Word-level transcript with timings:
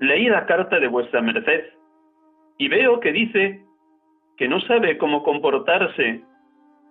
Leí 0.00 0.28
la 0.28 0.46
carta 0.46 0.80
de 0.80 0.88
vuestra 0.88 1.22
merced 1.22 1.72
y 2.58 2.68
veo 2.68 3.00
que 3.00 3.12
dice 3.12 3.64
que 4.36 4.48
no 4.48 4.60
sabe 4.60 4.98
cómo 4.98 5.22
comportarse 5.22 6.22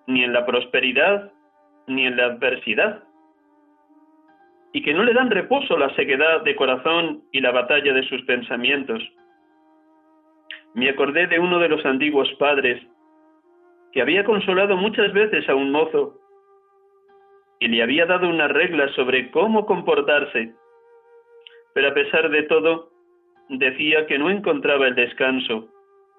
ni 0.08 0.24
en 0.24 0.34
la 0.34 0.46
prosperidad 0.46 1.32
ni 1.88 2.06
en 2.06 2.18
la 2.18 2.26
adversidad, 2.26 3.04
y 4.72 4.82
que 4.82 4.94
no 4.94 5.04
le 5.04 5.14
dan 5.14 5.30
reposo 5.30 5.78
la 5.78 5.94
sequedad 5.96 6.42
de 6.44 6.56
corazón 6.56 7.24
y 7.32 7.42
la 7.42 7.52
batalla 7.52 7.94
de 7.94 8.04
sus 8.04 8.22
pensamientos. 8.24 9.04
Me 10.74 10.90
acordé 10.90 11.28
de 11.28 11.40
uno 11.40 11.60
de 11.60 11.70
los 11.70 11.86
antiguos 11.86 12.32
padres 12.40 12.82
que 13.92 14.02
había 14.02 14.24
consolado 14.24 14.76
muchas 14.76 15.14
veces 15.14 15.48
a 15.48 15.56
un 15.56 15.72
mozo 15.72 16.20
y 17.60 17.68
le 17.68 17.84
había 17.84 18.08
dado 18.08 18.28
unas 18.28 18.52
reglas 18.52 18.92
sobre 18.96 19.30
cómo 19.30 19.68
comportarse, 19.68 20.56
pero 21.76 21.90
a 21.90 21.94
pesar 21.94 22.30
de 22.30 22.44
todo 22.44 22.93
decía 23.50 24.06
que 24.08 24.18
no 24.18 24.30
encontraba 24.30 24.88
el 24.88 24.96
descanso 24.96 25.70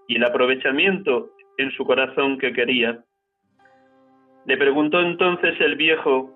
y 0.08 0.17
el 0.17 0.25
aprovechamiento 0.25 1.30
en 1.58 1.70
su 1.72 1.84
corazón 1.84 2.39
que 2.39 2.53
quería. 2.53 3.03
Le 4.47 4.56
preguntó 4.56 5.00
entonces 5.00 5.58
el 5.61 5.77
viejo 5.77 6.30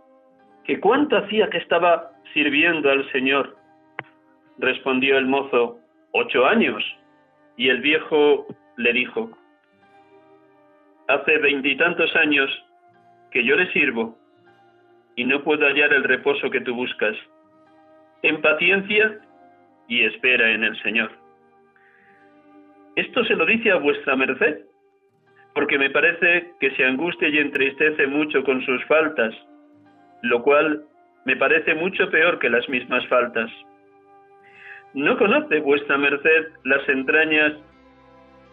que 0.65 0.81
cuánto 0.81 1.17
hacía 1.17 1.49
que 1.51 1.59
estaba 1.59 2.11
sirviendo 2.33 2.91
al 2.91 3.11
Señor. 3.13 3.57
Respondió 4.59 5.19
el 5.19 5.27
mozo, 5.27 5.79
ocho 6.13 6.47
años. 6.47 6.83
Y 7.57 7.69
el 7.69 7.81
viejo 7.81 8.47
le 8.77 8.93
dijo, 8.93 9.31
hace 11.09 11.39
veintitantos 11.39 12.15
años 12.17 12.51
que 13.31 13.45
yo 13.45 13.57
le 13.57 13.71
sirvo 13.73 14.17
y 15.17 15.25
no 15.25 15.43
puedo 15.43 15.67
hallar 15.67 15.93
el 15.93 16.05
reposo 16.05 16.51
que 16.51 16.61
tú 16.61 16.75
buscas. 16.75 17.17
En 18.23 18.41
paciencia 18.41 19.19
y 19.89 20.05
espera 20.05 20.51
en 20.51 20.65
el 20.65 20.81
Señor. 20.83 21.11
Esto 22.97 23.25
se 23.25 23.35
lo 23.35 23.47
dice 23.47 23.71
a 23.71 23.77
vuestra 23.77 24.17
merced, 24.17 24.61
porque 25.55 25.79
me 25.79 25.91
parece 25.91 26.53
que 26.61 26.71
se 26.73 26.85
angustia 26.85 27.29
y 27.29 27.39
entristece 27.39 28.07
mucho 28.07 28.45
con 28.45 28.65
sus 28.65 28.85
faltas, 28.85 29.35
lo 30.23 30.43
cual 30.43 30.85
me 31.25 31.37
parece 31.37 31.75
mucho 31.75 32.11
peor 32.11 32.39
que 32.39 32.51
las 32.51 32.69
mismas 32.69 33.07
faltas. 33.09 33.51
¿No 34.95 35.17
conoce 35.19 35.61
vuestra 35.61 35.99
merced 35.99 36.49
las 36.65 36.89
entrañas 36.89 37.53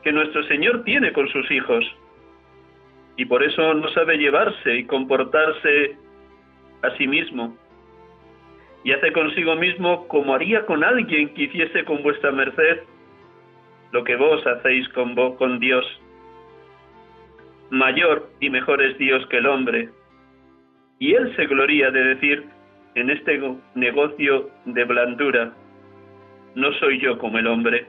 que 0.04 0.12
nuestro 0.12 0.44
Señor 0.44 0.84
tiene 0.84 1.12
con 1.14 1.28
sus 1.30 1.50
hijos? 1.52 1.86
Y 3.18 3.26
por 3.26 3.44
eso 3.44 3.74
no 3.74 3.88
sabe 3.90 4.18
llevarse 4.18 4.76
y 4.76 4.86
comportarse 4.86 5.98
a 6.84 6.92
sí 6.98 7.08
mismo. 7.08 7.58
Y 8.86 8.94
hace 8.94 9.12
consigo 9.12 9.56
mismo 9.56 10.08
como 10.08 10.36
haría 10.36 10.64
con 10.68 10.84
alguien 10.84 11.34
que 11.34 11.44
hiciese 11.46 11.84
con 11.86 12.04
vuestra 12.04 12.32
merced 12.32 12.82
lo 13.92 14.04
que 14.04 14.16
vos 14.16 14.46
hacéis 14.46 14.88
con, 14.90 15.16
vos, 15.16 15.36
con 15.38 15.60
Dios. 15.60 15.84
Mayor 17.72 18.30
y 18.40 18.52
mejor 18.52 18.84
es 18.84 18.96
Dios 19.00 19.26
que 19.28 19.38
el 19.38 19.48
hombre. 19.48 19.90
Y 21.00 21.16
Él 21.16 21.36
se 21.36 21.48
gloria 21.48 21.90
de 21.90 22.04
decir 22.14 22.46
en 22.94 23.10
este 23.10 23.42
negocio 23.74 24.52
de 24.66 24.84
blandura, 24.84 25.52
no 26.54 26.72
soy 26.74 27.00
yo 27.00 27.18
como 27.18 27.40
el 27.40 27.48
hombre. 27.48 27.88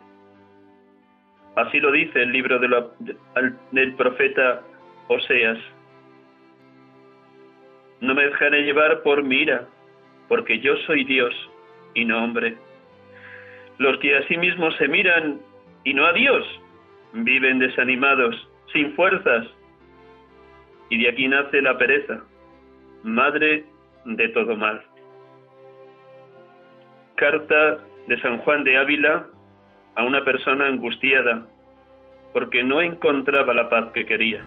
Así 1.56 1.78
lo 1.78 1.92
dice 1.92 2.22
el 2.22 2.32
libro 2.32 2.58
del 2.58 3.94
profeta 3.96 4.62
Oseas. 5.08 5.58
No 8.00 8.14
me 8.14 8.24
dejaré 8.24 8.62
llevar 8.62 9.02
por 9.02 9.22
mi 9.22 9.42
porque 10.28 10.58
yo 10.60 10.76
soy 10.86 11.04
Dios 11.04 11.34
y 11.94 12.04
no 12.04 12.22
hombre. 12.22 12.56
Los 13.78 13.98
que 13.98 14.16
a 14.16 14.26
sí 14.28 14.36
mismos 14.36 14.74
se 14.76 14.88
miran 14.88 15.40
y 15.84 15.94
no 15.94 16.06
a 16.06 16.12
Dios, 16.12 16.44
viven 17.12 17.58
desanimados, 17.58 18.48
sin 18.72 18.94
fuerzas. 18.94 19.46
Y 20.90 21.02
de 21.02 21.08
aquí 21.08 21.28
nace 21.28 21.62
la 21.62 21.76
pereza, 21.76 22.22
madre 23.02 23.64
de 24.04 24.28
todo 24.28 24.56
mal. 24.56 24.82
Carta 27.16 27.78
de 28.06 28.20
San 28.20 28.38
Juan 28.38 28.64
de 28.64 28.76
Ávila 28.76 29.26
a 29.96 30.04
una 30.04 30.24
persona 30.24 30.66
angustiada 30.66 31.46
porque 32.32 32.62
no 32.62 32.82
encontraba 32.82 33.54
la 33.54 33.68
paz 33.68 33.90
que 33.92 34.04
quería. 34.04 34.44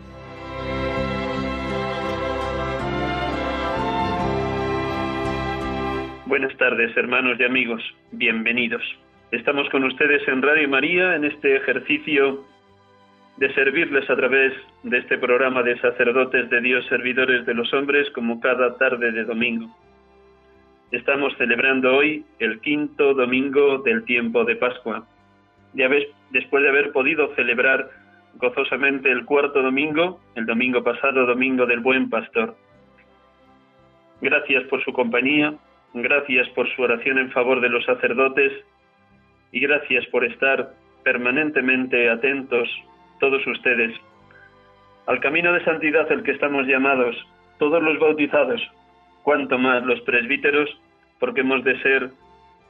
Buenas 6.29 6.55
tardes, 6.57 6.95
hermanos 6.95 7.39
y 7.39 7.43
amigos. 7.43 7.81
Bienvenidos. 8.11 8.83
Estamos 9.31 9.67
con 9.71 9.83
ustedes 9.83 10.21
en 10.27 10.43
Radio 10.43 10.69
María 10.69 11.15
en 11.15 11.25
este 11.25 11.55
ejercicio 11.55 12.45
de 13.37 13.51
servirles 13.55 14.07
a 14.07 14.15
través 14.15 14.53
de 14.83 14.99
este 14.99 15.17
programa 15.17 15.63
de 15.63 15.79
sacerdotes 15.79 16.47
de 16.51 16.61
Dios, 16.61 16.85
servidores 16.85 17.47
de 17.47 17.55
los 17.55 17.73
hombres, 17.73 18.11
como 18.11 18.39
cada 18.39 18.77
tarde 18.77 19.11
de 19.11 19.23
domingo. 19.23 19.75
Estamos 20.91 21.33
celebrando 21.39 21.95
hoy 21.95 22.23
el 22.37 22.59
quinto 22.61 23.15
domingo 23.15 23.79
del 23.79 24.03
tiempo 24.03 24.45
de 24.45 24.55
Pascua. 24.55 25.07
Ya 25.73 25.87
ves, 25.87 26.05
después 26.29 26.61
de 26.61 26.69
haber 26.69 26.91
podido 26.91 27.33
celebrar 27.33 27.89
gozosamente 28.35 29.11
el 29.11 29.25
cuarto 29.25 29.63
domingo, 29.63 30.19
el 30.35 30.45
domingo 30.45 30.83
pasado, 30.83 31.25
domingo 31.25 31.65
del 31.65 31.79
buen 31.79 32.07
pastor. 32.07 32.55
Gracias 34.21 34.65
por 34.65 34.83
su 34.83 34.93
compañía, 34.93 35.55
gracias 35.93 36.47
por 36.49 36.69
su 36.75 36.81
oración 36.81 37.17
en 37.17 37.31
favor 37.31 37.61
de 37.61 37.69
los 37.69 37.83
sacerdotes 37.85 38.51
y 39.51 39.59
gracias 39.59 40.05
por 40.07 40.23
estar 40.25 40.73
permanentemente 41.03 42.09
atentos, 42.09 42.69
todos 43.19 43.45
ustedes, 43.47 43.93
al 45.07 45.19
camino 45.19 45.51
de 45.53 45.63
santidad 45.63 46.11
al 46.11 46.23
que 46.23 46.31
estamos 46.31 46.67
llamados, 46.67 47.15
todos 47.57 47.81
los 47.81 47.97
bautizados, 47.99 48.61
cuanto 49.23 49.57
más 49.57 49.83
los 49.83 49.99
presbíteros, 50.01 50.69
porque 51.19 51.41
hemos 51.41 51.63
de 51.63 51.81
ser 51.81 52.09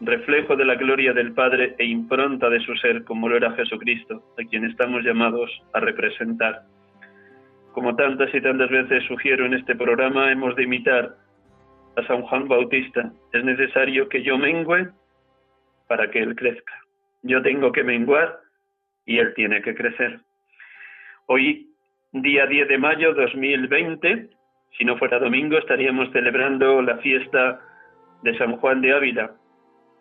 reflejo 0.01 0.55
de 0.55 0.65
la 0.65 0.75
gloria 0.75 1.13
del 1.13 1.33
Padre 1.33 1.75
e 1.77 1.85
impronta 1.85 2.49
de 2.49 2.61
su 2.61 2.75
ser, 2.75 3.03
como 3.03 3.27
lo 3.27 3.35
era 3.35 3.51
Jesucristo, 3.51 4.23
a 4.41 4.47
quien 4.47 4.65
estamos 4.65 5.03
llamados 5.03 5.51
a 5.73 5.79
representar. 5.81 6.61
Como 7.73 7.95
tantas 7.95 8.33
y 8.33 8.41
tantas 8.41 8.69
veces 8.69 9.03
sugiero 9.07 9.45
en 9.45 9.53
este 9.53 9.75
programa, 9.75 10.31
hemos 10.31 10.55
de 10.55 10.63
imitar 10.63 11.15
a 11.95 12.07
San 12.07 12.21
Juan 12.23 12.47
Bautista. 12.47 13.11
Es 13.33 13.43
necesario 13.43 14.09
que 14.09 14.23
yo 14.23 14.37
mengüe 14.37 14.89
para 15.87 16.09
que 16.09 16.19
Él 16.19 16.35
crezca. 16.35 16.73
Yo 17.23 17.41
tengo 17.41 17.71
que 17.71 17.83
menguar 17.83 18.39
y 19.05 19.19
Él 19.19 19.33
tiene 19.35 19.61
que 19.61 19.75
crecer. 19.75 20.19
Hoy, 21.27 21.67
día 22.11 22.45
10 22.45 22.67
de 22.67 22.77
mayo 22.77 23.13
2020, 23.13 24.29
si 24.77 24.85
no 24.85 24.97
fuera 24.97 25.19
domingo, 25.19 25.57
estaríamos 25.57 26.11
celebrando 26.11 26.81
la 26.81 26.97
fiesta 26.97 27.59
de 28.23 28.37
San 28.37 28.57
Juan 28.57 28.81
de 28.81 28.93
Ávila, 28.93 29.31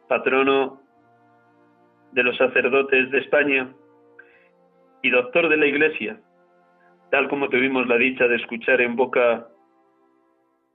patrono 0.09 0.81
de 2.13 2.23
los 2.23 2.37
sacerdotes 2.37 3.11
de 3.11 3.19
España 3.19 3.73
y 5.03 5.11
doctor 5.11 5.49
de 5.49 5.57
la 5.57 5.67
Iglesia, 5.67 6.21
tal 7.11 7.29
como 7.29 7.49
tuvimos 7.49 7.87
la 7.87 7.97
dicha 7.97 8.27
de 8.27 8.37
escuchar 8.37 8.81
en 8.81 8.97
boca 8.97 9.49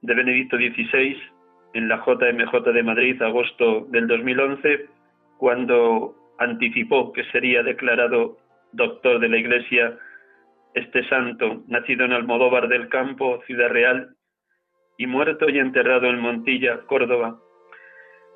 de 0.03 0.13
Benedicto 0.13 0.57
XVI 0.57 1.17
en 1.73 1.87
la 1.87 2.03
JMJ 2.05 2.71
de 2.71 2.83
Madrid, 2.83 3.21
agosto 3.21 3.87
del 3.89 4.07
2011, 4.07 4.85
cuando 5.37 6.15
anticipó 6.37 7.11
que 7.13 7.23
sería 7.31 7.63
declarado 7.63 8.37
doctor 8.73 9.19
de 9.19 9.29
la 9.29 9.37
Iglesia 9.37 9.97
este 10.73 11.07
santo, 11.07 11.63
nacido 11.67 12.05
en 12.05 12.13
Almodóvar 12.13 12.67
del 12.67 12.89
Campo, 12.89 13.41
Ciudad 13.47 13.69
Real, 13.69 14.15
y 14.97 15.07
muerto 15.07 15.49
y 15.49 15.57
enterrado 15.59 16.07
en 16.07 16.19
Montilla, 16.19 16.81
Córdoba. 16.81 17.39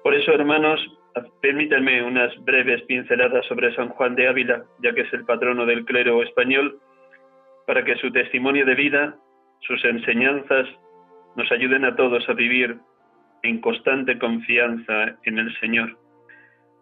Por 0.04 0.16
eso, 0.16 0.32
hermanos, 0.32 0.80
permítanme 1.42 2.02
unas 2.04 2.34
breves 2.46 2.82
pinceladas 2.84 3.46
sobre 3.48 3.76
San 3.76 3.90
Juan 3.90 4.16
de 4.16 4.28
Ávila, 4.28 4.64
ya 4.82 4.94
que 4.94 5.02
es 5.02 5.14
el 5.14 5.26
patrono 5.26 5.66
del 5.66 5.84
clero 5.86 6.24
español, 6.24 6.80
para 7.66 7.84
que 7.84 7.98
su 7.98 8.12
testimonio 8.12 8.66
de 8.66 8.76
vida, 8.76 9.16
sus 9.62 9.84
enseñanzas, 9.84 10.68
nos 11.38 11.50
ayuden 11.52 11.86
a 11.86 11.96
todos 11.96 12.28
a 12.28 12.34
vivir 12.34 12.78
en 13.44 13.62
constante 13.62 14.18
confianza 14.18 15.16
en 15.24 15.38
el 15.38 15.58
Señor. 15.60 15.98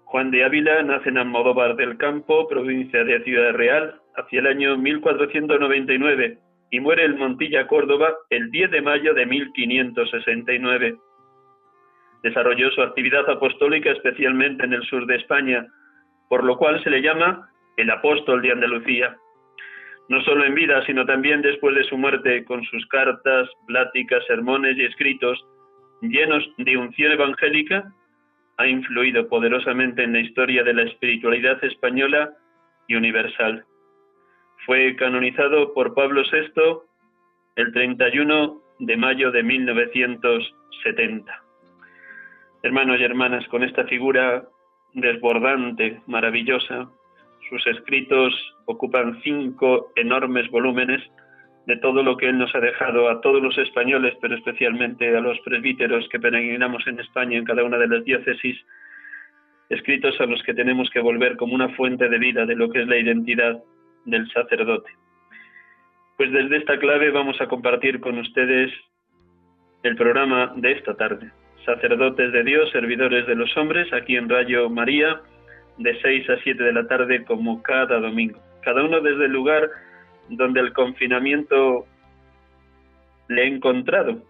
Juan 0.06 0.32
de 0.32 0.46
Ávila 0.46 0.82
nace 0.82 1.10
en 1.10 1.18
Almodóvar 1.18 1.76
del 1.76 1.98
Campo, 1.98 2.48
provincia 2.48 3.04
de 3.04 3.22
Ciudad 3.24 3.54
Real, 3.54 4.00
hacia 4.16 4.40
el 4.40 4.48
año 4.48 4.78
1499 4.78 6.40
y 6.72 6.80
muere 6.80 7.04
en 7.04 7.18
Montilla, 7.18 7.68
Córdoba, 7.68 8.16
el 8.30 8.50
10 8.50 8.72
de 8.72 8.82
mayo 8.82 9.14
de 9.14 9.26
1569. 9.26 10.98
Desarrolló 12.24 12.72
su 12.72 12.82
actividad 12.82 13.30
apostólica 13.30 13.92
especialmente 13.92 14.66
en 14.66 14.74
el 14.74 14.84
sur 14.84 15.06
de 15.06 15.18
España, 15.18 15.68
por 16.30 16.46
lo 16.46 16.58
cual 16.58 16.82
se 16.82 16.90
le 16.90 17.02
llama 17.02 17.50
el 17.76 17.92
apóstol 17.92 18.42
de 18.42 18.54
Andalucía. 18.54 19.18
No 20.08 20.22
solo 20.22 20.46
en 20.46 20.54
vida, 20.54 20.86
sino 20.86 21.06
también 21.06 21.42
después 21.42 21.76
de 21.76 21.84
su 21.86 21.98
muerte, 21.98 22.46
con 22.46 22.64
sus 22.66 22.86
cartas, 22.88 23.50
pláticas, 23.68 24.24
sermones 24.28 24.78
y 24.78 24.84
escritos 24.84 25.44
llenos 26.02 26.44
de 26.58 26.78
unción 26.78 27.12
evangélica, 27.12 27.92
ha 28.58 28.68
influido 28.68 29.28
poderosamente 29.28 30.04
en 30.04 30.14
la 30.14 30.20
historia 30.20 30.64
de 30.64 30.74
la 30.74 30.84
espiritualidad 30.84 31.62
española 31.64 32.34
y 32.88 32.96
universal. 32.96 33.66
Fue 34.66 34.96
canonizado 34.96 35.74
por 35.74 35.94
Pablo 35.94 36.24
VI 36.32 36.80
el 37.56 37.74
31 37.74 38.62
de 38.80 38.98
mayo 38.98 39.32
de 39.32 39.44
1970. 39.44 41.44
Hermanos 42.64 43.00
y 43.00 43.04
hermanas, 43.04 43.48
con 43.48 43.64
esta 43.64 43.86
figura 43.86 44.48
desbordante, 44.94 46.02
maravillosa, 46.08 46.90
sus 47.50 47.66
escritos 47.68 48.34
ocupan 48.66 49.20
cinco 49.24 49.92
enormes 49.96 50.50
volúmenes 50.50 51.02
de 51.66 51.78
todo 51.78 52.04
lo 52.04 52.16
que 52.18 52.30
Él 52.30 52.38
nos 52.38 52.54
ha 52.56 52.60
dejado 52.60 53.10
a 53.10 53.22
todos 53.22 53.42
los 53.42 53.58
españoles, 53.58 54.16
pero 54.22 54.36
especialmente 54.36 55.16
a 55.16 55.22
los 55.22 55.40
presbíteros 55.40 56.08
que 56.10 56.20
peregrinamos 56.20 56.86
en 56.88 57.00
España 57.00 57.38
en 57.38 57.46
cada 57.46 57.64
una 57.64 57.78
de 57.78 57.88
las 57.88 58.04
diócesis, 58.04 58.58
escritos 59.70 60.20
a 60.22 60.26
los 60.26 60.42
que 60.44 60.54
tenemos 60.54 60.90
que 60.92 61.00
volver 61.00 61.38
como 61.38 61.56
una 61.56 61.70
fuente 61.70 62.08
de 62.08 62.20
vida 62.20 62.46
de 62.46 62.56
lo 62.56 62.70
que 62.70 62.82
es 62.82 62.88
la 62.88 62.98
identidad 62.98 63.64
del 64.06 64.30
sacerdote. 64.32 64.92
Pues 66.18 66.32
desde 66.32 66.58
esta 66.58 66.78
clave 66.78 67.10
vamos 67.10 67.42
a 67.42 67.48
compartir 67.48 68.00
con 68.00 68.18
ustedes 68.20 68.72
el 69.84 69.96
programa 69.96 70.54
de 70.56 70.72
esta 70.72 70.96
tarde. 70.96 71.32
Sacerdotes 71.66 72.32
de 72.32 72.44
Dios, 72.44 72.70
servidores 72.72 73.26
de 73.26 73.36
los 73.36 73.56
hombres, 73.58 73.92
aquí 73.92 74.16
en 74.16 74.30
Rayo 74.30 74.70
María, 74.70 75.20
de 75.78 76.00
6 76.02 76.30
a 76.30 76.38
7 76.44 76.64
de 76.64 76.74
la 76.74 76.88
tarde 76.88 77.24
como 77.26 77.62
cada 77.62 78.00
domingo. 78.00 78.40
Cada 78.62 78.84
uno 78.84 79.02
desde 79.02 79.26
el 79.26 79.32
lugar 79.32 79.70
donde 80.30 80.60
el 80.60 80.74
confinamiento 80.74 81.86
le 83.28 83.44
he 83.44 83.48
encontrado. 83.48 84.22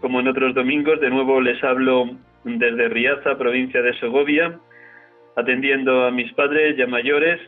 Como 0.00 0.20
en 0.20 0.28
otros 0.28 0.54
domingos, 0.54 1.00
de 1.00 1.10
nuevo 1.10 1.40
les 1.40 1.62
hablo 1.64 2.10
desde 2.44 2.88
Riaza, 2.88 3.38
provincia 3.38 3.82
de 3.82 3.98
Segovia, 3.98 4.58
atendiendo 5.36 6.04
a 6.04 6.10
mis 6.10 6.32
padres 6.34 6.76
ya 6.76 6.86
mayores, 6.86 7.40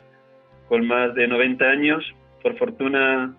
con 0.69 0.87
más 0.87 1.15
de 1.15 1.29
90 1.29 1.65
años. 1.65 2.15
Por 2.43 2.57
fortuna, 2.57 3.35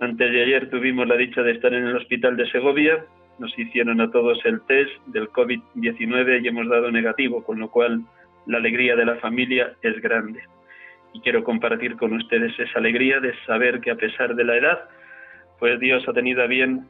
antes 0.00 0.32
de 0.32 0.42
ayer 0.42 0.70
tuvimos 0.70 1.06
la 1.06 1.16
dicha 1.16 1.42
de 1.42 1.52
estar 1.52 1.72
en 1.72 1.86
el 1.86 1.96
hospital 1.96 2.36
de 2.36 2.50
Segovia. 2.50 3.04
Nos 3.38 3.56
hicieron 3.58 4.00
a 4.00 4.10
todos 4.10 4.38
el 4.44 4.60
test 4.62 4.92
del 5.06 5.28
COVID-19 5.28 6.44
y 6.44 6.48
hemos 6.48 6.68
dado 6.68 6.90
negativo, 6.90 7.42
con 7.44 7.58
lo 7.58 7.70
cual 7.70 8.02
la 8.46 8.58
alegría 8.58 8.96
de 8.96 9.04
la 9.04 9.16
familia 9.16 9.72
es 9.82 10.00
grande. 10.00 10.42
Y 11.12 11.20
quiero 11.20 11.44
compartir 11.44 11.96
con 11.96 12.12
ustedes 12.12 12.58
esa 12.58 12.78
alegría 12.78 13.20
de 13.20 13.34
saber 13.46 13.80
que 13.80 13.90
a 13.90 13.96
pesar 13.96 14.34
de 14.34 14.44
la 14.44 14.56
edad, 14.56 14.88
pues 15.58 15.78
Dios 15.80 16.06
ha 16.08 16.12
tenido 16.12 16.42
a 16.42 16.46
bien 16.46 16.86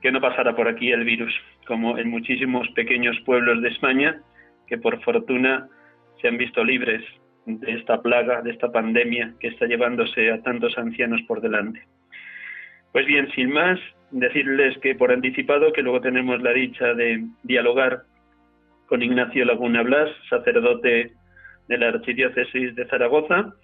que 0.00 0.10
no 0.10 0.20
pasara 0.20 0.56
por 0.56 0.68
aquí 0.68 0.90
el 0.90 1.04
virus, 1.04 1.32
como 1.66 1.96
en 1.96 2.10
muchísimos 2.10 2.68
pequeños 2.70 3.18
pueblos 3.24 3.62
de 3.62 3.68
España, 3.68 4.20
que 4.66 4.78
por 4.78 5.00
fortuna 5.02 5.68
se 6.20 6.28
han 6.28 6.38
visto 6.38 6.64
libres 6.64 7.04
de 7.46 7.72
esta 7.72 8.00
plaga, 8.00 8.42
de 8.42 8.50
esta 8.50 8.70
pandemia 8.72 9.34
que 9.38 9.48
está 9.48 9.66
llevándose 9.66 10.30
a 10.30 10.42
tantos 10.42 10.76
ancianos 10.78 11.20
por 11.28 11.40
delante. 11.40 11.82
Pues 12.92 13.06
bien, 13.06 13.30
sin 13.32 13.52
más, 13.52 13.78
decirles 14.10 14.76
que 14.78 14.94
por 14.94 15.12
anticipado 15.12 15.72
que 15.72 15.82
luego 15.82 16.00
tenemos 16.00 16.42
la 16.42 16.52
dicha 16.52 16.94
de 16.94 17.24
dialogar 17.42 18.02
con 18.92 19.02
Ignacio 19.02 19.46
Laguna 19.46 19.82
Blas, 19.82 20.10
sacerdote 20.28 21.12
de 21.66 21.78
la 21.78 21.88
Archidiócesis 21.88 22.74
de 22.74 22.86
Zaragoza, 22.88 23.54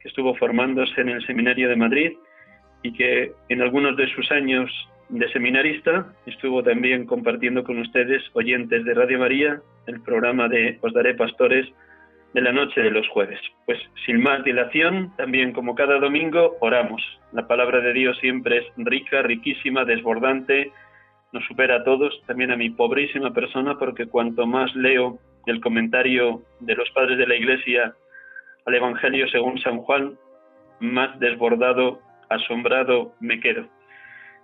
que 0.00 0.08
estuvo 0.08 0.34
formándose 0.34 1.00
en 1.00 1.10
el 1.10 1.24
Seminario 1.24 1.68
de 1.68 1.76
Madrid 1.76 2.12
y 2.82 2.92
que 2.92 3.30
en 3.48 3.62
algunos 3.62 3.96
de 3.96 4.12
sus 4.12 4.28
años 4.32 4.68
de 5.08 5.30
seminarista 5.30 6.12
estuvo 6.26 6.64
también 6.64 7.06
compartiendo 7.06 7.62
con 7.62 7.78
ustedes, 7.78 8.24
oyentes 8.32 8.84
de 8.84 8.92
Radio 8.92 9.20
María, 9.20 9.60
el 9.86 10.00
programa 10.00 10.48
de 10.48 10.76
Os 10.80 10.92
Daré 10.92 11.14
Pastores, 11.14 11.68
de 12.34 12.40
la 12.40 12.50
noche 12.50 12.80
de 12.80 12.90
los 12.90 13.06
jueves. 13.06 13.38
Pues 13.66 13.78
sin 14.04 14.20
más 14.20 14.42
dilación, 14.42 15.12
también 15.16 15.52
como 15.52 15.76
cada 15.76 16.00
domingo, 16.00 16.56
oramos. 16.58 17.00
La 17.32 17.46
palabra 17.46 17.78
de 17.78 17.92
Dios 17.92 18.18
siempre 18.18 18.58
es 18.58 18.64
rica, 18.78 19.22
riquísima, 19.22 19.84
desbordante, 19.84 20.72
nos 21.32 21.44
supera 21.46 21.76
a 21.76 21.84
todos, 21.84 22.22
también 22.26 22.50
a 22.50 22.56
mi 22.56 22.70
pobrísima 22.70 23.32
persona, 23.32 23.78
porque 23.78 24.06
cuanto 24.06 24.46
más 24.46 24.74
leo 24.74 25.18
el 25.46 25.60
comentario 25.60 26.42
de 26.60 26.74
los 26.74 26.90
padres 26.90 27.18
de 27.18 27.26
la 27.26 27.34
Iglesia 27.34 27.94
al 28.66 28.74
Evangelio 28.74 29.26
según 29.28 29.58
San 29.58 29.78
Juan, 29.78 30.16
más 30.80 31.18
desbordado, 31.18 32.00
asombrado 32.28 33.14
me 33.20 33.40
quedo. 33.40 33.66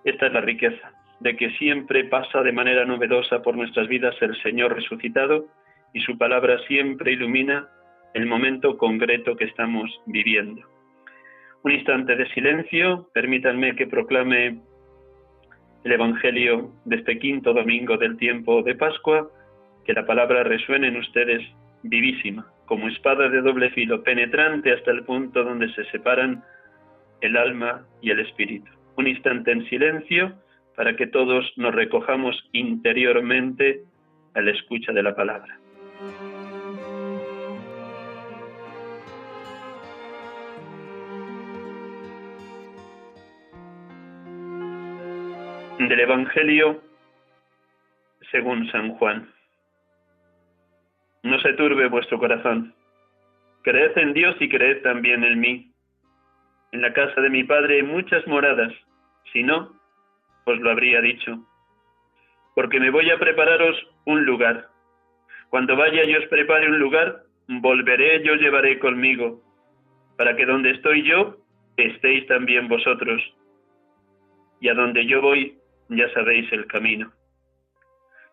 Esta 0.05 0.27
es 0.27 0.33
la 0.33 0.41
riqueza, 0.41 0.93
de 1.21 1.37
que 1.37 1.51
siempre 1.53 2.05
pasa 2.05 2.43
de 2.43 2.53
manera 2.53 2.85
novedosa 2.85 3.43
por 3.43 3.57
nuestras 3.57 3.89
vidas 3.89 4.17
el 4.21 4.41
Señor 4.43 4.75
resucitado 4.75 5.47
y 5.93 6.01
su 6.01 6.17
palabra 6.17 6.59
siempre 6.67 7.13
ilumina 7.13 7.69
el 8.15 8.27
momento 8.27 8.79
concreto 8.79 9.37
que 9.37 9.45
estamos 9.45 9.91
viviendo. 10.07 10.63
Un 11.63 11.73
instante 11.73 12.17
de 12.17 12.29
silencio, 12.31 13.09
permítanme 13.13 13.75
que 13.75 13.87
proclame 13.87 14.61
el 15.85 15.93
Evangelio 15.93 16.71
de 16.85 16.97
este 16.97 17.19
quinto 17.19 17.53
domingo 17.53 17.97
del 17.97 18.17
tiempo 18.17 18.63
de 18.63 18.75
Pascua, 18.75 19.31
que 19.85 19.93
la 19.93 20.05
palabra 20.05 20.43
resuene 20.43 20.89
en 20.89 20.97
ustedes 20.97 21.43
vivísima, 21.83 22.47
como 22.67 22.89
espada 22.89 23.29
de 23.29 23.41
doble 23.41 23.71
filo, 23.71 24.03
penetrante 24.03 24.73
hasta 24.73 24.91
el 24.91 25.05
punto 25.05 25.45
donde 25.45 25.73
se 25.75 25.85
separan 25.87 26.43
el 27.21 27.37
alma 27.37 27.87
y 28.03 28.11
el 28.11 28.21
espíritu. 28.21 28.71
Un 28.97 29.07
instante 29.07 29.53
en 29.53 29.69
silencio 29.69 30.35
para 30.77 30.95
que 30.97 31.07
todos 31.07 31.53
nos 31.57 31.75
recojamos 31.75 32.37
interiormente 32.53 33.83
a 34.35 34.41
la 34.41 34.51
escucha 34.51 34.93
de 34.93 35.03
la 35.03 35.15
palabra. 35.15 35.59
Del 45.79 46.01
Evangelio 46.01 46.83
según 48.33 48.69
San 48.73 48.95
Juan. 48.95 49.33
No 51.23 51.39
se 51.41 51.53
turbe 51.53 51.89
vuestro 51.89 52.19
corazón. 52.19 52.75
Creed 53.63 53.97
en 53.97 54.13
Dios 54.13 54.35
y 54.41 54.49
creed 54.49 54.83
también 54.83 55.23
en 55.23 55.39
mí. 55.39 55.71
En 56.73 56.83
la 56.83 56.93
casa 56.93 57.21
de 57.21 57.31
mi 57.31 57.45
Padre 57.45 57.77
hay 57.77 57.83
muchas 57.83 58.27
moradas. 58.27 58.73
Si 59.33 59.43
no, 59.43 59.73
os 60.47 60.59
lo 60.59 60.71
habría 60.71 61.01
dicho. 61.01 61.47
Porque 62.55 62.81
me 62.81 62.91
voy 62.91 63.11
a 63.11 63.19
prepararos 63.19 63.77
un 64.05 64.25
lugar. 64.25 64.69
Cuando 65.49 65.77
vaya 65.77 66.05
y 66.05 66.17
os 66.17 66.27
prepare 66.27 66.69
un 66.69 66.79
lugar, 66.79 67.23
volveré 67.47 68.21
y 68.23 68.29
os 68.29 68.41
llevaré 68.41 68.79
conmigo, 68.79 69.41
para 70.17 70.37
que 70.37 70.45
donde 70.45 70.71
estoy 70.73 71.03
yo, 71.05 71.37
estéis 71.77 72.27
también 72.27 72.69
vosotros. 72.69 73.23
Y 74.61 74.69
a 74.69 74.75
donde 74.75 75.07
yo 75.07 75.23
voy, 75.23 75.58
ya 75.89 76.09
sabéis 76.13 76.53
el 76.53 76.67
camino. 76.67 77.13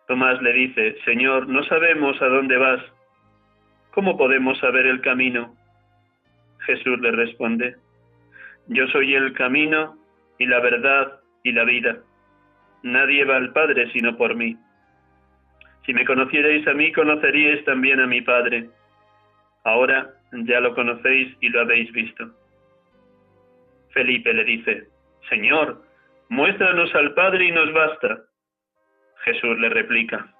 Tomás 0.06 0.40
le 0.40 0.52
dice, 0.52 0.96
Señor, 1.04 1.48
no 1.48 1.64
sabemos 1.64 2.20
a 2.22 2.26
dónde 2.26 2.56
vas. 2.56 2.80
¿Cómo 3.92 4.16
podemos 4.16 4.58
saber 4.58 4.86
el 4.86 5.00
camino? 5.00 5.56
Jesús 6.60 7.00
le 7.00 7.10
responde, 7.12 7.76
Yo 8.68 8.86
soy 8.88 9.14
el 9.14 9.32
camino 9.32 9.96
y 10.38 10.46
la 10.46 10.60
verdad 10.60 11.20
y 11.42 11.52
la 11.52 11.64
vida. 11.64 11.98
nadie 12.82 13.24
va 13.24 13.36
al 13.36 13.52
Padre 13.52 13.90
sino 13.92 14.16
por 14.16 14.34
mí. 14.36 14.56
Si 15.84 15.94
me 15.94 16.04
conocierais 16.04 16.66
a 16.66 16.74
mí, 16.74 16.92
conoceríais 16.92 17.64
también 17.64 18.00
a 18.00 18.06
mi 18.06 18.20
Padre. 18.20 18.68
Ahora 19.64 20.14
ya 20.32 20.60
lo 20.60 20.74
conocéis 20.74 21.36
y 21.40 21.48
lo 21.48 21.60
habéis 21.60 21.90
visto. 21.92 22.30
Felipe 23.90 24.32
le 24.34 24.44
dice, 24.44 24.88
Señor, 25.28 25.85
muéstranos 26.28 26.94
al 26.94 27.14
Padre 27.14 27.46
y 27.46 27.52
nos 27.52 27.72
basta. 27.72 28.18
Jesús 29.24 29.58
le 29.58 29.68
replica, 29.68 30.32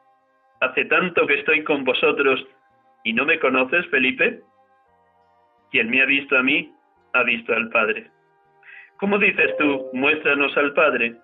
Hace 0.60 0.86
tanto 0.86 1.26
que 1.26 1.34
estoy 1.34 1.64
con 1.64 1.84
vosotros 1.84 2.44
y 3.04 3.12
no 3.12 3.24
me 3.24 3.38
conoces, 3.38 3.86
Felipe. 3.88 4.40
Quien 5.70 5.90
me 5.90 6.00
ha 6.02 6.06
visto 6.06 6.36
a 6.36 6.42
mí, 6.42 6.72
ha 7.12 7.22
visto 7.22 7.52
al 7.52 7.68
Padre. 7.70 8.10
¿Cómo 8.98 9.18
dices 9.18 9.54
tú, 9.58 9.90
muéstranos 9.92 10.56
al 10.56 10.72
Padre? 10.72 11.16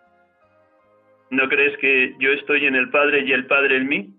¿No 1.30 1.48
crees 1.48 1.76
que 1.78 2.14
yo 2.18 2.30
estoy 2.32 2.66
en 2.66 2.74
el 2.74 2.90
Padre 2.90 3.20
y 3.20 3.32
el 3.32 3.46
Padre 3.46 3.76
en 3.78 3.88
mí? 3.88 4.14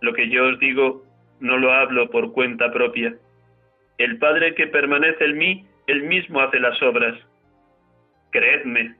Lo 0.00 0.12
que 0.12 0.28
yo 0.28 0.46
os 0.48 0.58
digo 0.58 1.04
no 1.38 1.58
lo 1.58 1.72
hablo 1.72 2.10
por 2.10 2.32
cuenta 2.32 2.72
propia. 2.72 3.14
El 3.98 4.18
Padre 4.18 4.54
que 4.54 4.66
permanece 4.66 5.24
en 5.24 5.38
mí, 5.38 5.66
él 5.86 6.02
mismo 6.02 6.40
hace 6.40 6.58
las 6.58 6.80
obras. 6.82 7.16
Creedme, 8.32 8.96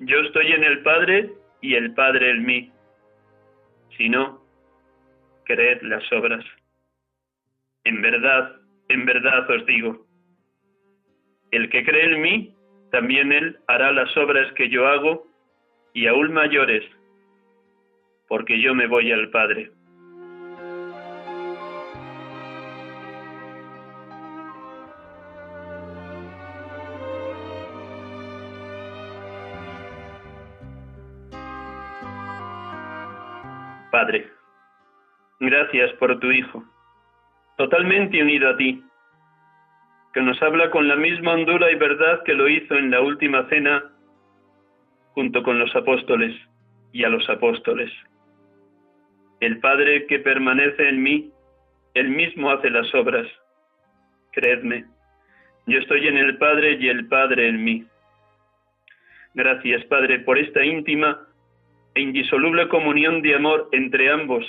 yo 0.00 0.18
estoy 0.20 0.52
en 0.52 0.62
el 0.62 0.82
Padre 0.82 1.32
y 1.62 1.74
el 1.74 1.94
Padre 1.94 2.30
en 2.30 2.44
mí. 2.44 2.72
Si 3.96 4.08
no, 4.10 4.42
creed 5.44 5.80
las 5.80 6.04
obras. 6.12 6.44
En 7.84 8.02
verdad, 8.02 8.56
en 8.88 9.06
verdad 9.06 9.50
os 9.50 9.64
digo, 9.64 10.06
el 11.52 11.70
que 11.70 11.84
cree 11.84 12.04
en 12.04 12.20
mí, 12.20 12.54
también 12.90 13.32
él 13.32 13.58
hará 13.66 13.92
las 13.92 14.14
obras 14.16 14.52
que 14.52 14.68
yo 14.68 14.86
hago 14.86 15.26
y 15.94 16.06
aún 16.06 16.34
mayores, 16.34 16.84
porque 18.28 18.60
yo 18.60 18.74
me 18.74 18.86
voy 18.86 19.10
al 19.10 19.30
Padre. 19.30 19.70
Gracias 35.40 35.92
por 35.94 36.18
tu 36.18 36.30
Hijo, 36.30 36.64
totalmente 37.56 38.22
unido 38.22 38.50
a 38.50 38.56
ti, 38.56 38.82
que 40.12 40.22
nos 40.22 40.40
habla 40.42 40.70
con 40.70 40.88
la 40.88 40.96
misma 40.96 41.34
hondura 41.34 41.70
y 41.70 41.74
verdad 41.74 42.22
que 42.24 42.34
lo 42.34 42.48
hizo 42.48 42.74
en 42.74 42.90
la 42.90 43.00
última 43.00 43.48
cena 43.48 43.84
junto 45.12 45.42
con 45.42 45.58
los 45.58 45.74
apóstoles 45.76 46.34
y 46.92 47.04
a 47.04 47.08
los 47.08 47.28
apóstoles. 47.28 47.92
El 49.40 49.58
Padre 49.60 50.06
que 50.06 50.18
permanece 50.20 50.88
en 50.88 51.02
mí, 51.02 51.30
él 51.94 52.08
mismo 52.08 52.50
hace 52.50 52.70
las 52.70 52.94
obras. 52.94 53.26
Creedme, 54.32 54.86
yo 55.66 55.78
estoy 55.78 56.06
en 56.06 56.16
el 56.16 56.38
Padre 56.38 56.78
y 56.80 56.88
el 56.88 57.08
Padre 57.08 57.48
en 57.48 57.64
mí. 57.64 57.86
Gracias, 59.34 59.84
Padre, 59.84 60.20
por 60.20 60.38
esta 60.38 60.64
íntima 60.64 61.26
e 61.94 62.00
indisoluble 62.00 62.68
comunión 62.68 63.20
de 63.20 63.34
amor 63.34 63.68
entre 63.72 64.10
ambos. 64.10 64.46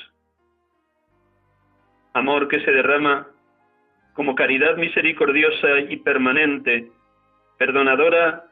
Amor 2.18 2.48
que 2.48 2.60
se 2.62 2.72
derrama 2.72 3.28
como 4.14 4.34
caridad 4.34 4.76
misericordiosa 4.76 5.82
y 5.88 5.98
permanente, 5.98 6.90
perdonadora 7.60 8.46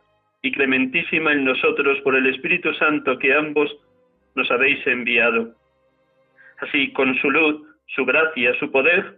y 0.44 0.52
clementísima 0.52 1.32
en 1.32 1.46
nosotros 1.46 2.00
por 2.02 2.16
el 2.16 2.28
Espíritu 2.28 2.72
Santo 2.76 3.18
que 3.18 3.34
ambos 3.34 3.76
nos 4.36 4.52
habéis 4.52 4.86
enviado. 4.86 5.56
Así, 6.60 6.94
con 6.94 7.16
su 7.16 7.32
luz, 7.32 7.64
su 7.88 8.06
gracia, 8.06 8.54
su 8.60 8.72
poder, 8.72 9.18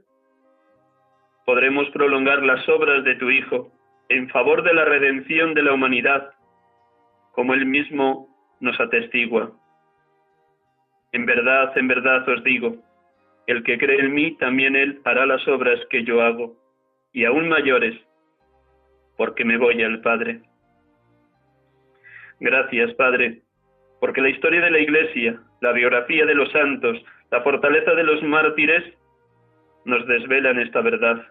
podremos 1.46 1.89
prolongar 1.89 2.42
las 2.42 2.68
obras 2.70 3.04
de 3.04 3.16
tu 3.16 3.30
Hijo 3.30 3.74
en 4.08 4.30
favor 4.30 4.63
de 4.63 4.74
la 4.74 4.86
redención 4.86 5.56
de 5.56 5.63
la 5.63 5.74
humanidad, 5.74 6.32
como 7.34 7.54
Él 7.54 7.66
mismo 7.66 8.30
nos 8.62 8.80
atestigua. 8.80 9.51
En 11.12 11.25
verdad, 11.25 11.77
en 11.77 11.89
verdad 11.89 12.30
os 12.30 12.42
digo, 12.46 12.87
el 13.48 13.63
que 13.63 13.77
cree 13.77 14.00
en 14.00 14.13
mí, 14.13 14.36
también 14.38 14.75
él 14.75 15.01
hará 15.06 15.25
las 15.25 15.46
obras 15.48 15.80
que 15.89 16.04
yo 16.04 16.22
hago, 16.22 16.56
y 17.13 17.25
aún 17.25 17.48
mayores, 17.48 17.96
porque 19.16 19.46
me 19.46 19.58
voy 19.58 19.82
al 19.82 20.01
Padre. 20.01 20.42
Gracias, 22.39 22.94
Padre, 22.94 23.42
porque 24.00 24.22
la 24.22 24.30
historia 24.30 24.62
de 24.62 24.72
la 24.72 24.80
Iglesia, 24.80 25.42
la 25.62 25.72
biografía 25.72 26.25
de 26.25 26.36
los 26.36 26.51
santos, 26.51 27.04
la 27.32 27.42
fortaleza 27.42 27.96
de 27.96 28.04
los 28.04 28.22
mártires, 28.22 28.84
nos 29.86 30.06
desvelan 30.06 30.60
esta 30.60 30.82
verdad. 30.82 31.25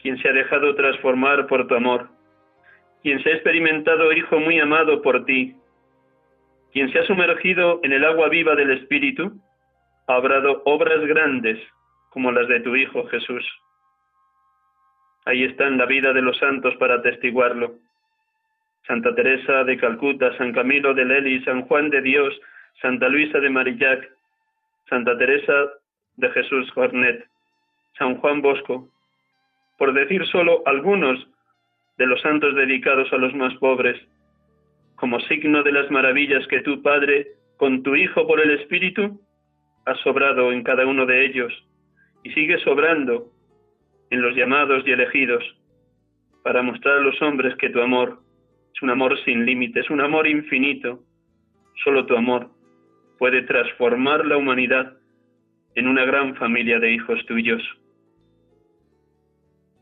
Quien 0.00 0.18
se 0.18 0.28
ha 0.28 0.32
dejado 0.32 0.74
transformar 0.74 1.46
por 1.46 1.66
tu 1.68 1.74
amor, 1.76 2.08
quien 3.02 3.22
se 3.22 3.30
ha 3.30 3.34
experimentado 3.34 4.12
hijo 4.12 4.40
muy 4.40 4.58
amado 4.58 5.00
por 5.02 5.24
ti, 5.24 5.54
quien 6.72 6.92
se 6.92 6.98
ha 6.98 7.06
sumergido 7.06 7.80
en 7.82 7.92
el 7.92 8.04
agua 8.04 8.28
viva 8.28 8.54
del 8.54 8.72
Espíritu, 8.72 9.40
ha 10.10 10.18
obrado 10.18 10.62
obras 10.64 11.00
grandes 11.06 11.60
como 12.08 12.32
las 12.32 12.48
de 12.48 12.60
tu 12.60 12.74
Hijo 12.74 13.06
Jesús. 13.06 13.46
Ahí 15.24 15.44
está 15.44 15.68
en 15.68 15.78
la 15.78 15.86
vida 15.86 16.12
de 16.12 16.20
los 16.20 16.36
santos 16.38 16.74
para 16.76 16.96
atestiguarlo. 16.96 17.74
Santa 18.88 19.14
Teresa 19.14 19.62
de 19.62 19.76
Calcuta, 19.76 20.36
San 20.36 20.52
Camilo 20.52 20.94
de 20.94 21.04
Lely, 21.04 21.44
San 21.44 21.62
Juan 21.62 21.90
de 21.90 22.00
Dios, 22.00 22.34
Santa 22.82 23.08
Luisa 23.08 23.38
de 23.38 23.50
Marillac, 23.50 24.10
Santa 24.88 25.16
Teresa 25.16 25.70
de 26.16 26.28
Jesús 26.30 26.68
Jornet, 26.72 27.24
San 27.96 28.16
Juan 28.16 28.42
Bosco, 28.42 28.88
por 29.78 29.92
decir 29.92 30.26
solo 30.26 30.62
algunos 30.66 31.24
de 31.98 32.06
los 32.06 32.20
santos 32.22 32.56
dedicados 32.56 33.12
a 33.12 33.16
los 33.16 33.32
más 33.34 33.54
pobres, 33.58 34.00
como 34.96 35.20
signo 35.20 35.62
de 35.62 35.70
las 35.70 35.88
maravillas 35.90 36.44
que 36.48 36.62
tu 36.62 36.82
Padre, 36.82 37.28
con 37.58 37.84
tu 37.84 37.94
Hijo 37.94 38.26
por 38.26 38.40
el 38.40 38.50
Espíritu, 38.58 39.20
has 39.86 39.98
sobrado 40.00 40.52
en 40.52 40.62
cada 40.62 40.86
uno 40.86 41.06
de 41.06 41.26
ellos 41.26 41.52
y 42.22 42.30
sigues 42.32 42.62
sobrando 42.62 43.28
en 44.10 44.22
los 44.22 44.34
llamados 44.34 44.82
y 44.86 44.92
elegidos 44.92 45.44
para 46.42 46.62
mostrar 46.62 46.98
a 46.98 47.00
los 47.00 47.20
hombres 47.22 47.54
que 47.56 47.70
tu 47.70 47.80
amor 47.80 48.20
es 48.74 48.82
un 48.82 48.90
amor 48.90 49.18
sin 49.24 49.44
límites, 49.44 49.90
un 49.90 50.00
amor 50.00 50.26
infinito. 50.26 51.00
Solo 51.84 52.06
tu 52.06 52.16
amor 52.16 52.50
puede 53.18 53.42
transformar 53.42 54.24
la 54.26 54.36
humanidad 54.36 54.96
en 55.74 55.88
una 55.88 56.04
gran 56.04 56.34
familia 56.36 56.78
de 56.78 56.92
hijos 56.92 57.24
tuyos. 57.26 57.62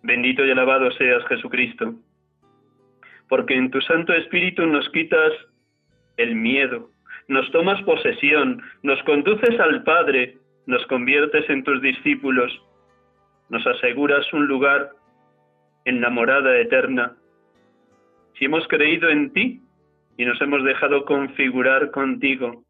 Bendito 0.02 0.44
y 0.44 0.50
alabado 0.50 0.90
seas 0.92 1.24
Jesucristo 1.26 1.94
porque 3.28 3.54
en 3.54 3.70
tu 3.70 3.80
Santo 3.82 4.12
Espíritu 4.12 4.66
nos 4.66 4.88
quitas 4.90 5.32
el 6.16 6.34
miedo, 6.34 6.90
nos 7.28 7.50
tomas 7.52 7.80
posesión, 7.82 8.62
nos 8.82 9.02
conduces 9.04 9.60
al 9.60 9.82
Padre, 9.84 10.38
nos 10.66 10.84
conviertes 10.86 11.48
en 11.48 11.62
tus 11.62 11.80
discípulos, 11.82 12.50
nos 13.50 13.66
aseguras 13.66 14.30
un 14.32 14.46
lugar 14.46 14.90
en 15.84 16.00
la 16.00 16.10
morada 16.10 16.58
eterna. 16.58 17.16
Si 18.38 18.46
hemos 18.46 18.66
creído 18.68 19.08
en 19.08 19.32
ti 19.32 19.62
y 20.16 20.24
nos 20.24 20.40
hemos 20.40 20.64
dejado 20.64 21.04
configurar 21.04 21.90
contigo, 21.90 22.64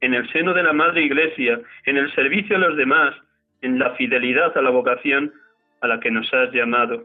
en 0.00 0.14
el 0.14 0.30
seno 0.30 0.52
de 0.52 0.62
la 0.62 0.72
Madre 0.72 1.02
Iglesia, 1.02 1.60
en 1.84 1.96
el 1.96 2.14
servicio 2.14 2.56
a 2.56 2.60
los 2.60 2.76
demás, 2.76 3.14
en 3.62 3.78
la 3.78 3.92
fidelidad 3.92 4.56
a 4.56 4.62
la 4.62 4.70
vocación 4.70 5.32
a 5.80 5.88
la 5.88 6.00
que 6.00 6.10
nos 6.10 6.32
has 6.34 6.52
llamado, 6.52 7.04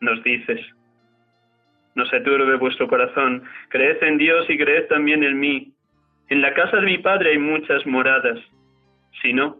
nos 0.00 0.22
dices, 0.24 0.60
no 1.94 2.06
se 2.06 2.20
turbe 2.20 2.56
vuestro 2.56 2.88
corazón, 2.88 3.42
creed 3.68 4.02
en 4.02 4.18
Dios 4.18 4.48
y 4.48 4.58
creed 4.58 4.86
también 4.88 5.22
en 5.24 5.38
mí. 5.38 5.72
En 6.28 6.42
la 6.42 6.54
casa 6.54 6.76
de 6.76 6.86
mi 6.86 6.98
Padre 6.98 7.30
hay 7.30 7.38
muchas 7.38 7.86
moradas. 7.86 8.38
Si 9.22 9.32
no, 9.32 9.56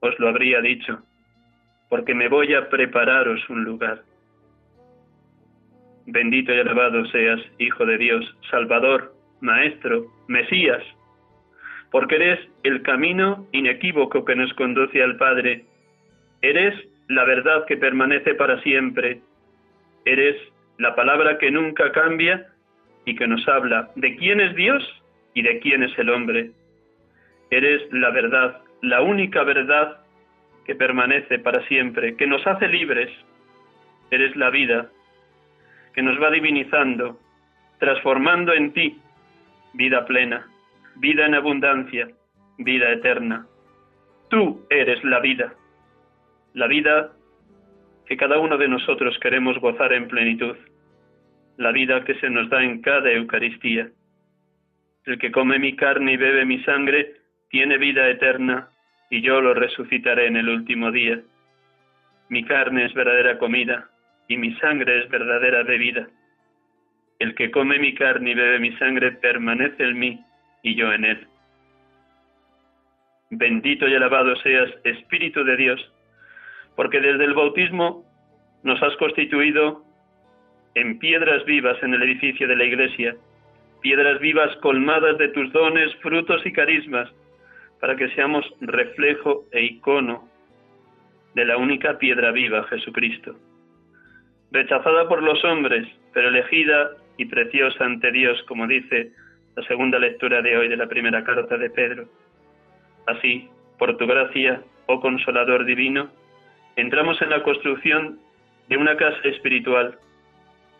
os 0.00 0.18
lo 0.18 0.28
habría 0.28 0.60
dicho, 0.60 1.02
porque 1.88 2.14
me 2.14 2.28
voy 2.28 2.54
a 2.54 2.68
prepararos 2.68 3.48
un 3.48 3.64
lugar. 3.64 4.02
Bendito 6.06 6.52
y 6.52 6.60
alabado 6.60 7.04
seas, 7.06 7.40
Hijo 7.58 7.86
de 7.86 7.98
Dios, 7.98 8.36
Salvador, 8.50 9.14
Maestro, 9.40 10.06
Mesías, 10.28 10.82
porque 11.90 12.16
eres 12.16 12.40
el 12.62 12.82
camino 12.82 13.46
inequívoco 13.52 14.24
que 14.24 14.34
nos 14.34 14.52
conduce 14.54 15.02
al 15.02 15.16
Padre. 15.16 15.64
Eres 16.42 16.74
la 17.08 17.24
verdad 17.24 17.64
que 17.66 17.76
permanece 17.76 18.34
para 18.34 18.60
siempre. 18.62 19.20
Eres 20.04 20.36
la 20.78 20.94
palabra 20.94 21.38
que 21.38 21.50
nunca 21.50 21.92
cambia 21.92 22.48
y 23.04 23.14
que 23.14 23.26
nos 23.26 23.46
habla 23.48 23.90
de 23.96 24.16
quién 24.16 24.40
es 24.40 24.54
Dios 24.54 24.82
y 25.34 25.42
de 25.42 25.58
quién 25.60 25.82
es 25.82 25.96
el 25.98 26.10
hombre. 26.10 26.50
Eres 27.50 27.82
la 27.92 28.10
verdad, 28.10 28.62
la 28.82 29.02
única 29.02 29.42
verdad 29.44 29.98
que 30.64 30.74
permanece 30.74 31.38
para 31.38 31.66
siempre, 31.68 32.16
que 32.16 32.26
nos 32.26 32.46
hace 32.46 32.68
libres. 32.68 33.10
Eres 34.10 34.34
la 34.36 34.50
vida, 34.50 34.90
que 35.94 36.02
nos 36.02 36.20
va 36.20 36.30
divinizando, 36.30 37.18
transformando 37.78 38.52
en 38.52 38.72
ti 38.72 38.98
vida 39.74 40.04
plena, 40.06 40.46
vida 40.96 41.26
en 41.26 41.34
abundancia, 41.34 42.08
vida 42.58 42.90
eterna. 42.90 43.46
Tú 44.28 44.64
eres 44.70 45.02
la 45.04 45.20
vida, 45.20 45.54
la 46.54 46.66
vida 46.66 47.12
que 48.06 48.16
cada 48.16 48.38
uno 48.38 48.58
de 48.58 48.68
nosotros 48.68 49.18
queremos 49.18 49.58
gozar 49.58 49.92
en 49.92 50.08
plenitud, 50.08 50.56
la 51.56 51.72
vida 51.72 52.04
que 52.04 52.14
se 52.16 52.30
nos 52.30 52.48
da 52.50 52.62
en 52.62 52.82
cada 52.82 53.10
Eucaristía. 53.10 53.88
El 55.04 55.18
que 55.18 55.30
come 55.30 55.58
mi 55.58 55.76
carne 55.76 56.12
y 56.12 56.16
bebe 56.16 56.44
mi 56.44 56.62
sangre 56.64 57.14
tiene 57.50 57.78
vida 57.78 58.08
eterna 58.08 58.68
y 59.10 59.20
yo 59.20 59.40
lo 59.40 59.54
resucitaré 59.54 60.26
en 60.26 60.36
el 60.36 60.48
último 60.48 60.90
día. 60.90 61.20
Mi 62.28 62.44
carne 62.44 62.86
es 62.86 62.94
verdadera 62.94 63.38
comida 63.38 63.88
y 64.28 64.36
mi 64.36 64.54
sangre 64.56 65.00
es 65.00 65.08
verdadera 65.10 65.62
bebida. 65.62 66.08
El 67.18 67.34
que 67.34 67.50
come 67.50 67.78
mi 67.78 67.94
carne 67.94 68.30
y 68.30 68.34
bebe 68.34 68.58
mi 68.58 68.72
sangre 68.76 69.12
permanece 69.12 69.84
en 69.84 69.98
mí 69.98 70.20
y 70.62 70.74
yo 70.74 70.92
en 70.92 71.04
él. 71.04 71.26
Bendito 73.30 73.88
y 73.88 73.94
alabado 73.94 74.36
seas, 74.36 74.70
Espíritu 74.84 75.44
de 75.44 75.56
Dios, 75.56 75.93
porque 76.76 77.00
desde 77.00 77.24
el 77.24 77.34
bautismo 77.34 78.04
nos 78.62 78.82
has 78.82 78.96
constituido 78.96 79.84
en 80.74 80.98
piedras 80.98 81.44
vivas 81.44 81.80
en 81.82 81.94
el 81.94 82.02
edificio 82.02 82.48
de 82.48 82.56
la 82.56 82.64
Iglesia, 82.64 83.16
piedras 83.80 84.18
vivas 84.20 84.56
colmadas 84.56 85.18
de 85.18 85.28
tus 85.28 85.52
dones, 85.52 85.94
frutos 85.96 86.44
y 86.44 86.52
carismas, 86.52 87.10
para 87.80 87.96
que 87.96 88.08
seamos 88.10 88.44
reflejo 88.60 89.44
e 89.52 89.62
icono 89.62 90.28
de 91.34 91.44
la 91.44 91.56
única 91.56 91.98
piedra 91.98 92.30
viva, 92.32 92.64
Jesucristo. 92.64 93.36
Rechazada 94.52 95.08
por 95.08 95.22
los 95.22 95.44
hombres, 95.44 95.86
pero 96.12 96.28
elegida 96.28 96.92
y 97.18 97.26
preciosa 97.26 97.84
ante 97.84 98.10
Dios, 98.10 98.42
como 98.48 98.66
dice 98.66 99.12
la 99.56 99.62
segunda 99.64 99.98
lectura 99.98 100.42
de 100.42 100.56
hoy 100.56 100.68
de 100.68 100.76
la 100.76 100.86
primera 100.86 101.22
carta 101.24 101.56
de 101.56 101.70
Pedro. 101.70 102.06
Así, 103.06 103.48
por 103.78 103.96
tu 103.96 104.06
gracia, 104.06 104.62
oh 104.86 105.00
consolador 105.00 105.64
divino, 105.64 106.08
entramos 106.76 107.20
en 107.22 107.30
la 107.30 107.42
construcción 107.42 108.18
de 108.68 108.76
una 108.76 108.96
casa 108.96 109.20
espiritual 109.24 109.98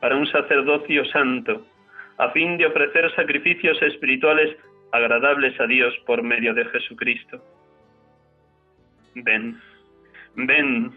para 0.00 0.16
un 0.16 0.26
sacerdocio 0.26 1.04
santo, 1.06 1.66
a 2.18 2.30
fin 2.30 2.56
de 2.58 2.66
ofrecer 2.66 3.14
sacrificios 3.14 3.80
espirituales 3.82 4.56
agradables 4.92 5.58
a 5.60 5.66
Dios 5.66 5.94
por 6.06 6.22
medio 6.22 6.54
de 6.54 6.64
Jesucristo. 6.66 7.42
Ven, 9.14 9.60
ven, 10.34 10.92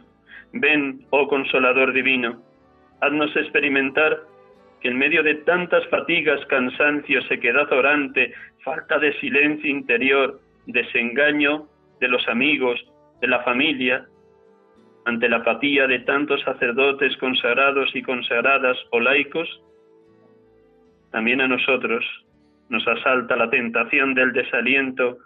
ven, 0.54 1.06
oh 1.10 1.28
consolador 1.28 1.94
divino, 1.94 2.42
haznos 3.02 3.36
experimentar 3.36 4.20
que 4.82 4.90
en 4.90 4.98
medio 4.98 5.24
de 5.24 5.36
tantas 5.36 5.88
fatigas, 5.88 6.44
cansancio, 6.46 7.22
sequedad 7.24 7.72
orante, 7.72 8.34
falta 8.64 9.00
de 9.00 9.14
silencio 9.20 9.70
interior, 9.70 10.40
desengaño 10.68 11.68
de 12.00 12.08
los 12.08 12.28
amigos, 12.28 12.80
de 13.22 13.28
la 13.28 13.42
familia, 13.44 14.06
ante 15.08 15.30
la 15.30 15.38
apatía 15.38 15.88
de 15.88 16.00
tantos 16.00 16.42
sacerdotes 16.42 17.16
consagrados 17.16 17.96
y 17.96 18.02
consagradas 18.02 18.78
o 18.92 19.00
laicos, 19.00 19.48
también 21.12 21.40
a 21.40 21.48
nosotros 21.48 22.04
nos 22.68 22.86
asalta 22.86 23.38
la 23.38 23.50
tentación 23.50 24.14
del 24.14 24.34
desaliento 24.34 25.18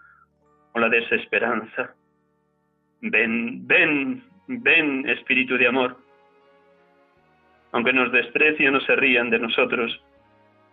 o 0.74 0.80
la 0.80 0.88
desesperanza. 0.88 1.96
Ven, 3.02 3.66
ven, 3.66 4.24
ven, 4.48 5.10
Espíritu 5.10 5.58
de 5.58 5.68
amor. 5.68 5.98
Aunque 7.72 7.92
nos 7.92 8.12
desprecien 8.12 8.76
o 8.76 8.82
se 8.82 8.96
rían 8.96 9.32
de 9.32 9.40
nosotros, 9.40 10.00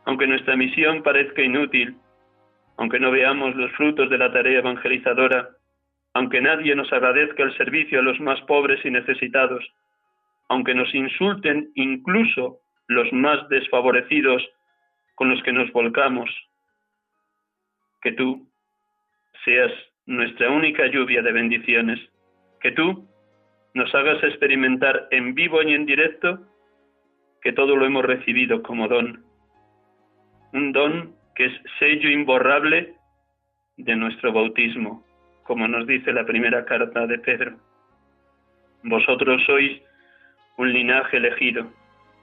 aunque 0.05 0.27
nuestra 0.27 0.55
misión 0.55 1.03
parezca 1.03 1.40
inútil, 1.40 1.97
aunque 2.77 3.01
no 3.01 3.11
veamos 3.11 3.57
los 3.57 3.73
frutos 3.73 4.11
de 4.11 4.18
la 4.18 4.31
tarea 4.31 4.59
evangelizadora, 4.59 5.49
aunque 6.18 6.40
nadie 6.40 6.74
nos 6.74 6.92
agradezca 6.92 7.44
el 7.44 7.57
servicio 7.57 8.00
a 8.00 8.02
los 8.02 8.18
más 8.18 8.40
pobres 8.40 8.85
y 8.85 8.90
necesitados, 8.90 9.64
aunque 10.48 10.74
nos 10.74 10.92
insulten 10.92 11.70
incluso 11.76 12.59
los 12.88 13.12
más 13.12 13.48
desfavorecidos 13.48 14.42
con 15.14 15.31
los 15.31 15.40
que 15.44 15.52
nos 15.52 15.70
volcamos, 15.70 16.28
que 18.02 18.11
tú 18.11 18.48
seas 19.44 19.70
nuestra 20.07 20.50
única 20.50 20.88
lluvia 20.88 21.22
de 21.22 21.31
bendiciones, 21.31 22.00
que 22.61 22.72
tú 22.72 23.09
nos 23.74 23.94
hagas 23.94 24.20
experimentar 24.24 25.07
en 25.12 25.37
vivo 25.37 25.62
y 25.62 25.72
en 25.72 25.87
directo 25.87 26.40
que 27.42 27.52
todo 27.52 27.76
lo 27.76 27.87
hemos 27.87 28.04
recibido 28.04 28.61
como 28.64 28.88
don, 28.88 29.24
un 30.52 30.72
don 30.72 31.14
que 31.37 31.44
es 31.44 31.52
sello 31.78 32.11
imborrable 32.11 32.96
de 33.76 33.94
nuestro 33.94 34.33
bautismo, 34.33 35.04
como 35.49 35.67
nos 35.67 35.87
dice 35.87 36.13
la 36.13 36.27
primera 36.27 36.67
carta 36.67 37.07
de 37.07 37.19
Pedro. 37.21 37.57
Vosotros 38.83 39.43
sois 39.47 39.81
un 40.59 40.71
linaje 40.75 41.17
elegido, 41.17 41.67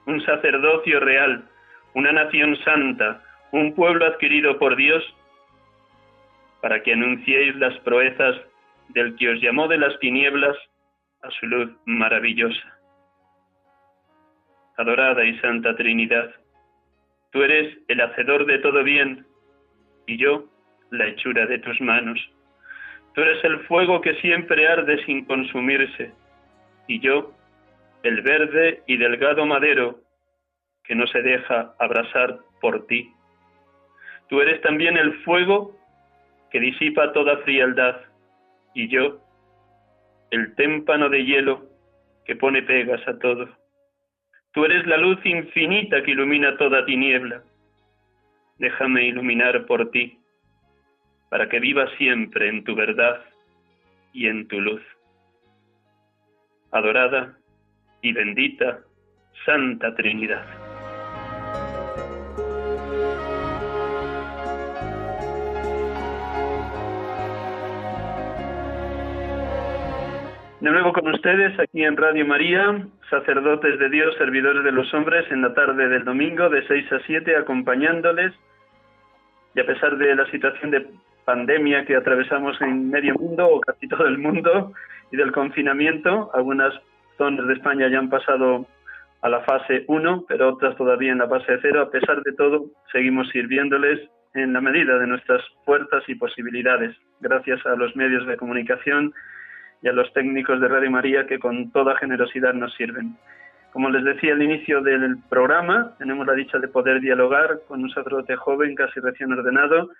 un 0.06 0.24
sacerdocio 0.24 1.00
real, 1.00 1.44
una 1.94 2.12
nación 2.12 2.56
santa, 2.58 3.20
un 3.50 3.74
pueblo 3.74 4.06
adquirido 4.06 4.56
por 4.60 4.76
Dios, 4.76 5.02
para 6.62 6.84
que 6.84 6.92
anunciéis 6.92 7.56
las 7.56 7.76
proezas 7.80 8.36
del 8.90 9.16
que 9.16 9.30
os 9.30 9.40
llamó 9.40 9.66
de 9.66 9.78
las 9.78 9.98
tinieblas 9.98 10.56
a 11.22 11.30
su 11.32 11.46
luz 11.46 11.72
maravillosa. 11.84 12.78
Adorada 14.76 15.24
y 15.24 15.36
Santa 15.40 15.74
Trinidad, 15.74 16.32
tú 17.32 17.42
eres 17.42 17.76
el 17.88 18.00
hacedor 18.00 18.46
de 18.46 18.58
todo 18.60 18.84
bien 18.84 19.26
y 20.06 20.16
yo 20.16 20.44
la 20.90 21.08
hechura 21.08 21.46
de 21.46 21.58
tus 21.58 21.80
manos. 21.80 22.20
Tú 23.16 23.22
eres 23.22 23.42
el 23.44 23.60
fuego 23.60 24.02
que 24.02 24.14
siempre 24.16 24.68
arde 24.68 25.02
sin 25.06 25.24
consumirse, 25.24 26.12
y 26.86 27.00
yo, 27.00 27.32
el 28.02 28.20
verde 28.20 28.82
y 28.86 28.98
delgado 28.98 29.46
madero 29.46 30.00
que 30.84 30.94
no 30.94 31.06
se 31.06 31.22
deja 31.22 31.74
abrasar 31.78 32.40
por 32.60 32.86
ti. 32.86 33.10
Tú 34.28 34.42
eres 34.42 34.60
también 34.60 34.98
el 34.98 35.14
fuego 35.24 35.74
que 36.50 36.60
disipa 36.60 37.14
toda 37.14 37.38
frialdad, 37.38 38.02
y 38.74 38.88
yo, 38.88 39.18
el 40.30 40.54
témpano 40.54 41.08
de 41.08 41.24
hielo 41.24 41.64
que 42.26 42.36
pone 42.36 42.60
pegas 42.64 43.00
a 43.08 43.18
todo. 43.18 43.48
Tú 44.52 44.66
eres 44.66 44.86
la 44.86 44.98
luz 44.98 45.24
infinita 45.24 46.02
que 46.02 46.10
ilumina 46.10 46.58
toda 46.58 46.84
tiniebla. 46.84 47.42
Déjame 48.58 49.06
iluminar 49.06 49.64
por 49.64 49.90
ti 49.90 50.18
para 51.28 51.48
que 51.48 51.60
viva 51.60 51.88
siempre 51.96 52.48
en 52.48 52.64
tu 52.64 52.74
verdad 52.74 53.20
y 54.12 54.26
en 54.26 54.46
tu 54.48 54.60
luz. 54.60 54.82
Adorada 56.70 57.36
y 58.02 58.12
bendita 58.12 58.80
Santa 59.44 59.94
Trinidad. 59.94 60.44
De 70.66 70.72
nuevo 70.72 70.92
con 70.92 71.06
ustedes 71.14 71.56
aquí 71.60 71.84
en 71.84 71.96
Radio 71.96 72.26
María, 72.26 72.88
sacerdotes 73.08 73.78
de 73.78 73.88
Dios, 73.88 74.16
servidores 74.18 74.64
de 74.64 74.72
los 74.72 74.92
hombres, 74.94 75.24
en 75.30 75.42
la 75.42 75.54
tarde 75.54 75.86
del 75.88 76.04
domingo 76.04 76.48
de 76.48 76.66
6 76.66 76.92
a 76.92 76.98
7, 77.06 77.36
acompañándoles. 77.36 78.32
Y 79.54 79.60
a 79.60 79.66
pesar 79.66 79.96
de 79.96 80.16
la 80.16 80.28
situación 80.30 80.72
de 80.72 80.86
pandemia 81.26 81.84
que 81.84 81.96
atravesamos 81.96 82.58
en 82.62 82.88
medio 82.88 83.14
mundo 83.14 83.46
o 83.46 83.60
casi 83.60 83.86
todo 83.88 84.06
el 84.06 84.16
mundo 84.16 84.72
y 85.12 85.16
del 85.18 85.32
confinamiento. 85.32 86.30
Algunas 86.32 86.72
zonas 87.18 87.46
de 87.46 87.54
España 87.54 87.88
ya 87.88 87.98
han 87.98 88.08
pasado 88.08 88.66
a 89.20 89.28
la 89.28 89.40
fase 89.40 89.84
1, 89.88 90.24
pero 90.28 90.54
otras 90.54 90.76
todavía 90.76 91.12
en 91.12 91.18
la 91.18 91.28
fase 91.28 91.58
0. 91.60 91.82
A 91.82 91.90
pesar 91.90 92.22
de 92.22 92.32
todo, 92.32 92.66
seguimos 92.92 93.28
sirviéndoles 93.30 94.08
en 94.34 94.52
la 94.52 94.60
medida 94.60 94.98
de 94.98 95.06
nuestras 95.06 95.42
fuerzas 95.64 96.04
y 96.08 96.14
posibilidades, 96.14 96.94
gracias 97.20 97.64
a 97.66 97.74
los 97.74 97.96
medios 97.96 98.26
de 98.26 98.36
comunicación 98.36 99.12
y 99.82 99.88
a 99.88 99.92
los 99.92 100.12
técnicos 100.12 100.60
de 100.60 100.68
Radio 100.68 100.90
María 100.90 101.26
que 101.26 101.38
con 101.38 101.70
toda 101.72 101.96
generosidad 101.96 102.54
nos 102.54 102.74
sirven. 102.74 103.16
Como 103.72 103.90
les 103.90 104.04
decía 104.04 104.32
al 104.32 104.42
inicio 104.42 104.80
del 104.80 105.18
programa, 105.28 105.94
tenemos 105.98 106.26
la 106.26 106.34
dicha 106.34 106.58
de 106.58 106.68
poder 106.68 107.00
dialogar 107.00 107.60
con 107.66 107.82
un 107.82 107.90
sacerdote 107.90 108.36
joven, 108.36 108.74
casi 108.74 109.00
recién 109.00 109.32
ordenado, 109.32 109.90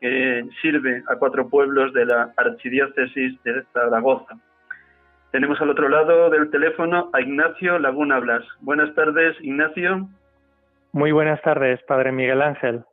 que 0.00 0.44
sirve 0.60 1.02
a 1.08 1.16
cuatro 1.16 1.48
pueblos 1.48 1.92
de 1.92 2.06
la 2.06 2.32
Archidiócesis 2.36 3.42
de 3.42 3.62
Zaragoza. 3.72 4.36
Tenemos 5.32 5.60
al 5.60 5.70
otro 5.70 5.88
lado 5.88 6.30
del 6.30 6.50
teléfono 6.50 7.10
a 7.12 7.20
Ignacio 7.20 7.78
Laguna 7.78 8.18
Blas. 8.20 8.44
Buenas 8.60 8.94
tardes, 8.94 9.36
Ignacio. 9.40 10.08
Muy 10.92 11.12
buenas 11.12 11.42
tardes, 11.42 11.82
Padre 11.82 12.12
Miguel 12.12 12.40
Ángel, 12.40 12.84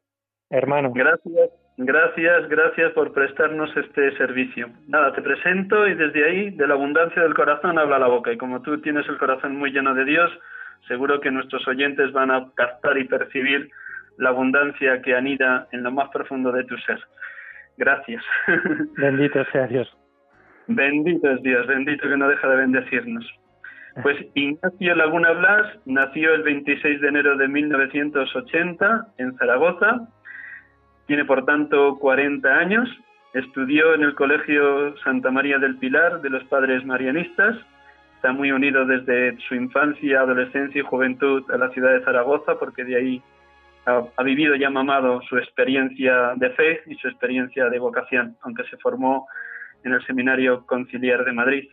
hermano. 0.50 0.92
Gracias, 0.94 1.52
gracias, 1.78 2.50
gracias 2.50 2.92
por 2.92 3.14
prestarnos 3.14 3.70
este 3.78 4.18
servicio. 4.18 4.70
Nada, 4.88 5.14
te 5.14 5.22
presento 5.22 5.88
y 5.88 5.96
desde 5.96 6.26
ahí, 6.26 6.50
de 6.52 6.68
la 6.68 6.74
abundancia 6.74 7.22
del 7.22 7.34
corazón, 7.34 7.80
habla 7.80 8.00
la 8.00 8.08
boca. 8.08 8.34
Y 8.34 8.38
como 8.38 8.62
tú 8.62 8.82
tienes 8.82 9.08
el 9.08 9.18
corazón 9.18 9.56
muy 9.56 9.72
lleno 9.72 9.94
de 9.94 10.04
Dios, 10.04 10.30
seguro 10.88 11.22
que 11.22 11.32
nuestros 11.32 11.66
oyentes 11.68 12.12
van 12.12 12.32
a 12.32 12.52
captar 12.56 12.98
y 12.98 13.06
percibir 13.06 13.70
la 14.18 14.30
abundancia 14.30 15.02
que 15.02 15.16
anida 15.16 15.68
en 15.72 15.84
lo 15.84 15.92
más 15.92 16.10
profundo 16.10 16.52
de 16.52 16.64
tu 16.66 16.78
ser. 16.78 17.00
Gracias. 17.78 18.24
Bendito 18.98 19.44
sea 19.52 19.68
Dios. 19.68 19.92
Bendito 20.68 21.30
es 21.30 21.42
Dios, 21.42 21.68
bendito 21.68 22.08
que 22.08 22.16
no 22.16 22.30
deja 22.30 22.48
de 22.48 22.56
bendecirnos. 22.56 23.30
Pues 24.02 24.18
Ignacio 24.34 24.96
Laguna 24.96 25.32
Blas 25.32 25.78
nació 25.86 26.34
el 26.34 26.44
26 26.44 27.02
de 27.02 27.08
enero 27.08 27.38
de 27.38 27.48
1980 27.48 29.08
en 29.18 29.38
Zaragoza. 29.38 30.08
Tiene 31.08 31.26
por 31.26 31.46
tanto 31.46 31.98
40 32.00 32.48
años. 32.50 32.90
Estudió 33.34 33.94
en 33.96 34.04
el 34.04 34.16
Colegio 34.16 34.96
Santa 35.04 35.32
María 35.32 35.58
del 35.58 35.78
Pilar 35.78 36.22
de 36.22 36.30
los 36.30 36.44
Padres 36.46 36.86
Marianistas. 36.86 37.58
Está 38.16 38.32
muy 38.32 38.52
unido 38.52 38.86
desde 38.86 39.38
su 39.50 39.56
infancia, 39.56 40.22
adolescencia 40.22 40.80
y 40.80 40.86
juventud 40.86 41.44
a 41.52 41.58
la 41.58 41.70
ciudad 41.72 41.92
de 41.92 42.06
Zaragoza 42.06 42.58
porque 42.58 42.86
de 42.86 42.96
ahí 42.96 43.24
ha, 43.86 44.24
vivido 44.24 44.56
y 44.56 44.64
ha 44.64 44.70
mamado 44.70 45.22
su 45.24 45.38
experiencia 45.38 46.34
de 46.36 46.50
fe 46.52 46.82
y 46.88 46.96
su 46.96 47.08
experiencia 47.08 47.70
de 47.70 47.80
vocación, 47.80 48.38
aunque 48.42 48.64
se 48.66 48.78
formó 48.78 49.28
en 49.84 49.94
el 49.94 50.06
Seminario 50.06 50.66
Conciliar 50.66 51.26
de 51.26 51.34
Madrid. 51.34 51.70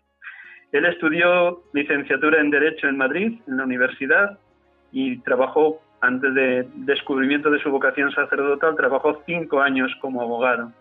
Él 0.72 0.84
estudió 0.86 1.62
licenciatura 1.72 2.40
en 2.40 2.50
Derecho 2.50 2.88
en 2.88 2.96
Madrid, 2.96 3.38
en 3.46 3.56
la 3.56 3.64
universidad, 3.64 4.38
y 4.92 5.18
trabajó, 5.18 5.80
antes 6.00 6.34
del 6.34 6.68
descubrimiento 6.86 7.50
de 7.50 7.60
su 7.60 7.70
vocación 7.70 8.10
sacerdotal, 8.12 8.76
trabajó 8.76 9.22
cinco 9.26 9.60
años 9.60 9.92
como 10.00 10.22
abogado. 10.22 10.72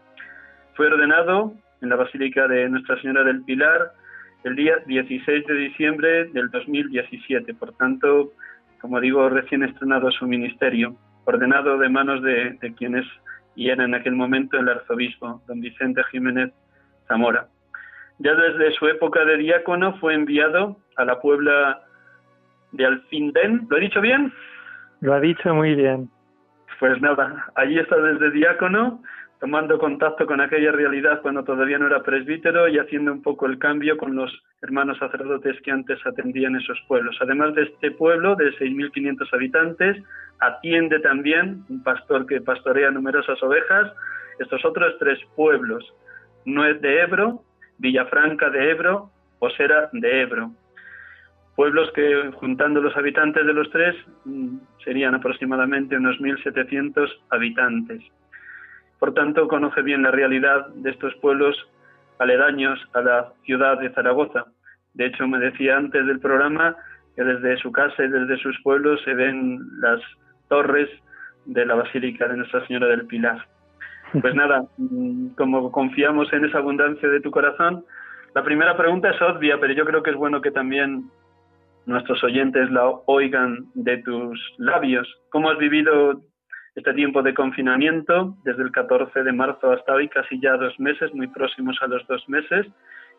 Fue 0.76 0.88
ordenado 0.88 1.54
en 1.82 1.90
la 1.90 1.96
Basílica 1.96 2.48
de 2.48 2.70
Nuestra 2.70 3.00
Señora 3.02 3.24
del 3.24 3.44
Pilar 3.44 3.94
el 4.44 4.56
día 4.56 4.78
16 4.86 5.46
de 5.46 5.54
diciembre 5.54 6.26
del 6.26 6.50
2017, 6.50 7.54
por 7.56 7.74
tanto, 7.74 8.32
como 8.80 9.00
digo, 9.02 9.28
recién 9.30 9.64
estrenado 9.64 10.10
su 10.12 10.26
ministerio, 10.26 10.96
ordenado 11.26 11.78
de 11.78 11.90
manos 11.90 12.22
de, 12.24 12.58
de 12.62 12.74
quienes 12.74 13.06
y 13.56 13.70
era 13.70 13.84
en 13.84 13.94
aquel 13.94 14.14
momento 14.14 14.58
el 14.58 14.70
arzobispo, 14.70 15.42
don 15.46 15.60
Vicente 15.60 16.02
Jiménez 16.12 16.52
Zamora. 17.08 17.48
Ya 18.20 18.34
desde 18.34 18.72
su 18.74 18.88
época 18.88 19.26
de 19.26 19.38
diácono 19.38 19.98
fue 20.00 20.14
enviado 20.14 20.78
a 20.96 21.04
la 21.06 21.20
Puebla 21.20 21.82
de 22.72 22.86
Alfindén. 22.86 23.68
¿Lo 23.70 23.78
he 23.78 23.82
dicho 23.82 24.00
bien? 24.02 24.32
Lo 25.02 25.14
ha 25.14 25.20
dicho 25.20 25.54
muy 25.54 25.76
bien. 25.76 26.10
Pues 26.80 27.02
nada, 27.02 27.52
allí 27.56 27.78
está 27.78 27.98
desde 27.98 28.32
diácono, 28.32 29.02
tomando 29.40 29.80
contacto 29.80 30.26
con 30.26 30.42
aquella 30.42 30.72
realidad 30.72 31.22
cuando 31.22 31.44
todavía 31.44 31.80
no 31.80 31.88
era 31.88 32.04
presbítero 32.04 32.68
y 32.68 32.78
haciendo 32.78 33.14
un 33.14 33.22
poco 33.22 33.46
el 33.46 33.58
cambio 33.58 33.98
con 33.98 34.16
los 34.16 34.32
hermanos 34.62 34.98
sacerdotes 34.98 35.62
que 35.62 35.72
antes 35.72 36.06
atendían 36.06 36.58
esos 36.58 36.78
pueblos. 36.88 37.18
Además 37.22 37.56
de 37.56 37.64
este 37.64 37.92
pueblo 37.92 38.36
de 38.36 38.52
6.500 38.58 39.34
habitantes, 39.34 40.04
atiende 40.40 41.00
también 41.00 41.64
un 41.70 41.82
pastor 41.84 42.26
que 42.26 42.42
pastorea 42.42 42.92
numerosas 42.92 43.42
ovejas, 43.42 43.94
estos 44.40 44.64
otros 44.66 44.96
tres 45.00 45.20
pueblos, 45.36 45.86
Nuez 46.46 46.82
de 46.82 47.02
Ebro, 47.02 47.44
Villafranca 47.78 48.50
de 48.50 48.72
Ebro, 48.72 49.10
Osera 49.40 49.90
de 49.94 50.22
Ebro. 50.22 50.52
Pueblos 51.56 51.92
que, 51.94 52.32
juntando 52.36 52.82
los 52.82 52.96
habitantes 52.96 53.46
de 53.46 53.54
los 53.54 53.70
tres, 53.70 53.96
mm, 54.26 54.58
serían 54.84 55.16
aproximadamente 55.16 55.96
unos 55.98 56.20
1.700 56.20 57.10
habitantes. 57.30 58.02
Por 59.00 59.14
tanto, 59.14 59.48
conoce 59.48 59.82
bien 59.82 60.04
la 60.04 60.12
realidad 60.12 60.68
de 60.76 60.92
estos 60.92 61.16
pueblos 61.16 61.56
aledaños 62.20 62.80
a 62.94 63.02
la 63.02 63.34
ciudad 63.46 63.80
de 63.80 63.90
Zaragoza. 63.92 64.46
De 64.94 65.06
hecho, 65.06 65.28
me 65.28 65.40
decía 65.40 65.78
antes 65.78 66.06
del 66.06 66.20
programa 66.20 66.76
que 67.16 67.24
desde 67.24 67.58
su 67.58 67.72
casa 67.72 68.04
y 68.04 68.10
desde 68.10 68.38
sus 68.38 68.60
pueblos 68.62 69.02
se 69.06 69.14
ven 69.14 69.60
las 69.80 70.02
torres 70.50 70.90
de 71.46 71.66
la 71.66 71.76
Basílica 71.76 72.28
de 72.28 72.38
Nuestra 72.38 72.66
Señora 72.68 72.88
del 72.88 73.06
Pilar. 73.08 73.46
Pues 74.22 74.34
nada, 74.36 74.66
mm, 74.78 75.30
como 75.30 75.72
confiamos 75.72 76.32
en 76.34 76.46
esa 76.46 76.58
abundancia 76.58 77.08
de 77.08 77.22
tu 77.22 77.32
corazón, 77.32 77.86
la 78.36 78.44
primera 78.44 78.76
pregunta 78.76 79.10
es 79.12 79.22
obvia, 79.22 79.60
pero 79.60 79.74
yo 79.74 79.86
creo 79.86 80.04
que 80.04 80.12
es 80.12 80.16
bueno 80.16 80.42
que 80.42 80.52
también 80.52 81.10
nuestros 81.86 82.24
oyentes 82.24 82.70
la 82.72 82.88
oigan 83.06 83.66
de 83.74 83.98
tus 83.98 84.40
labios. 84.58 85.08
¿Cómo 85.30 85.50
has 85.50 85.58
vivido 85.58 86.22
este 86.80 86.94
tiempo 86.94 87.22
de 87.22 87.34
confinamiento 87.34 88.36
desde 88.44 88.64
el 88.64 88.72
14 88.72 89.24
de 89.24 89.32
marzo 89.32 89.72
hasta 89.72 89.94
hoy, 89.94 90.10
casi 90.10 90.40
ya 90.42 90.58
dos 90.58 90.80
meses, 90.80 91.14
muy 91.14 91.28
próximos 91.28 91.78
a 91.82 91.88
los 91.88 92.06
dos 92.08 92.28
meses? 92.28 92.68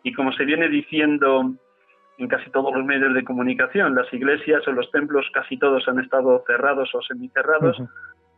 Y 0.02 0.12
como 0.12 0.32
se 0.32 0.44
viene 0.44 0.68
diciendo 0.68 1.54
en 2.18 2.28
casi 2.28 2.50
todos 2.50 2.74
los 2.74 2.84
medios 2.84 3.14
de 3.14 3.24
comunicación, 3.24 3.94
las 3.94 4.12
iglesias 4.12 4.66
o 4.68 4.72
los 4.72 4.90
templos 4.90 5.26
casi 5.32 5.56
todos 5.58 5.86
han 5.88 6.00
estado 6.00 6.42
cerrados 6.46 6.94
o 6.94 7.00
semicerrados 7.02 7.80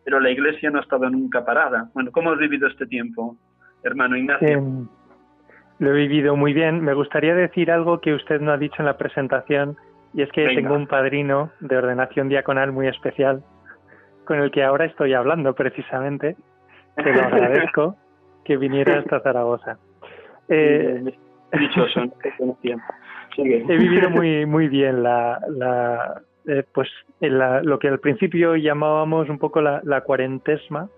pero 0.05 0.21
la 0.21 0.31
iglesia 0.31 0.71
no 0.71 0.79
ha 0.79 0.83
estado 0.83 1.09
nunca 1.11 1.45
parada. 1.45 1.89
Bueno, 1.95 2.11
¿cómo 2.13 2.33
has 2.33 2.39
vivido 2.39 2.67
este 2.69 2.87
tiempo, 2.87 3.37
hermano 3.83 4.17
Ignacio? 4.17 4.49
Em, 4.49 4.89
lo 5.79 5.91
he 5.91 5.95
vivido 5.95 6.37
muy 6.37 6.53
bien. 6.53 6.83
Me 6.83 6.95
gustaría 6.95 7.35
decir 7.35 7.71
algo 7.71 8.01
que 8.01 8.15
usted 8.15 8.41
no 8.41 8.53
ha 8.53 8.59
dicho 8.59 8.77
en 8.81 8.87
la 8.87 8.97
presentación, 8.97 9.77
y 10.15 10.23
es 10.23 10.31
que 10.33 10.47
tengo 10.55 10.75
un 10.75 10.87
padrino 10.87 11.51
de 11.61 11.77
ordenación 11.77 12.29
diaconal 12.29 12.73
muy 12.73 12.87
especial, 12.87 13.43
con 14.33 14.40
el 14.40 14.51
que 14.51 14.64
ahora 14.64 14.87
estoy 14.87 15.12
hablando 15.12 15.55
precisamente. 15.55 16.37
Te 16.97 17.12
lo 17.12 17.21
agradezco 17.21 17.97
que 18.47 18.57
viniera 18.57 19.01
hasta 19.01 19.21
Zaragoza. 19.21 19.77
Eh, 20.49 21.05
Dichoso, 21.53 22.01
He 23.37 23.77
vivido 23.77 24.09
muy, 24.11 24.47
muy 24.47 24.68
bien 24.68 25.03
la, 25.03 25.38
la, 25.51 26.23
eh, 26.47 26.64
pues 26.73 26.88
en 27.21 27.38
lo 27.68 27.79
que 27.79 27.88
al 27.88 28.01
principio 28.01 28.57
llamábamos 28.57 29.29
un 29.29 29.38
poco 29.38 29.61
la, 29.61 30.01
cuarentesma, 30.01 30.88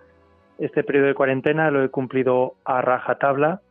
este 0.61 0.85
periodo 0.85 1.09
de 1.09 1.14
cuarentena 1.14 1.73
lo 1.73 1.83
he 1.83 1.88
cumplido 1.88 2.55
a 2.64 2.83
rajatabla. 2.83 3.62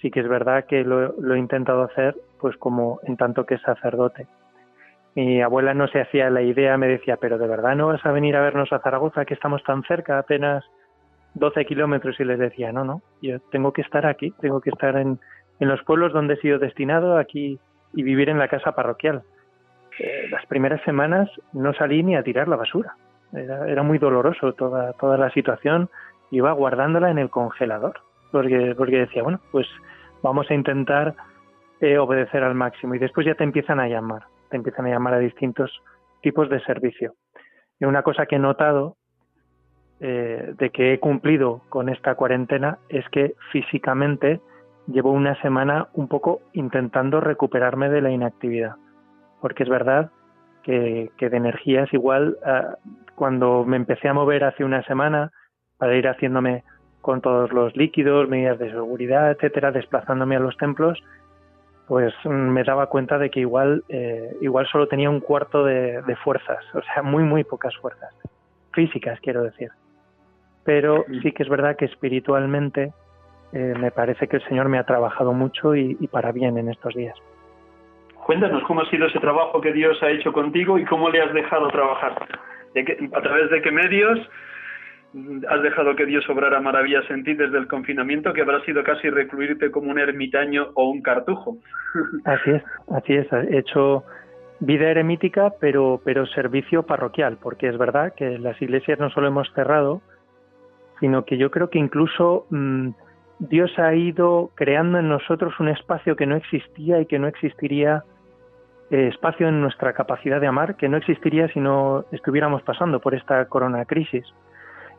Sí 0.00 0.12
que 0.12 0.20
es 0.20 0.28
verdad 0.28 0.66
que 0.66 0.84
lo, 0.84 1.34
he 1.34 1.38
intentado 1.38 1.82
hacer 1.82 2.14
pues 2.40 2.56
como 2.58 3.00
en 3.02 3.16
tanto 3.16 3.44
que 3.44 3.58
sacerdote. 3.58 4.28
Mi 5.14 5.42
abuela 5.42 5.74
no 5.74 5.88
se 5.88 6.00
hacía 6.00 6.30
la 6.30 6.42
idea, 6.42 6.76
me 6.76 6.88
decía, 6.88 7.16
pero 7.16 7.38
de 7.38 7.48
verdad 7.48 7.74
no 7.74 7.88
vas 7.88 8.04
a 8.06 8.12
venir 8.12 8.36
a 8.36 8.42
vernos 8.42 8.72
a 8.72 8.78
Zaragoza, 8.78 9.24
que 9.24 9.34
estamos 9.34 9.62
tan 9.64 9.82
cerca, 9.82 10.18
apenas 10.18 10.64
12 11.34 11.64
kilómetros, 11.66 12.18
y 12.20 12.24
les 12.24 12.38
decía, 12.38 12.72
no, 12.72 12.84
no, 12.84 13.02
yo 13.20 13.40
tengo 13.50 13.72
que 13.72 13.82
estar 13.82 14.06
aquí, 14.06 14.32
tengo 14.40 14.60
que 14.60 14.70
estar 14.70 14.96
en, 14.96 15.18
en 15.58 15.68
los 15.68 15.82
pueblos 15.82 16.12
donde 16.12 16.34
he 16.34 16.40
sido 16.40 16.58
destinado, 16.58 17.18
aquí 17.18 17.58
y 17.92 18.02
vivir 18.02 18.28
en 18.28 18.38
la 18.38 18.48
casa 18.48 18.72
parroquial. 18.72 19.22
Eh, 19.98 20.28
las 20.30 20.46
primeras 20.46 20.80
semanas 20.82 21.28
no 21.52 21.74
salí 21.74 22.02
ni 22.02 22.16
a 22.16 22.22
tirar 22.22 22.48
la 22.48 22.56
basura. 22.56 22.96
Era, 23.32 23.82
muy 23.82 23.98
doloroso 23.98 24.54
toda, 24.54 24.92
toda 24.94 25.16
la 25.16 25.30
situación. 25.30 25.88
Iba 26.30 26.52
guardándola 26.52 27.10
en 27.10 27.18
el 27.18 27.30
congelador, 27.30 28.00
porque, 28.32 28.74
porque 28.76 29.00
decía, 29.00 29.22
bueno, 29.22 29.40
pues 29.52 29.66
vamos 30.22 30.50
a 30.50 30.54
intentar 30.54 31.14
eh, 31.80 31.98
obedecer 31.98 32.42
al 32.42 32.54
máximo. 32.54 32.94
Y 32.94 32.98
después 32.98 33.26
ya 33.26 33.34
te 33.34 33.44
empiezan 33.44 33.78
a 33.80 33.88
llamar, 33.88 34.22
te 34.50 34.56
empiezan 34.56 34.86
a 34.86 34.90
llamar 34.90 35.14
a 35.14 35.18
distintos 35.18 35.70
tipos 36.22 36.48
de 36.50 36.60
servicio. 36.64 37.14
Y 37.78 37.86
una 37.86 38.02
cosa 38.02 38.26
que 38.26 38.36
he 38.36 38.38
notado 38.38 38.96
eh, 40.00 40.54
de 40.58 40.70
que 40.70 40.92
he 40.92 41.00
cumplido 41.00 41.62
con 41.68 41.88
esta 41.88 42.14
cuarentena 42.14 42.78
es 42.88 43.08
que 43.08 43.34
físicamente 43.52 44.40
llevo 44.86 45.12
una 45.12 45.40
semana 45.40 45.88
un 45.94 46.08
poco 46.08 46.40
intentando 46.52 47.20
recuperarme 47.20 47.88
de 47.88 48.00
la 48.02 48.10
inactividad 48.10 48.76
porque 49.40 49.62
es 49.62 49.68
verdad 49.68 50.10
que, 50.62 51.10
de 51.18 51.36
energías 51.36 51.92
igual 51.92 52.36
cuando 53.14 53.64
me 53.64 53.76
empecé 53.76 54.08
a 54.08 54.14
mover 54.14 54.44
hace 54.44 54.64
una 54.64 54.82
semana 54.84 55.32
para 55.78 55.96
ir 55.96 56.06
haciéndome 56.06 56.62
con 57.00 57.22
todos 57.22 57.50
los 57.52 57.74
líquidos, 57.76 58.28
medidas 58.28 58.58
de 58.58 58.70
seguridad, 58.70 59.30
etcétera, 59.30 59.72
desplazándome 59.72 60.36
a 60.36 60.40
los 60.40 60.56
templos, 60.58 61.02
pues 61.90 62.14
mm, 62.22 62.28
me 62.28 62.62
daba 62.62 62.86
cuenta 62.86 63.18
de 63.18 63.30
que 63.30 63.40
igual, 63.40 63.82
eh, 63.88 64.36
igual 64.40 64.64
solo 64.68 64.86
tenía 64.86 65.10
un 65.10 65.18
cuarto 65.18 65.64
de, 65.64 66.00
fuerzas, 66.22 66.64
o 66.72 66.80
sea, 66.82 67.02
muy, 67.02 67.24
muy 67.24 67.42
pocas 67.42 67.76
fuerzas, 67.78 68.14
físicas 68.72 69.18
quiero 69.20 69.42
decir. 69.42 69.70
Pero 70.62 71.04
sí 71.20 71.32
que 71.32 71.42
es 71.42 71.48
verdad 71.48 71.74
que 71.74 71.86
espiritualmente 71.86 72.92
eh, 73.52 73.74
me 73.76 73.90
parece 73.90 74.28
que 74.28 74.36
el 74.36 74.44
Señor 74.44 74.68
me 74.68 74.78
ha 74.78 74.84
trabajado 74.84 75.32
mucho 75.32 75.74
y 75.74 75.96
para 76.12 76.30
bien 76.30 76.58
en 76.58 76.68
estos 76.68 76.94
días. 76.94 77.18
Cuéntanos 78.24 78.62
cómo 78.68 78.82
ha 78.82 78.88
sido 78.88 79.08
ese 79.08 79.18
trabajo 79.18 79.60
que 79.60 79.72
Dios 79.72 80.00
ha 80.04 80.10
hecho 80.10 80.32
contigo 80.32 80.78
y 80.78 80.84
cómo 80.84 81.08
le 81.10 81.20
has 81.20 81.34
dejado 81.34 81.66
trabajar. 81.70 82.14
¿A 83.16 83.20
través 83.20 83.50
de 83.50 83.62
qué 83.62 83.72
medios 83.72 84.16
has 85.48 85.62
dejado 85.62 85.96
que 85.96 86.06
Dios 86.06 86.28
obrara 86.28 86.60
maravillas 86.60 87.08
en 87.10 87.24
ti 87.24 87.34
desde 87.34 87.58
el 87.58 87.66
confinamiento, 87.66 88.32
que 88.32 88.42
habrá 88.42 88.60
sido 88.64 88.82
casi 88.84 89.10
recluirte 89.10 89.70
como 89.70 89.90
un 89.90 89.98
ermitaño 89.98 90.68
o 90.74 90.88
un 90.88 91.02
cartujo? 91.02 91.56
Así 92.24 92.50
es, 92.50 92.62
así 92.88 93.14
es. 93.14 93.26
He 93.32 93.58
hecho 93.58 94.04
vida 94.60 94.90
eremítica, 94.90 95.52
pero, 95.60 96.00
pero 96.04 96.26
servicio 96.26 96.84
parroquial, 96.84 97.38
porque 97.42 97.68
es 97.68 97.76
verdad 97.76 98.14
que 98.14 98.38
las 98.38 98.60
iglesias 98.62 99.00
no 99.00 99.10
solo 99.10 99.26
hemos 99.26 99.52
cerrado, 99.54 100.02
sino 101.00 101.24
que 101.24 101.38
yo 101.38 101.50
creo 101.50 101.70
que 101.70 101.78
incluso 101.78 102.46
mm, 102.50 102.90
Dios 103.40 103.76
ha 103.78 103.94
ido 103.94 104.50
creando 104.54 104.98
en 104.98 105.08
nosotros 105.08 105.58
un 105.58 105.68
espacio 105.68 106.14
que 106.14 106.26
no 106.26 106.36
existía 106.36 107.00
y 107.00 107.06
que 107.06 107.18
no 107.18 107.26
existiría 107.26 108.04
eh, 108.90 109.08
espacio 109.08 109.48
en 109.48 109.60
nuestra 109.60 109.94
capacidad 109.94 110.40
de 110.40 110.46
amar 110.46 110.76
que 110.76 110.88
no 110.88 110.98
existiría 110.98 111.48
si 111.48 111.58
no 111.58 112.04
estuviéramos 112.12 112.62
pasando 112.62 113.00
por 113.00 113.14
esta 113.14 113.44
corona 113.46 113.84
crisis. 113.86 114.24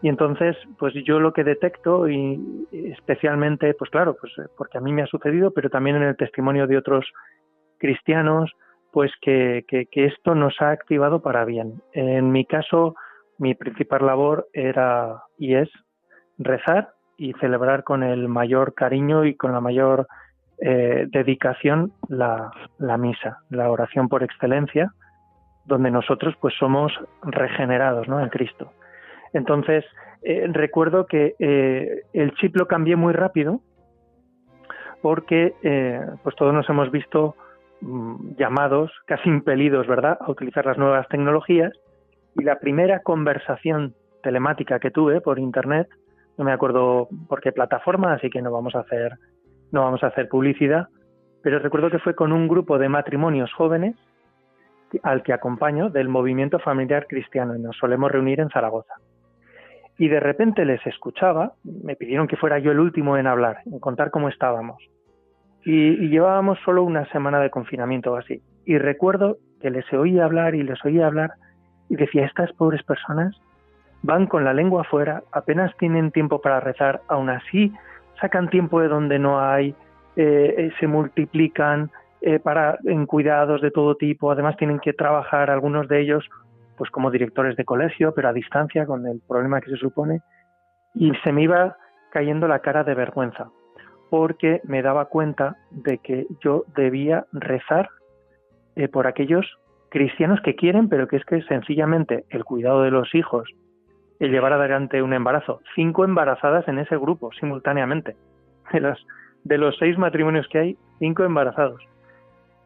Y 0.01 0.09
entonces, 0.09 0.57
pues 0.79 0.93
yo 1.05 1.19
lo 1.19 1.31
que 1.31 1.43
detecto, 1.43 2.09
y 2.09 2.67
especialmente, 2.71 3.73
pues 3.75 3.91
claro, 3.91 4.15
pues 4.19 4.33
porque 4.57 4.79
a 4.79 4.81
mí 4.81 4.91
me 4.91 5.03
ha 5.03 5.07
sucedido, 5.07 5.51
pero 5.51 5.69
también 5.69 5.95
en 5.95 6.03
el 6.03 6.17
testimonio 6.17 6.65
de 6.65 6.77
otros 6.77 7.05
cristianos, 7.77 8.51
pues 8.91 9.11
que, 9.21 9.63
que, 9.67 10.05
esto 10.05 10.35
nos 10.35 10.59
ha 10.59 10.71
activado 10.71 11.21
para 11.21 11.45
bien. 11.45 11.81
En 11.93 12.31
mi 12.31 12.45
caso, 12.45 12.95
mi 13.37 13.53
principal 13.53 14.05
labor 14.05 14.47
era 14.53 15.23
y 15.37 15.55
es 15.55 15.69
rezar 16.37 16.93
y 17.17 17.33
celebrar 17.33 17.83
con 17.83 18.03
el 18.03 18.27
mayor 18.27 18.73
cariño 18.73 19.25
y 19.25 19.35
con 19.35 19.51
la 19.51 19.61
mayor 19.61 20.07
eh, 20.59 21.05
dedicación 21.09 21.93
la, 22.09 22.51
la, 22.79 22.97
misa, 22.97 23.39
la 23.49 23.69
oración 23.69 24.09
por 24.09 24.23
excelencia, 24.23 24.93
donde 25.65 25.91
nosotros 25.91 26.35
pues 26.41 26.53
somos 26.59 26.91
regenerados 27.23 28.07
¿no? 28.07 28.19
en 28.19 28.29
Cristo. 28.29 28.73
Entonces, 29.33 29.85
eh, 30.21 30.47
recuerdo 30.51 31.05
que 31.05 31.35
eh, 31.39 32.03
el 32.13 32.33
chip 32.35 32.55
lo 32.55 32.67
cambié 32.67 32.95
muy 32.95 33.13
rápido 33.13 33.61
porque 35.01 35.55
pues 36.21 36.35
todos 36.35 36.53
nos 36.53 36.69
hemos 36.69 36.91
visto 36.91 37.35
mm, 37.81 38.35
llamados, 38.37 38.91
casi 39.07 39.29
impelidos, 39.29 39.87
¿verdad?, 39.87 40.19
a 40.21 40.29
utilizar 40.29 40.63
las 40.63 40.77
nuevas 40.77 41.07
tecnologías 41.07 41.73
y 42.35 42.43
la 42.43 42.59
primera 42.59 42.99
conversación 42.99 43.95
telemática 44.21 44.79
que 44.79 44.91
tuve 44.91 45.19
por 45.19 45.39
internet, 45.39 45.89
no 46.37 46.45
me 46.45 46.51
acuerdo 46.51 47.09
por 47.27 47.41
qué 47.41 47.51
plataforma, 47.51 48.13
así 48.13 48.29
que 48.29 48.43
no 48.43 48.51
vamos 48.51 48.75
a 48.75 48.81
hacer 48.81 49.17
no 49.71 49.83
vamos 49.83 50.03
a 50.03 50.07
hacer 50.07 50.27
publicidad, 50.27 50.89
pero 51.41 51.59
recuerdo 51.59 51.89
que 51.89 51.99
fue 51.99 52.13
con 52.13 52.31
un 52.33 52.47
grupo 52.47 52.77
de 52.77 52.89
matrimonios 52.89 53.51
jóvenes 53.53 53.95
al 55.03 55.23
que 55.23 55.33
acompaño 55.33 55.89
del 55.89 56.09
movimiento 56.09 56.59
familiar 56.59 57.07
cristiano 57.07 57.55
y 57.55 57.59
nos 57.59 57.77
solemos 57.77 58.11
reunir 58.11 58.41
en 58.41 58.49
Zaragoza. 58.49 58.95
Y 60.01 60.07
de 60.07 60.19
repente 60.19 60.65
les 60.65 60.83
escuchaba, 60.87 61.53
me 61.63 61.95
pidieron 61.95 62.27
que 62.27 62.35
fuera 62.35 62.57
yo 62.57 62.71
el 62.71 62.79
último 62.79 63.17
en 63.17 63.27
hablar, 63.27 63.57
en 63.67 63.77
contar 63.77 64.09
cómo 64.09 64.29
estábamos. 64.29 64.81
Y, 65.63 66.09
llevábamos 66.09 66.57
solo 66.65 66.81
una 66.81 67.05
semana 67.11 67.39
de 67.39 67.51
confinamiento 67.51 68.13
o 68.13 68.15
así. 68.15 68.41
Y 68.65 68.79
recuerdo 68.79 69.37
que 69.61 69.69
les 69.69 69.85
oía 69.93 70.25
hablar 70.25 70.55
y 70.55 70.63
les 70.63 70.83
oía 70.83 71.05
hablar 71.05 71.33
y 71.87 71.97
decía, 71.97 72.25
estas 72.25 72.51
pobres 72.53 72.81
personas 72.81 73.39
van 74.01 74.25
con 74.25 74.43
la 74.43 74.55
lengua 74.55 74.81
afuera, 74.81 75.21
apenas 75.31 75.71
tienen 75.77 76.09
tiempo 76.09 76.41
para 76.41 76.59
rezar, 76.59 77.01
aún 77.07 77.29
así 77.29 77.71
sacan 78.19 78.49
tiempo 78.49 78.81
de 78.81 78.87
donde 78.87 79.19
no 79.19 79.39
hay, 79.39 79.75
eh, 80.15 80.55
eh, 80.57 80.71
se 80.79 80.87
multiplican 80.87 81.91
eh, 82.21 82.39
para 82.39 82.79
en 82.85 83.05
cuidados 83.05 83.61
de 83.61 83.69
todo 83.69 83.93
tipo, 83.93 84.31
además 84.31 84.57
tienen 84.57 84.79
que 84.79 84.93
trabajar 84.93 85.51
algunos 85.51 85.87
de 85.87 86.01
ellos 86.01 86.27
pues 86.81 86.89
como 86.89 87.11
directores 87.11 87.55
de 87.57 87.63
colegio, 87.63 88.11
pero 88.15 88.29
a 88.29 88.33
distancia 88.33 88.87
con 88.87 89.05
el 89.05 89.21
problema 89.27 89.61
que 89.61 89.69
se 89.69 89.77
supone, 89.77 90.21
y 90.95 91.11
se 91.23 91.31
me 91.31 91.43
iba 91.43 91.77
cayendo 92.11 92.47
la 92.47 92.57
cara 92.57 92.83
de 92.83 92.95
vergüenza, 92.95 93.51
porque 94.09 94.61
me 94.63 94.81
daba 94.81 95.05
cuenta 95.05 95.57
de 95.69 95.99
que 95.99 96.25
yo 96.43 96.63
debía 96.75 97.27
rezar 97.33 97.87
por 98.91 99.05
aquellos 99.05 99.45
cristianos 99.91 100.41
que 100.41 100.55
quieren, 100.55 100.89
pero 100.89 101.07
que 101.07 101.17
es 101.17 101.25
que 101.25 101.43
sencillamente 101.43 102.25
el 102.31 102.45
cuidado 102.45 102.81
de 102.81 102.89
los 102.89 103.13
hijos, 103.13 103.47
el 104.19 104.31
llevar 104.31 104.53
adelante 104.53 105.03
un 105.03 105.13
embarazo. 105.13 105.61
Cinco 105.75 106.03
embarazadas 106.03 106.67
en 106.67 106.79
ese 106.79 106.97
grupo 106.97 107.31
simultáneamente. 107.39 108.15
De 108.73 108.79
los, 108.79 109.05
de 109.43 109.59
los 109.59 109.77
seis 109.77 109.99
matrimonios 109.99 110.47
que 110.47 110.57
hay, 110.57 110.77
cinco 110.97 111.25
embarazados. 111.25 111.79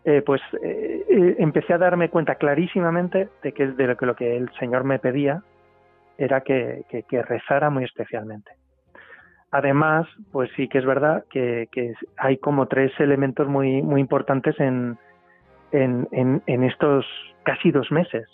Eh, 0.07 0.21
pues 0.23 0.39
eh, 0.61 1.03
eh, 1.09 1.35
empecé 1.39 1.73
a 1.73 1.79
darme 1.79 2.09
cuenta 2.09 2.35
clarísimamente 2.35 3.27
de 3.41 3.53
que, 3.53 3.69
de 3.69 3.95
lo, 3.99 4.15
que 4.15 4.37
el 4.37 4.51
Señor 4.59 4.83
me 4.83 4.99
pedía 4.99 5.41
era 6.19 6.41
que, 6.41 6.85
rezara 7.27 7.71
muy 7.71 7.85
especialmente. 7.85 8.51
Además, 9.49 10.07
pues 10.31 10.51
sí 10.55 10.67
que 10.67 10.77
es 10.77 10.85
verdad 10.85 11.25
que, 11.31 11.67
hay 12.17 12.37
como 12.37 12.67
tres 12.67 12.91
elementos 12.99 13.47
muy, 13.47 13.81
muy 13.81 13.99
importantes 13.99 14.59
en, 14.59 14.99
en, 15.71 16.63
estos 16.63 17.05
casi 17.43 17.71
dos 17.71 17.91
meses. 17.91 18.27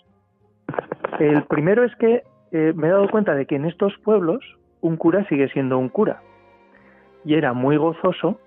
El 1.20 1.44
primero 1.44 1.86
es 1.86 1.96
que 1.96 2.24
me 2.52 2.88
he 2.88 2.92
dado 2.92 3.10
cuenta 3.10 3.34
de 3.34 3.46
que 3.46 3.56
en 3.56 3.66
estos 3.66 3.98
pueblos 4.00 4.44
un 4.82 4.98
cura 4.98 5.26
sigue 5.30 5.48
siendo 5.50 5.78
un 5.78 5.88
cura. 5.88 6.22
Y 7.24 7.36
era 7.36 7.54
muy 7.54 7.78
gozoso 7.78 8.40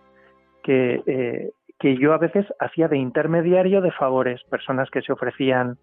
que, 0.63 1.53
que 1.79 1.97
yo 1.97 2.13
a 2.13 2.19
veces 2.19 2.47
hacía 2.61 2.89
de 2.89 2.99
intermediario 2.99 3.81
de 3.81 3.93
favores, 3.93 4.43
personas 4.51 4.91
que 4.91 5.03
se 5.03 5.13
ofrecían 5.13 5.77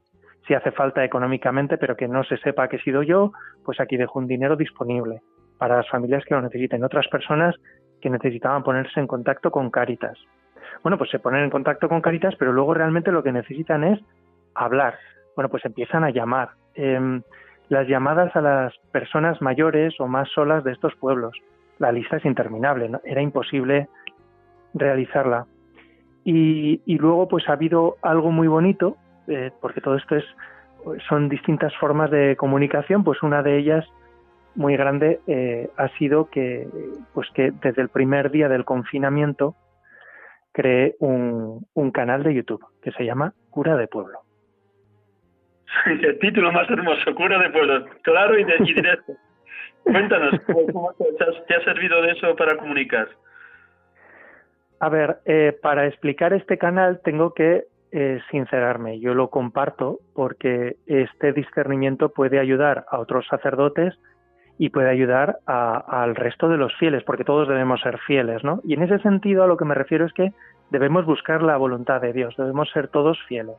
si 0.47 0.53
hace 0.53 0.71
falta 0.71 1.03
económicamente, 1.03 1.77
pero 1.77 1.95
que 1.95 2.07
no 2.07 2.23
se 2.23 2.37
sepa 2.37 2.67
que 2.67 2.77
he 2.77 2.81
sido 2.81 3.03
yo, 3.03 3.31
pues 3.63 3.79
aquí 3.79 3.97
dejo 3.97 4.19
un 4.19 4.27
dinero 4.27 4.55
disponible 4.55 5.21
para 5.57 5.77
las 5.77 5.89
familias 5.89 6.23
que 6.25 6.33
lo 6.33 6.41
necesiten. 6.41 6.83
Otras 6.83 7.07
personas 7.07 7.55
que 8.01 8.09
necesitaban 8.09 8.63
ponerse 8.63 8.99
en 8.99 9.07
contacto 9.07 9.51
con 9.51 9.69
Caritas. 9.69 10.17
Bueno, 10.81 10.97
pues 10.97 11.11
se 11.11 11.19
ponen 11.19 11.43
en 11.43 11.49
contacto 11.51 11.87
con 11.87 12.01
Caritas, 12.01 12.35
pero 12.39 12.51
luego 12.51 12.73
realmente 12.73 13.11
lo 13.11 13.21
que 13.21 13.31
necesitan 13.31 13.83
es 13.83 13.99
hablar. 14.55 14.95
Bueno, 15.35 15.49
pues 15.49 15.63
empiezan 15.65 16.03
a 16.03 16.09
llamar. 16.09 16.49
Em, 16.73 17.21
las 17.69 17.87
llamadas 17.87 18.35
a 18.35 18.41
las 18.41 18.77
personas 18.91 19.41
mayores 19.41 19.93
o 19.99 20.07
más 20.07 20.29
solas 20.29 20.63
de 20.63 20.71
estos 20.71 20.95
pueblos. 20.95 21.37
La 21.79 21.91
lista 21.91 22.17
es 22.17 22.25
interminable, 22.25 22.89
era 23.03 23.21
imposible 23.21 23.87
realizarla. 24.73 25.45
Y, 26.23 26.97
luego 26.97 27.27
pues 27.27 27.49
ha 27.49 27.53
habido 27.53 27.97
algo 28.01 28.31
muy 28.31 28.47
bonito, 28.47 28.97
eh, 29.27 29.51
porque 29.59 29.81
todo 29.81 29.95
esto 29.95 30.15
es, 30.15 30.25
son 31.09 31.29
distintas 31.29 31.75
formas 31.77 32.11
de 32.11 32.35
comunicación, 32.35 33.03
pues 33.03 33.23
una 33.23 33.41
de 33.41 33.57
ellas 33.57 33.85
muy 34.55 34.75
grande 34.75 35.19
eh, 35.27 35.69
ha 35.77 35.87
sido 35.97 36.29
que, 36.29 36.67
pues 37.13 37.29
que 37.33 37.51
desde 37.51 37.81
el 37.81 37.89
primer 37.89 38.31
día 38.31 38.49
del 38.49 38.65
confinamiento 38.65 39.55
creé 40.51 40.95
un, 40.99 41.65
un 41.73 41.91
canal 41.91 42.23
de 42.23 42.33
YouTube 42.33 42.65
que 42.81 42.91
se 42.91 43.05
llama 43.05 43.33
Cura 43.49 43.77
de 43.77 43.87
Pueblo. 43.87 44.19
El 45.85 46.19
título 46.19 46.51
más 46.51 46.69
hermoso, 46.69 47.15
cura 47.15 47.39
de 47.39 47.49
pueblo, 47.49 47.85
claro 48.01 48.37
y, 48.37 48.43
directo. 48.43 49.13
Cuéntanos, 49.83 50.39
¿cómo 50.45 50.93
te 51.47 51.55
ha 51.55 51.63
servido 51.63 52.01
de 52.01 52.11
eso 52.11 52.35
para 52.35 52.55
comunicar? 52.57 53.07
A 54.81 54.89
ver, 54.89 55.19
eh, 55.25 55.55
para 55.61 55.85
explicar 55.85 56.33
este 56.33 56.57
canal 56.57 57.01
tengo 57.03 57.35
que 57.35 57.65
eh, 57.91 58.19
sincerarme. 58.31 58.99
Yo 58.99 59.13
lo 59.13 59.29
comparto 59.29 59.99
porque 60.15 60.77
este 60.87 61.33
discernimiento 61.33 62.09
puede 62.09 62.39
ayudar 62.39 62.85
a 62.89 62.97
otros 62.97 63.27
sacerdotes 63.27 63.93
y 64.57 64.69
puede 64.69 64.89
ayudar 64.89 65.37
al 65.45 66.15
resto 66.15 66.49
de 66.49 66.57
los 66.57 66.75
fieles, 66.77 67.03
porque 67.03 67.23
todos 67.23 67.47
debemos 67.47 67.79
ser 67.81 67.99
fieles, 67.99 68.43
¿no? 68.43 68.59
Y 68.63 68.73
en 68.73 68.81
ese 68.81 68.97
sentido 68.99 69.43
a 69.43 69.47
lo 69.47 69.55
que 69.55 69.65
me 69.65 69.75
refiero 69.75 70.03
es 70.03 70.13
que 70.13 70.33
debemos 70.71 71.05
buscar 71.05 71.43
la 71.43 71.57
voluntad 71.57 72.01
de 72.01 72.13
Dios, 72.13 72.35
debemos 72.35 72.71
ser 72.71 72.87
todos 72.87 73.21
fieles. 73.27 73.57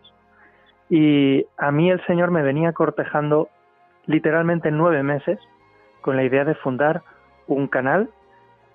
Y 0.90 1.46
a 1.56 1.70
mí 1.70 1.88
el 1.88 2.04
Señor 2.06 2.32
me 2.32 2.42
venía 2.42 2.72
cortejando 2.72 3.48
literalmente 4.06 4.72
nueve 4.72 5.04
meses 5.04 5.38
con 6.00 6.16
la 6.16 6.24
idea 6.24 6.44
de 6.44 6.56
fundar 6.56 7.02
un 7.46 7.68
canal 7.68 8.10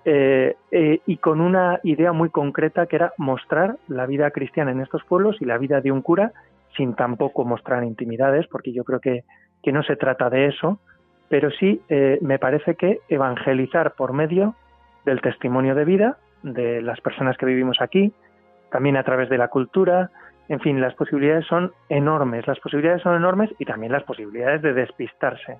eh, 0.04 0.56
eh, 0.70 1.00
y 1.06 1.16
con 1.18 1.40
una 1.40 1.80
idea 1.82 2.12
muy 2.12 2.30
concreta 2.30 2.86
que 2.86 2.96
era 2.96 3.12
mostrar 3.18 3.76
la 3.88 4.06
vida 4.06 4.30
cristiana 4.30 4.70
en 4.70 4.80
estos 4.80 5.04
pueblos 5.04 5.36
y 5.40 5.44
la 5.44 5.58
vida 5.58 5.80
de 5.80 5.92
un 5.92 6.02
cura 6.02 6.32
sin 6.76 6.94
tampoco 6.94 7.44
mostrar 7.44 7.82
intimidades, 7.84 8.46
porque 8.46 8.72
yo 8.72 8.84
creo 8.84 9.00
que, 9.00 9.24
que 9.62 9.72
no 9.72 9.82
se 9.82 9.96
trata 9.96 10.30
de 10.30 10.46
eso, 10.46 10.78
pero 11.28 11.50
sí 11.50 11.80
eh, 11.88 12.18
me 12.22 12.38
parece 12.38 12.74
que 12.76 13.00
evangelizar 13.08 13.94
por 13.94 14.12
medio 14.12 14.54
del 15.04 15.20
testimonio 15.20 15.74
de 15.74 15.84
vida 15.84 16.18
de 16.42 16.80
las 16.82 17.00
personas 17.00 17.36
que 17.36 17.46
vivimos 17.46 17.80
aquí, 17.80 18.12
también 18.70 18.96
a 18.96 19.02
través 19.02 19.28
de 19.28 19.38
la 19.38 19.48
cultura, 19.48 20.10
en 20.48 20.60
fin, 20.60 20.80
las 20.80 20.94
posibilidades 20.94 21.46
son 21.46 21.72
enormes, 21.88 22.46
las 22.46 22.60
posibilidades 22.60 23.02
son 23.02 23.16
enormes 23.16 23.50
y 23.58 23.64
también 23.64 23.92
las 23.92 24.04
posibilidades 24.04 24.62
de 24.62 24.72
despistarse. 24.72 25.58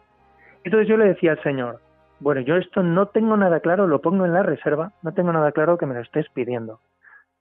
Entonces 0.64 0.88
yo 0.88 0.96
le 0.96 1.06
decía 1.06 1.32
al 1.32 1.42
Señor, 1.42 1.80
bueno, 2.20 2.40
yo 2.40 2.56
esto 2.56 2.82
no 2.82 3.06
tengo 3.06 3.36
nada 3.36 3.60
claro, 3.60 3.86
lo 3.86 4.00
pongo 4.00 4.24
en 4.24 4.32
la 4.32 4.42
reserva, 4.42 4.92
no 5.02 5.12
tengo 5.12 5.32
nada 5.32 5.52
claro 5.52 5.78
que 5.78 5.86
me 5.86 5.94
lo 5.94 6.00
estés 6.00 6.28
pidiendo. 6.30 6.80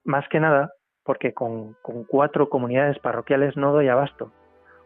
Más 0.03 0.27
que 0.29 0.39
nada 0.39 0.71
porque 1.03 1.33
con, 1.33 1.75
cuatro 2.07 2.49
comunidades 2.49 2.99
parroquiales 2.99 3.55
no 3.55 3.71
doy 3.71 3.87
abasto. 3.87 4.31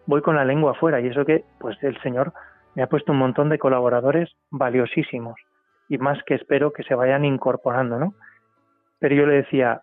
Voy 0.06 0.22
con 0.22 0.36
la 0.36 0.46
lengua 0.46 0.72
afuera 0.72 1.02
y 1.02 1.08
eso 1.08 1.26
que, 1.26 1.44
pues 1.60 1.78
el 1.84 2.00
Señor 2.02 2.32
me 2.76 2.84
ha 2.84 2.88
puesto 2.88 3.12
un 3.12 3.18
montón 3.18 3.50
de 3.50 3.60
colaboradores 3.60 4.30
valiosísimos 4.50 5.36
y 5.90 5.98
más 5.98 6.22
que 6.24 6.36
espero 6.36 6.72
que 6.72 6.84
se 6.84 6.96
vayan 6.96 7.26
incorporando, 7.26 8.00
¿no? 8.00 8.14
Pero 9.00 9.16
yo 9.16 9.26
le 9.26 9.34
decía, 9.34 9.82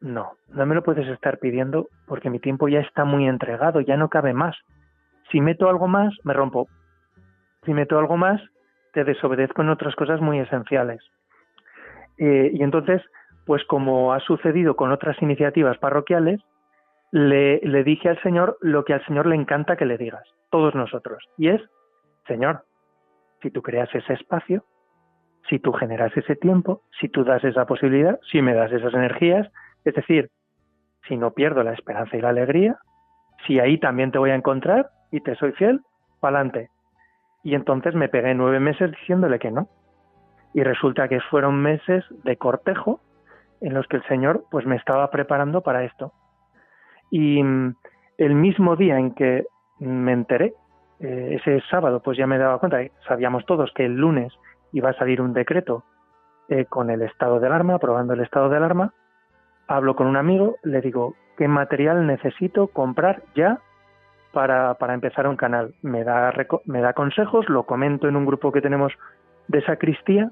no, 0.00 0.32
no 0.48 0.66
me 0.66 0.74
lo 0.74 0.82
puedes 0.82 1.08
estar 1.08 1.38
pidiendo 1.38 1.88
porque 2.06 2.28
mi 2.28 2.40
tiempo 2.40 2.68
ya 2.68 2.80
está 2.80 3.04
muy 3.04 3.26
entregado, 3.26 3.80
ya 3.80 3.96
no 3.96 4.08
cabe 4.08 4.34
más. 4.34 4.56
Si 5.30 5.40
meto 5.40 5.68
algo 5.68 5.88
más, 5.88 6.12
me 6.24 6.34
rompo. 6.34 6.68
Si 7.64 7.72
meto 7.72 7.98
algo 7.98 8.16
más, 8.16 8.42
te 8.98 9.04
desobedezco 9.04 9.62
en 9.62 9.68
otras 9.68 9.94
cosas 9.94 10.20
muy 10.20 10.40
esenciales. 10.40 11.00
Eh, 12.16 12.50
y 12.52 12.64
entonces, 12.64 13.00
pues 13.46 13.64
como 13.66 14.12
ha 14.12 14.18
sucedido 14.18 14.74
con 14.74 14.90
otras 14.90 15.22
iniciativas 15.22 15.78
parroquiales, 15.78 16.40
le, 17.12 17.60
le 17.60 17.84
dije 17.84 18.08
al 18.08 18.20
Señor 18.22 18.58
lo 18.60 18.84
que 18.84 18.94
al 18.94 19.06
Señor 19.06 19.26
le 19.26 19.36
encanta 19.36 19.76
que 19.76 19.86
le 19.86 19.98
digas, 19.98 20.24
todos 20.50 20.74
nosotros. 20.74 21.24
Y 21.36 21.48
es, 21.48 21.62
Señor, 22.26 22.64
si 23.40 23.52
tú 23.52 23.62
creas 23.62 23.88
ese 23.94 24.14
espacio, 24.14 24.64
si 25.48 25.60
tú 25.60 25.72
generas 25.72 26.14
ese 26.16 26.34
tiempo, 26.34 26.82
si 27.00 27.08
tú 27.08 27.22
das 27.22 27.44
esa 27.44 27.64
posibilidad, 27.66 28.18
si 28.32 28.42
me 28.42 28.54
das 28.54 28.72
esas 28.72 28.94
energías, 28.94 29.48
es 29.84 29.94
decir, 29.94 30.28
si 31.06 31.16
no 31.16 31.34
pierdo 31.34 31.62
la 31.62 31.72
esperanza 31.72 32.16
y 32.16 32.20
la 32.20 32.30
alegría, 32.30 32.78
si 33.46 33.60
ahí 33.60 33.78
también 33.78 34.10
te 34.10 34.18
voy 34.18 34.30
a 34.30 34.34
encontrar 34.34 34.90
y 35.12 35.20
te 35.20 35.36
soy 35.36 35.52
fiel, 35.52 35.82
pa'lante. 36.18 36.68
Y 37.42 37.54
entonces 37.54 37.94
me 37.94 38.08
pegué 38.08 38.34
nueve 38.34 38.60
meses 38.60 38.90
diciéndole 38.90 39.38
que 39.38 39.50
no. 39.50 39.68
Y 40.54 40.62
resulta 40.62 41.08
que 41.08 41.20
fueron 41.20 41.60
meses 41.60 42.04
de 42.24 42.36
cortejo 42.36 43.00
en 43.60 43.74
los 43.74 43.86
que 43.86 43.96
el 43.96 44.04
Señor 44.04 44.44
pues 44.50 44.66
me 44.66 44.76
estaba 44.76 45.10
preparando 45.10 45.62
para 45.62 45.84
esto. 45.84 46.12
Y 47.10 47.42
mm, 47.42 47.76
el 48.18 48.34
mismo 48.34 48.76
día 48.76 48.98
en 48.98 49.14
que 49.14 49.46
me 49.78 50.12
enteré, 50.12 50.54
eh, 51.00 51.38
ese 51.40 51.62
sábado, 51.70 52.00
pues 52.02 52.18
ya 52.18 52.26
me 52.26 52.38
daba 52.38 52.58
cuenta, 52.58 52.78
sabíamos 53.06 53.46
todos 53.46 53.72
que 53.72 53.84
el 53.84 53.94
lunes 53.94 54.32
iba 54.72 54.90
a 54.90 54.98
salir 54.98 55.20
un 55.20 55.32
decreto 55.32 55.84
eh, 56.48 56.64
con 56.64 56.90
el 56.90 57.02
estado 57.02 57.40
de 57.40 57.46
alarma, 57.46 57.74
aprobando 57.74 58.14
el 58.14 58.20
estado 58.20 58.48
de 58.48 58.56
alarma, 58.56 58.92
hablo 59.68 59.94
con 59.94 60.06
un 60.06 60.16
amigo, 60.16 60.56
le 60.64 60.80
digo, 60.80 61.14
¿qué 61.36 61.46
material 61.46 62.06
necesito 62.06 62.68
comprar 62.68 63.22
ya 63.34 63.60
para, 64.32 64.74
para 64.74 64.94
empezar 64.94 65.26
un 65.26 65.36
canal? 65.36 65.74
Me 65.82 66.04
da, 66.04 66.32
me 66.64 66.80
da 66.80 66.92
consejos, 66.92 67.48
lo 67.48 67.64
comento 67.64 68.08
en 68.08 68.16
un 68.16 68.26
grupo 68.26 68.52
que 68.52 68.60
tenemos 68.60 68.92
de 69.48 69.62
sacristía 69.62 70.30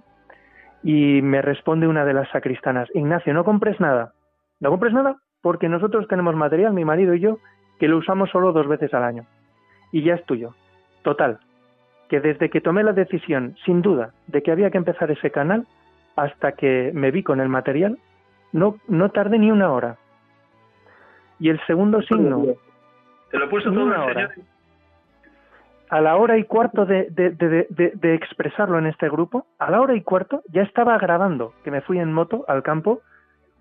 y 0.83 1.23
me 1.23 1.43
responde 1.43 1.89
una 1.89 2.05
de 2.05 2.15
las 2.15 2.29
sacristanas, 2.31 2.89
Ignacio, 2.95 3.35
no 3.35 3.45
compres 3.45 3.81
nada, 3.81 4.13
no 4.61 4.71
compres 4.71 4.93
nada 4.93 5.17
porque 5.43 5.69
nosotros 5.69 6.09
tenemos 6.09 6.35
material, 6.35 6.73
mi 6.73 6.85
marido 6.85 7.15
y 7.15 7.21
yo, 7.21 7.39
que 7.79 7.89
lo 7.89 7.99
usamos 7.99 8.31
solo 8.31 8.53
dos 8.53 8.69
veces 8.69 8.93
al 8.95 9.05
año 9.05 9.27
y 9.93 10.03
ya 10.03 10.15
es 10.15 10.25
tuyo. 10.25 10.55
Total, 11.03 11.39
que 12.09 12.21
desde 12.21 12.51
que 12.51 12.61
tomé 12.61 12.83
la 12.83 12.93
decisión, 12.93 13.57
sin 13.65 13.83
duda, 13.83 14.11
de 14.27 14.43
que 14.43 14.51
había 14.51 14.71
que 14.71 14.79
empezar 14.79 15.11
ese 15.11 15.31
canal, 15.31 15.67
hasta 16.17 16.53
que 16.53 16.91
me 16.95 17.11
vi 17.11 17.23
con 17.23 17.41
el 17.41 17.49
material, 17.49 17.99
no, 18.53 18.77
no 18.89 19.11
tardé 19.11 19.39
ni 19.39 19.51
una 19.51 19.71
hora. 19.71 19.97
Y 21.39 21.51
el 21.51 21.61
segundo 21.67 22.01
signo. 22.03 22.43
Te 23.37 23.41
lo 23.41 23.51
puso 23.51 23.71
todo 23.71 23.85
una 23.85 24.03
hora. 24.03 24.31
A 25.91 26.01
la 26.01 26.17
hora 26.17 26.39
y 26.39 26.45
cuarto 26.45 26.87
de, 26.87 27.11
de, 27.11 27.31
de, 27.33 27.93
de, 27.95 28.15
expresarlo 28.15 28.79
en 28.79 28.87
este 28.87 29.11
grupo, 29.11 29.47
a 29.59 29.71
la 29.71 29.83
hora 29.83 29.95
y 29.95 30.01
cuarto 30.01 30.43
ya 30.49 30.63
estaba 30.63 30.97
grabando, 30.97 31.53
que 31.63 31.71
me 31.71 31.83
fui 31.83 31.99
en 31.99 32.15
moto 32.15 32.47
al 32.49 32.63
campo 32.63 33.03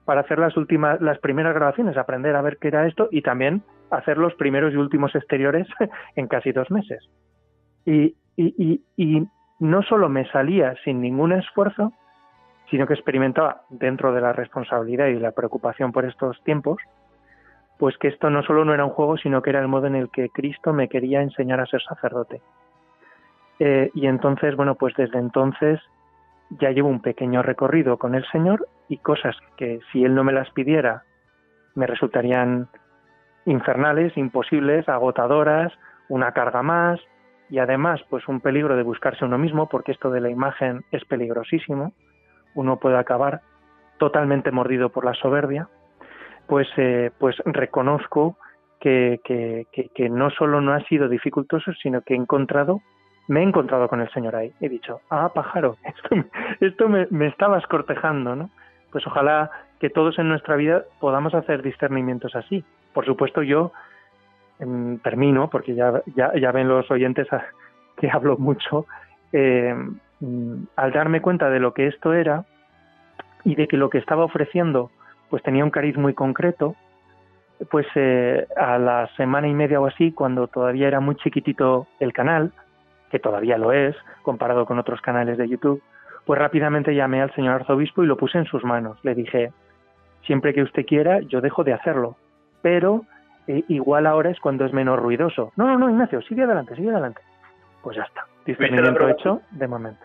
para 0.05 0.21
hacer 0.21 0.39
las 0.39 0.55
últimas, 0.55 1.01
las 1.01 1.19
primeras 1.19 1.53
grabaciones, 1.53 1.97
aprender 1.97 2.37
a 2.37 2.41
ver 2.41 2.57
qué 2.57 2.69
era 2.69 2.87
esto 2.87 3.09
y 3.11 3.21
también 3.21 3.63
hacer 3.91 4.17
los 4.17 4.33
primeros 4.35 4.73
y 4.73 4.77
últimos 4.77 5.13
exteriores 5.13 5.67
en 6.15 6.27
casi 6.27 6.53
dos 6.53 6.71
meses. 6.71 7.03
Y, 7.85 8.15
y, 8.37 8.55
y, 8.57 8.81
y 8.95 9.27
no 9.59 9.83
solo 9.83 10.07
me 10.07 10.25
salía 10.31 10.73
sin 10.85 11.01
ningún 11.01 11.33
esfuerzo, 11.33 11.91
sino 12.71 12.87
que 12.87 12.93
experimentaba 12.93 13.63
dentro 13.69 14.13
de 14.13 14.21
la 14.21 14.31
responsabilidad 14.31 15.07
y 15.07 15.19
la 15.19 15.33
preocupación 15.33 15.91
por 15.91 16.05
estos 16.05 16.41
tiempos, 16.45 16.77
pues 17.77 17.97
que 17.97 18.07
esto 18.07 18.29
no 18.29 18.43
solo 18.43 18.65
no 18.65 18.73
era 18.73 18.85
un 18.85 18.91
juego, 18.91 19.17
sino 19.17 19.41
que 19.41 19.49
era 19.49 19.59
el 19.59 19.67
modo 19.67 19.87
en 19.87 19.95
el 19.95 20.09
que 20.09 20.29
Cristo 20.29 20.73
me 20.73 20.87
quería 20.87 21.21
enseñar 21.21 21.59
a 21.59 21.65
ser 21.65 21.81
sacerdote. 21.81 22.41
Eh, 23.59 23.91
y 23.93 24.07
entonces, 24.07 24.55
bueno, 24.55 24.75
pues 24.75 24.93
desde 24.95 25.19
entonces 25.19 25.79
ya 26.49 26.71
llevo 26.71 26.89
un 26.89 27.01
pequeño 27.01 27.41
recorrido 27.41 27.97
con 27.97 28.15
el 28.15 28.25
Señor 28.31 28.67
y 28.87 28.97
cosas 28.97 29.35
que 29.57 29.79
si 29.91 30.03
Él 30.03 30.13
no 30.13 30.23
me 30.23 30.33
las 30.33 30.49
pidiera 30.51 31.03
me 31.73 31.87
resultarían 31.87 32.67
infernales, 33.45 34.15
imposibles, 34.17 34.87
agotadoras, 34.87 35.73
una 36.07 36.31
carga 36.31 36.61
más 36.61 36.99
y 37.49 37.59
además 37.59 38.01
pues 38.09 38.27
un 38.27 38.39
peligro 38.39 38.75
de 38.75 38.83
buscarse 38.83 39.25
uno 39.25 39.37
mismo 39.37 39.67
porque 39.67 39.91
esto 39.91 40.09
de 40.09 40.21
la 40.21 40.29
imagen 40.29 40.83
es 40.91 41.03
peligrosísimo 41.05 41.93
uno 42.55 42.77
puede 42.77 42.97
acabar 42.97 43.41
totalmente 43.97 44.51
mordido 44.51 44.89
por 44.89 45.05
la 45.05 45.13
soberbia, 45.13 45.69
pues, 46.47 46.67
eh, 46.77 47.11
pues 47.17 47.35
reconozco 47.45 48.37
que, 48.79 49.19
que, 49.23 49.65
que, 49.93 50.09
no 50.09 50.29
solo 50.29 50.61
no 50.61 50.73
ha 50.73 50.81
sido 50.85 51.09
dificultoso, 51.09 51.73
sino 51.73 52.01
que 52.01 52.13
he 52.13 52.17
encontrado, 52.17 52.81
me 53.27 53.39
he 53.39 53.43
encontrado 53.43 53.87
con 53.87 54.01
el 54.01 54.11
Señor 54.11 54.35
ahí. 54.35 54.53
He 54.61 54.69
dicho, 54.69 55.01
ah, 55.09 55.31
pájaro, 55.33 55.77
esto, 55.83 56.27
esto 56.59 56.89
me, 56.89 57.07
me 57.09 57.27
estabas 57.27 57.65
cortejando, 57.67 58.35
¿no? 58.35 58.49
Pues 58.91 59.05
ojalá 59.07 59.49
que 59.79 59.89
todos 59.89 60.17
en 60.19 60.29
nuestra 60.29 60.55
vida 60.55 60.83
podamos 60.99 61.33
hacer 61.33 61.61
discernimientos 61.61 62.35
así. 62.35 62.63
Por 62.93 63.05
supuesto, 63.05 63.41
yo 63.41 63.71
em, 64.59 64.99
termino, 64.99 65.49
porque 65.49 65.75
ya, 65.75 66.01
ya, 66.15 66.31
ya, 66.39 66.51
ven 66.51 66.67
los 66.67 66.89
oyentes 66.91 67.27
que 67.97 68.09
hablo 68.09 68.37
mucho, 68.37 68.85
Mm, 70.19 70.63
al 70.75 70.91
darme 70.91 71.21
cuenta 71.21 71.49
de 71.49 71.59
lo 71.59 71.73
que 71.73 71.87
esto 71.87 72.13
era 72.13 72.45
y 73.43 73.55
de 73.55 73.67
que 73.67 73.77
lo 73.77 73.89
que 73.89 73.97
estaba 73.97 74.23
ofreciendo 74.23 74.91
pues 75.35 75.43
tenía 75.43 75.65
un 75.65 75.69
cariz 75.69 75.97
muy 75.97 76.13
concreto, 76.13 76.77
pues 77.69 77.85
eh, 77.95 78.47
a 78.55 78.79
la 78.79 79.09
semana 79.17 79.49
y 79.49 79.53
media 79.53 79.81
o 79.81 79.85
así, 79.85 80.13
cuando 80.13 80.47
todavía 80.47 80.87
era 80.87 81.01
muy 81.01 81.17
chiquitito 81.17 81.87
el 81.99 82.13
canal, 82.13 82.53
que 83.11 83.19
todavía 83.19 83.57
lo 83.57 83.73
es, 83.73 83.97
comparado 84.21 84.65
con 84.65 84.79
otros 84.79 85.01
canales 85.01 85.37
de 85.37 85.49
YouTube, 85.49 85.83
pues 86.23 86.39
rápidamente 86.39 86.95
llamé 86.95 87.21
al 87.21 87.35
señor 87.35 87.55
arzobispo 87.55 88.01
y 88.01 88.07
lo 88.07 88.15
puse 88.15 88.37
en 88.37 88.45
sus 88.45 88.63
manos. 88.63 88.97
Le 89.03 89.13
dije, 89.13 89.51
siempre 90.21 90.53
que 90.53 90.63
usted 90.63 90.85
quiera, 90.85 91.19
yo 91.19 91.41
dejo 91.41 91.65
de 91.65 91.73
hacerlo, 91.73 92.15
pero 92.61 93.01
eh, 93.47 93.65
igual 93.67 94.07
ahora 94.07 94.29
es 94.29 94.39
cuando 94.39 94.63
es 94.63 94.71
menos 94.71 94.97
ruidoso. 94.97 95.51
No, 95.57 95.67
no, 95.67 95.77
no, 95.77 95.89
Ignacio, 95.89 96.21
sigue 96.21 96.43
adelante, 96.43 96.77
sigue 96.77 96.91
adelante. 96.91 97.19
Pues 97.83 97.97
ya 97.97 98.03
está 98.03 98.25
discernimiento 98.45 99.09
hecho 99.09 99.41
de 99.51 99.67
momento. 99.67 99.99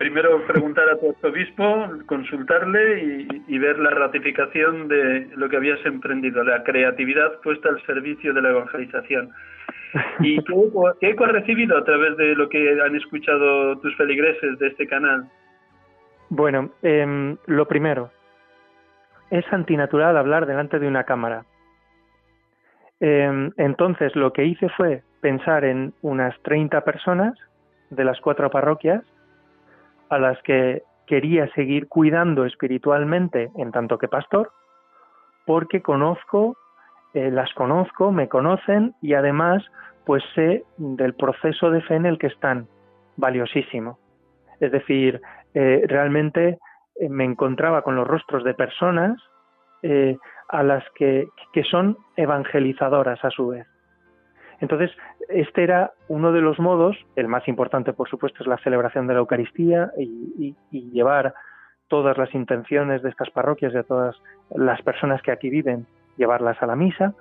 Primero 0.00 0.42
preguntar 0.46 0.88
a 0.88 0.96
tu 0.96 1.14
obispo, 1.28 1.90
consultarle 2.06 3.26
y, 3.46 3.58
ver 3.58 3.78
la 3.78 3.90
ratificación 3.90 4.88
de 4.88 5.28
lo 5.36 5.46
que 5.50 5.58
habías 5.58 5.84
emprendido, 5.84 6.42
la 6.42 6.64
creatividad 6.64 7.38
puesta 7.42 7.68
al 7.68 7.84
servicio 7.84 8.32
de 8.32 8.40
la 8.40 8.48
evangelización. 8.48 9.30
¿Y 10.20 10.42
qué, 10.42 11.10
eco 11.10 11.24
has 11.26 11.32
recibido 11.32 11.76
a 11.76 11.84
través 11.84 12.16
de 12.16 12.34
lo 12.34 12.48
que 12.48 12.80
han 12.80 12.96
escuchado 12.96 13.76
tus 13.80 13.94
feligreses 13.96 14.58
de 14.58 14.68
este 14.68 14.86
canal? 14.86 15.28
Bueno, 16.30 16.70
em, 16.80 17.36
lo 17.44 17.68
primero, 17.68 18.10
es 19.30 19.44
antinatural 19.52 20.16
hablar 20.16 20.46
delante 20.46 20.78
de 20.78 20.88
una 20.88 21.04
cámara. 21.04 21.44
Em, 23.00 23.50
entonces, 23.58 24.16
lo 24.16 24.32
que 24.32 24.46
hice 24.46 24.70
fue 24.70 25.02
pensar 25.20 25.66
en 25.66 25.92
unas 26.00 26.40
30 26.40 26.80
personas 26.84 27.34
de 27.90 28.04
las 28.04 28.18
cuatro 28.22 28.50
parroquias 28.50 29.02
a 30.10 30.18
las 30.18 30.40
que 30.42 30.82
quería 31.06 31.48
seguir 31.54 31.88
cuidando 31.88 32.44
espiritualmente 32.44 33.50
en 33.56 33.72
tanto 33.72 33.98
que 33.98 34.08
pastor, 34.08 34.52
porque 35.46 35.82
conozco, 35.82 36.56
eh, 37.14 37.30
las 37.30 37.52
conozco, 37.54 38.12
me 38.12 38.28
conocen 38.28 38.94
y 39.00 39.14
además 39.14 39.64
pues 40.04 40.22
sé 40.34 40.64
del 40.76 41.14
proceso 41.14 41.70
de 41.70 41.82
fe 41.82 41.94
en 41.94 42.06
el 42.06 42.18
que 42.18 42.28
están, 42.28 42.68
valiosísimo. 43.16 43.98
Es 44.60 44.72
decir, 44.72 45.20
eh, 45.54 45.84
realmente 45.86 46.58
eh, 46.96 47.08
me 47.08 47.24
encontraba 47.24 47.82
con 47.82 47.96
los 47.96 48.06
rostros 48.06 48.44
de 48.44 48.54
personas 48.54 49.20
a 50.50 50.62
las 50.62 50.84
que, 50.94 51.26
que 51.54 51.64
son 51.64 51.96
evangelizadoras 52.14 53.24
a 53.24 53.30
su 53.30 53.48
vez. 53.48 53.66
Entonces, 54.60 54.90
este 55.28 55.62
era 55.62 55.92
uno 56.08 56.32
de 56.32 56.42
los 56.42 56.58
modos, 56.58 56.96
el 57.16 57.28
más 57.28 57.48
importante 57.48 57.92
por 57.92 58.08
supuesto 58.08 58.42
es 58.42 58.46
la 58.46 58.58
celebración 58.58 59.06
de 59.06 59.14
la 59.14 59.20
Eucaristía 59.20 59.90
y, 59.96 60.54
llevar 60.70 61.34
todas 61.88 62.16
las 62.18 62.32
intenciones 62.34 63.02
de 63.02 63.08
estas 63.08 63.30
parroquias 63.30 63.72
y 63.72 63.78
a 63.78 63.82
todas 63.82 64.16
las 64.54 64.80
personas 64.82 65.22
que 65.22 65.32
aquí 65.32 65.50
viven, 65.50 65.86
llevarlas 66.16 66.62
a 66.62 66.66
la 66.66 66.76
misa, 66.76 67.14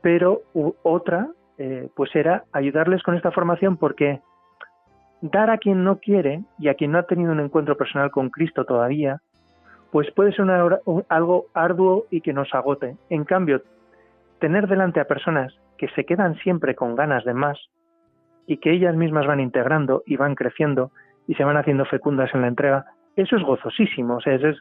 pero 0.00 0.42
otra 0.82 1.28
eh, 1.58 1.88
pues 1.94 2.14
era 2.14 2.44
ayudarles 2.52 3.02
con 3.02 3.16
esta 3.16 3.32
formación 3.32 3.76
porque 3.76 4.20
dar 5.20 5.50
a 5.50 5.58
quien 5.58 5.84
no 5.84 5.98
quiere 5.98 6.42
y 6.58 6.68
a 6.68 6.74
quien 6.74 6.92
no 6.92 6.98
ha 6.98 7.06
tenido 7.06 7.32
un 7.32 7.40
encuentro 7.40 7.76
personal 7.76 8.10
con 8.10 8.30
Cristo 8.30 8.64
todavía, 8.64 9.20
pues 9.90 10.10
puede 10.12 10.32
ser 10.32 10.46
algo 11.08 11.46
arduo 11.54 12.06
y 12.10 12.20
que 12.20 12.32
nos 12.32 12.52
agote. 12.54 12.96
En 13.10 13.24
cambio, 13.24 13.62
tener 14.38 14.66
delante 14.68 15.00
a 15.00 15.06
personas 15.06 15.54
que 15.78 15.88
se 15.88 16.04
quedan 16.04 16.36
siempre 16.36 16.74
con 16.74 16.94
ganas 16.94 17.24
de 17.24 17.34
más 17.34 17.58
y 18.46 18.58
que 18.58 18.72
ellas 18.72 18.94
mismas 18.94 19.26
van 19.26 19.40
integrando 19.40 20.02
y 20.06 20.16
van 20.16 20.34
creciendo 20.34 20.90
y 21.26 21.34
se 21.34 21.44
van 21.44 21.56
haciendo 21.56 21.84
fecundas 21.86 22.34
en 22.34 22.42
la 22.42 22.48
entrega, 22.48 22.84
eso 23.16 23.36
es 23.36 23.42
gozosísimo. 23.42 24.16
O 24.16 24.20
sea, 24.20 24.34
es, 24.34 24.56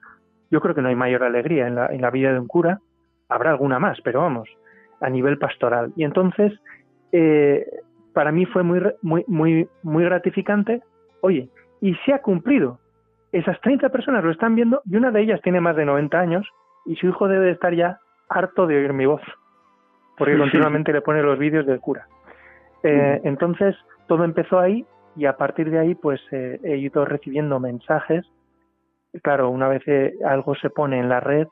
yo 0.49 0.61
creo 0.61 0.73
que 0.73 0.81
no 0.81 0.89
hay 0.89 0.95
mayor 0.95 1.23
alegría 1.23 1.67
en 1.67 1.75
la, 1.75 1.87
en 1.87 2.01
la 2.01 2.09
vida 2.09 2.31
de 2.31 2.39
un 2.39 2.47
cura, 2.47 2.79
habrá 3.27 3.51
alguna 3.51 3.79
más, 3.79 3.99
pero 4.01 4.21
vamos, 4.21 4.47
a 5.01 5.09
nivel 5.09 5.37
pastoral. 5.37 5.91
Y 5.95 6.03
entonces, 6.03 6.53
eh, 7.11 7.65
para 8.13 8.31
mí 8.31 8.45
fue 8.45 8.63
muy, 8.63 8.81
muy, 9.01 9.25
muy, 9.27 9.67
muy 9.81 10.03
gratificante, 10.05 10.81
oye, 11.21 11.49
y 11.81 11.95
se 12.05 12.13
ha 12.13 12.21
cumplido. 12.21 12.79
Esas 13.31 13.59
30 13.61 13.89
personas 13.89 14.23
lo 14.23 14.31
están 14.31 14.55
viendo 14.55 14.81
y 14.85 14.95
una 14.95 15.11
de 15.11 15.21
ellas 15.21 15.41
tiene 15.41 15.59
más 15.59 15.75
de 15.75 15.85
90 15.85 16.19
años 16.19 16.47
y 16.85 16.95
su 16.95 17.07
hijo 17.07 17.27
debe 17.27 17.51
estar 17.51 17.73
ya 17.73 17.99
harto 18.29 18.67
de 18.67 18.77
oír 18.77 18.93
mi 18.93 19.05
voz 19.05 19.21
porque 20.17 20.37
continuamente 20.37 20.93
le 20.93 21.01
pone 21.01 21.21
los 21.21 21.37
vídeos 21.39 21.65
del 21.65 21.79
cura. 21.79 22.07
Eh, 22.83 23.21
entonces, 23.23 23.75
todo 24.07 24.23
empezó 24.23 24.59
ahí 24.59 24.85
y 25.15 25.25
a 25.25 25.37
partir 25.37 25.69
de 25.69 25.79
ahí 25.79 25.95
pues 25.95 26.21
eh, 26.31 26.59
he 26.63 26.77
ido 26.77 27.05
recibiendo 27.05 27.59
mensajes. 27.59 28.25
Claro, 29.21 29.49
una 29.49 29.67
vez 29.67 29.83
algo 30.25 30.55
se 30.55 30.69
pone 30.69 30.99
en 30.99 31.07
la 31.07 31.19
red, 31.19 31.47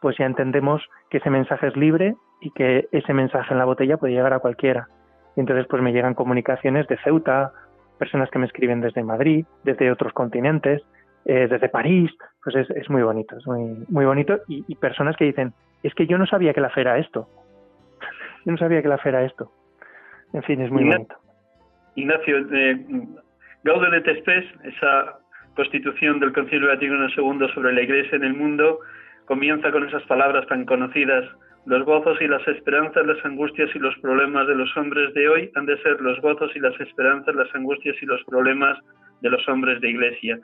pues 0.00 0.16
ya 0.18 0.26
entendemos 0.26 0.82
que 1.10 1.18
ese 1.18 1.30
mensaje 1.30 1.68
es 1.68 1.76
libre 1.76 2.14
y 2.40 2.50
que 2.50 2.88
ese 2.92 3.12
mensaje 3.14 3.52
en 3.52 3.58
la 3.58 3.64
botella 3.64 3.96
puede 3.96 4.12
llegar 4.12 4.32
a 4.32 4.38
cualquiera. 4.38 4.88
Y 5.36 5.40
entonces 5.40 5.66
pues 5.68 5.82
me 5.82 5.92
llegan 5.92 6.14
comunicaciones 6.14 6.86
de 6.88 6.98
Ceuta, 6.98 7.52
personas 7.98 8.30
que 8.30 8.38
me 8.38 8.46
escriben 8.46 8.80
desde 8.80 9.02
Madrid, 9.02 9.46
desde 9.64 9.90
otros 9.90 10.12
continentes, 10.12 10.82
eh, 11.24 11.46
desde 11.48 11.68
París, 11.68 12.10
pues 12.42 12.56
es, 12.56 12.70
es, 12.70 12.88
muy 12.88 13.02
bonito, 13.02 13.36
es 13.36 13.46
muy, 13.46 13.84
muy 13.88 14.06
bonito. 14.06 14.38
Y, 14.46 14.74
personas 14.76 15.16
que 15.16 15.26
dicen, 15.26 15.52
es 15.82 15.94
que 15.94 16.06
yo 16.06 16.16
no 16.16 16.26
sabía 16.26 16.54
que 16.54 16.60
la 16.60 16.70
fe 16.70 16.80
era 16.82 16.98
esto. 16.98 17.28
Yo 18.48 18.52
no 18.52 18.58
sabía 18.58 18.80
que 18.80 18.88
la 18.88 18.96
fe 18.96 19.10
era 19.10 19.26
esto. 19.26 19.52
En 20.32 20.42
fin, 20.42 20.62
es 20.62 20.70
muy 20.70 20.82
bonito. 20.82 21.14
Ignacio, 21.96 22.46
de 22.46 22.82
Gaude 23.62 23.90
de 23.90 24.00
Tespes, 24.00 24.46
esa 24.64 25.18
constitución 25.54 26.18
del 26.18 26.32
Concilio 26.32 26.68
Vaticano 26.68 27.08
II 27.10 27.46
sobre 27.52 27.74
la 27.74 27.82
Iglesia 27.82 28.16
en 28.16 28.24
el 28.24 28.32
mundo, 28.32 28.80
comienza 29.26 29.70
con 29.70 29.86
esas 29.86 30.02
palabras 30.04 30.46
tan 30.46 30.64
conocidas 30.64 31.26
los 31.66 31.84
gozos 31.84 32.18
y 32.22 32.26
las 32.26 32.48
esperanzas, 32.48 33.04
las 33.04 33.22
angustias 33.22 33.68
y 33.74 33.78
los 33.78 33.94
problemas 33.98 34.46
de 34.46 34.54
los 34.54 34.74
hombres 34.78 35.12
de 35.12 35.28
hoy 35.28 35.50
han 35.54 35.66
de 35.66 35.76
ser 35.82 36.00
los 36.00 36.18
gozos 36.22 36.50
y 36.56 36.60
las 36.60 36.80
esperanzas, 36.80 37.34
las 37.34 37.54
angustias 37.54 37.96
y 38.00 38.06
los 38.06 38.24
problemas 38.24 38.78
de 39.20 39.28
los 39.28 39.46
hombres 39.46 39.78
de 39.82 39.90
iglesia. 39.90 40.40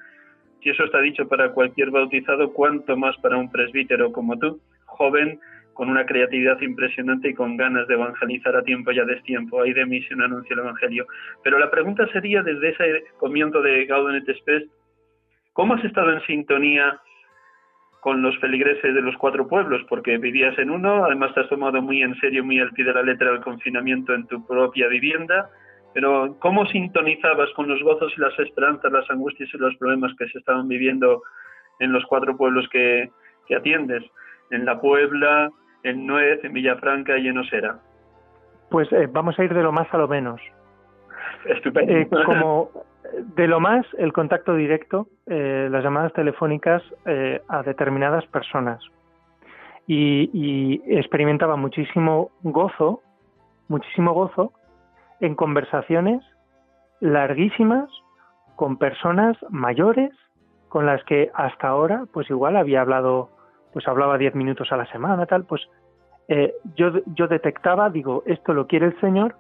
Si 0.63 0.69
eso 0.69 0.85
está 0.85 1.01
dicho 1.01 1.27
para 1.27 1.53
cualquier 1.53 1.91
bautizado, 1.91 2.53
cuánto 2.53 2.99
más 2.99 3.17
para 3.23 3.39
un 3.39 3.51
presbítero 3.51 4.13
como 4.13 4.39
tú, 4.39 4.61
joven, 4.85 5.41
con 5.75 5.91
una 5.91 6.07
creatividad 6.07 6.61
impresionante 6.61 7.29
y 7.29 7.35
con 7.35 7.57
ganas 7.57 7.87
de 7.89 7.95
evangelizar 7.95 8.57
a 8.57 8.63
tiempo 8.63 8.93
y 8.93 8.99
a 9.01 9.05
destiempo. 9.05 9.61
Ahí 9.61 9.73
de 9.73 9.85
misión 9.85 10.23
anuncia 10.23 10.55
el 10.55 10.61
Evangelio. 10.61 11.07
Pero 11.43 11.59
la 11.59 11.71
pregunta 11.71 12.07
sería, 12.13 12.43
desde 12.43 12.71
ese 12.71 13.05
comienzo 13.19 13.61
de 13.61 13.85
Gaudium 13.87 14.17
et 14.17 14.37
Spes, 14.39 14.65
¿cómo 15.53 15.75
has 15.75 15.85
estado 15.85 16.13
en 16.13 16.21
sintonía 16.23 17.01
con 18.05 18.21
los 18.21 18.39
feligreses 18.39 18.95
de 18.95 19.01
los 19.01 19.17
cuatro 19.17 19.49
pueblos, 19.49 19.81
porque 19.89 20.19
vivías 20.19 20.59
en 20.59 20.69
uno, 20.69 21.07
además 21.07 21.33
te 21.33 21.41
has 21.41 21.49
tomado 21.49 21.81
muy 21.81 22.03
en 22.03 22.15
serio, 22.17 22.45
muy 22.45 22.61
al 22.61 22.71
pie 22.73 22.85
de 22.85 22.93
la 22.93 23.03
letra 23.03 23.31
el 23.31 23.41
confinamiento 23.41 24.13
en 24.13 24.27
tu 24.27 24.47
propia 24.47 24.89
vivienda, 24.89 25.49
pero 25.95 26.37
¿cómo 26.39 26.67
sintonizabas 26.67 27.49
con 27.55 27.67
los 27.67 27.83
gozos 27.83 28.13
y 28.15 28.21
las 28.21 28.39
esperanzas, 28.41 28.93
las 28.93 29.09
angustias 29.09 29.49
y 29.55 29.57
los 29.57 29.75
problemas 29.77 30.13
que 30.19 30.29
se 30.29 30.39
estaban 30.39 30.69
viviendo 30.69 31.23
en 31.79 31.93
los 31.93 32.05
cuatro 32.05 32.37
pueblos 32.37 32.69
que, 32.69 33.09
atiendes? 33.57 34.05
En 34.51 34.67
La 34.67 34.79
Puebla, 34.79 35.51
en 35.85 36.07
Nuez, 36.07 36.43
en 36.43 36.53
Villafranca 36.53 37.17
y 37.19 37.29
en 37.29 37.39
Osera. 37.39 37.79
Pues 38.71 38.91
eh, 38.93 39.07
vamos 39.11 39.39
a 39.39 39.45
ir 39.45 39.55
de 39.55 39.63
lo 39.63 39.71
más 39.71 39.87
a 39.93 39.99
lo 39.99 40.09
menos. 40.09 40.41
Estupendo. 41.45 41.93
Eh, 41.93 42.09
como 42.27 42.71
de 43.37 43.47
lo 43.47 43.61
más, 43.61 43.87
el 43.99 44.13
contacto 44.13 44.57
directo, 44.57 45.07
eh, 45.27 45.69
las 45.71 45.85
llamadas 45.85 46.13
telefónicas 46.15 46.83
a 47.49 47.63
determinadas 47.63 48.27
personas. 48.27 48.83
Y, 49.87 50.81
experimentaba 50.87 51.57
muchísimo 51.57 52.31
gozo, 52.43 53.03
muchísimo 53.69 54.13
gozo 54.13 54.53
en 55.21 55.35
conversaciones 55.35 56.25
larguísimas 57.01 57.91
con 58.57 58.79
personas 58.79 59.37
mayores 59.51 60.11
con 60.69 60.87
las 60.87 61.05
que 61.05 61.31
hasta 61.35 61.69
ahora, 61.69 62.05
pues 62.13 62.29
igual 62.31 62.57
había 62.57 62.81
hablado, 62.81 63.31
pues 63.75 63.87
hablaba 63.89 64.17
diez 64.17 64.35
minutos 64.35 64.73
a 64.73 64.77
la 64.77 64.87
semana, 64.87 65.27
tal, 65.27 65.45
pues 65.45 65.69
eh, 66.29 66.55
yo, 66.77 66.93
yo 67.07 67.27
detectaba, 67.27 67.91
digo, 67.91 68.23
esto 68.25 68.55
lo 68.55 68.67
quiere 68.67 68.87
el 68.87 69.01
Señor 69.01 69.35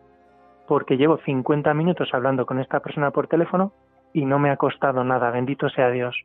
porque 0.66 0.96
llevo 0.96 1.18
50 1.18 1.72
minutos 1.72 2.10
hablando 2.12 2.44
con 2.44 2.58
esta 2.58 2.80
persona 2.80 3.12
por 3.12 3.28
teléfono 3.28 3.72
y 4.12 4.26
no 4.26 4.38
me 4.38 4.50
ha 4.50 4.56
costado 4.56 5.04
nada, 5.04 5.30
bendito 5.30 5.68
sea 5.68 5.90
Dios. 5.90 6.16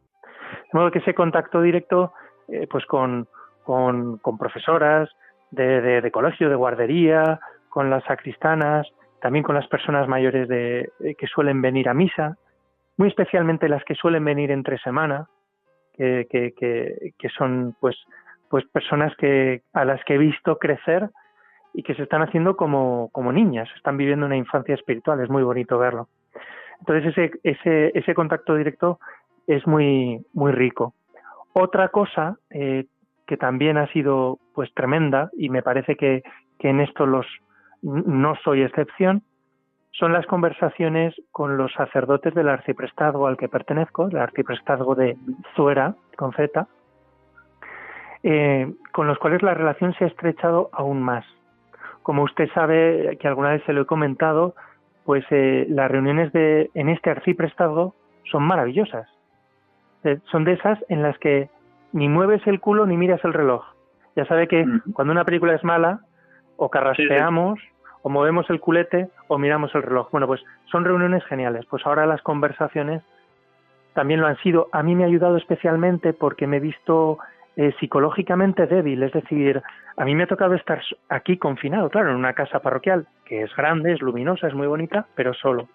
De 0.74 0.80
modo 0.80 0.92
que 0.92 1.00
ese 1.00 1.14
contacto 1.14 1.62
directo 1.62 2.14
eh, 2.48 2.68
pues 2.70 2.86
con, 2.88 3.28
con, 3.64 4.20
profesoras 4.40 5.10
de, 5.52 6.02
de, 6.02 6.12
colegio, 6.12 6.50
de 6.50 6.56
guardería, 6.56 7.40
con 7.70 7.92
las 7.92 8.04
sacristanas, 8.06 8.88
también 9.22 9.44
con 9.44 9.54
las 9.54 9.68
personas 9.68 10.08
mayores 10.08 10.48
de, 10.48 10.90
eh, 11.02 11.16
que 11.16 11.28
suelen 11.28 11.62
venir 11.62 11.90
a 11.90 11.94
misa, 11.94 12.38
muy 12.98 13.10
especialmente 13.10 13.70
las 13.70 13.84
que 13.84 13.94
suelen 13.94 14.26
venir 14.26 14.50
entre 14.50 14.80
semana, 14.80 15.28
que, 16.00 17.14
que, 17.18 17.30
son 17.38 17.76
pues, 17.80 17.98
pues 18.50 18.66
personas 18.66 19.16
que, 19.18 19.64
a 19.74 19.84
las 19.84 20.04
que 20.06 20.16
he 20.16 20.18
visto 20.18 20.58
crecer 20.58 21.10
y 21.74 21.84
que 21.84 21.94
se 21.96 22.04
están 22.04 22.22
haciendo 22.22 22.56
como, 22.56 23.10
como 23.12 23.34
niñas, 23.34 23.68
están 23.76 23.98
viviendo 23.98 24.26
una 24.26 24.38
infancia 24.38 24.76
espiritual, 24.76 25.20
es 25.20 25.30
muy 25.30 25.44
bonito 25.44 25.78
verlo. 25.78 26.08
Entonces 26.80 27.18
ese, 27.18 27.32
ese, 27.44 27.92
ese 27.94 28.16
contacto 28.16 28.56
directo 28.56 29.00
es 29.46 29.68
muy, 29.68 30.26
muy 30.34 30.54
rico. 30.54 30.94
Otra 31.54 31.90
cosa 31.90 32.38
eh, 32.50 32.86
que 33.28 33.38
también 33.38 33.78
ha 33.78 33.92
sido 33.92 34.40
pues 34.56 34.74
tremenda 34.74 35.30
y 35.38 35.50
me 35.50 35.62
parece 35.62 35.96
que, 35.96 36.24
que 36.58 36.70
en 36.70 36.80
esto 36.80 37.06
los 37.06 37.26
no 37.82 38.36
soy 38.44 38.62
excepción, 38.62 39.24
son 40.00 40.14
las 40.14 40.26
conversaciones 40.26 41.14
con 41.32 41.58
los 41.58 41.74
sacerdotes 41.74 42.34
del 42.34 42.48
arciprestazgo 42.48 43.28
al 43.28 43.36
que 43.36 43.50
pertenezco, 43.50 44.08
el 44.08 44.18
arciprestazgo 44.18 44.96
de 44.96 45.18
Zuera, 45.56 45.96
con 46.16 46.32
Z, 46.32 46.68
eh, 48.24 48.74
con 48.94 49.08
los 49.08 49.20
cuales 49.20 49.44
la 49.44 49.54
relación 49.54 49.94
se 49.96 50.06
ha 50.06 50.08
estrechado 50.08 50.70
aún 50.72 51.02
más. 51.02 51.26
Como 52.02 52.24
usted 52.24 52.50
sabe, 52.54 53.18
que 53.20 53.28
alguna 53.28 53.50
vez 53.50 53.64
se 53.66 53.74
lo 53.74 53.82
he 53.82 53.86
comentado, 53.86 54.56
pues 55.04 55.26
eh, 55.32 55.66
las 55.70 55.92
reuniones 55.92 56.32
de, 56.32 56.72
en 56.76 56.88
este 56.88 57.10
arciprestazgo 57.10 57.94
son 58.32 58.44
maravillosas. 58.44 59.08
Eh, 60.06 60.20
son 60.32 60.46
de 60.46 60.54
esas 60.54 60.80
en 60.88 61.02
las 61.02 61.18
que 61.20 61.50
ni 61.92 62.08
mueves 62.08 62.46
el 62.48 62.62
culo 62.62 62.86
ni 62.86 62.96
miras 62.96 63.24
el 63.26 63.34
reloj. 63.34 63.66
Ya 64.16 64.26
sabe 64.26 64.48
que 64.48 64.66
cuando 64.94 65.12
una 65.12 65.26
película 65.26 65.56
es 65.56 65.64
mala, 65.64 66.02
o 66.56 66.70
carraspeamos, 66.70 67.60
o 68.02 68.10
movemos 68.10 68.50
el 68.50 68.60
culete, 68.60 69.10
o 69.28 69.38
miramos 69.38 69.74
el 69.76 69.84
reloj. 69.84 70.10
Bueno, 70.12 70.28
pues 70.28 70.42
son 70.72 70.86
reuniones 70.86 71.24
geniales. 71.26 71.66
Pues 71.70 71.86
ahora 71.86 72.06
las 72.06 72.22
conversaciones 72.22 73.04
también 73.94 74.22
lo 74.22 74.28
han 74.28 74.38
sido. 74.38 74.70
A 74.72 74.84
mí 74.84 74.96
me 74.96 75.04
ha 75.04 75.08
ayudado 75.08 75.38
especialmente 75.38 76.14
porque 76.14 76.48
me 76.48 76.58
he 76.58 76.62
visto 76.62 77.20
eh, 77.62 77.74
psicológicamente 77.80 78.68
débil, 78.68 79.04
es 79.04 79.12
decir, 79.12 79.62
a 79.98 80.06
mí 80.06 80.16
me 80.16 80.24
ha 80.24 80.28
tocado 80.28 80.54
estar 80.56 80.82
aquí 81.10 81.38
confinado, 81.38 81.90
claro, 81.90 82.12
en 82.12 82.16
una 82.16 82.32
casa 82.32 82.62
parroquial 82.62 83.08
que 83.26 83.42
es 83.42 83.54
grande, 83.54 83.92
es 83.92 84.02
luminosa, 84.02 84.48
es 84.48 84.54
muy 84.54 84.66
bonita, 84.66 85.08
pero 85.16 85.34
solo. 85.34 85.68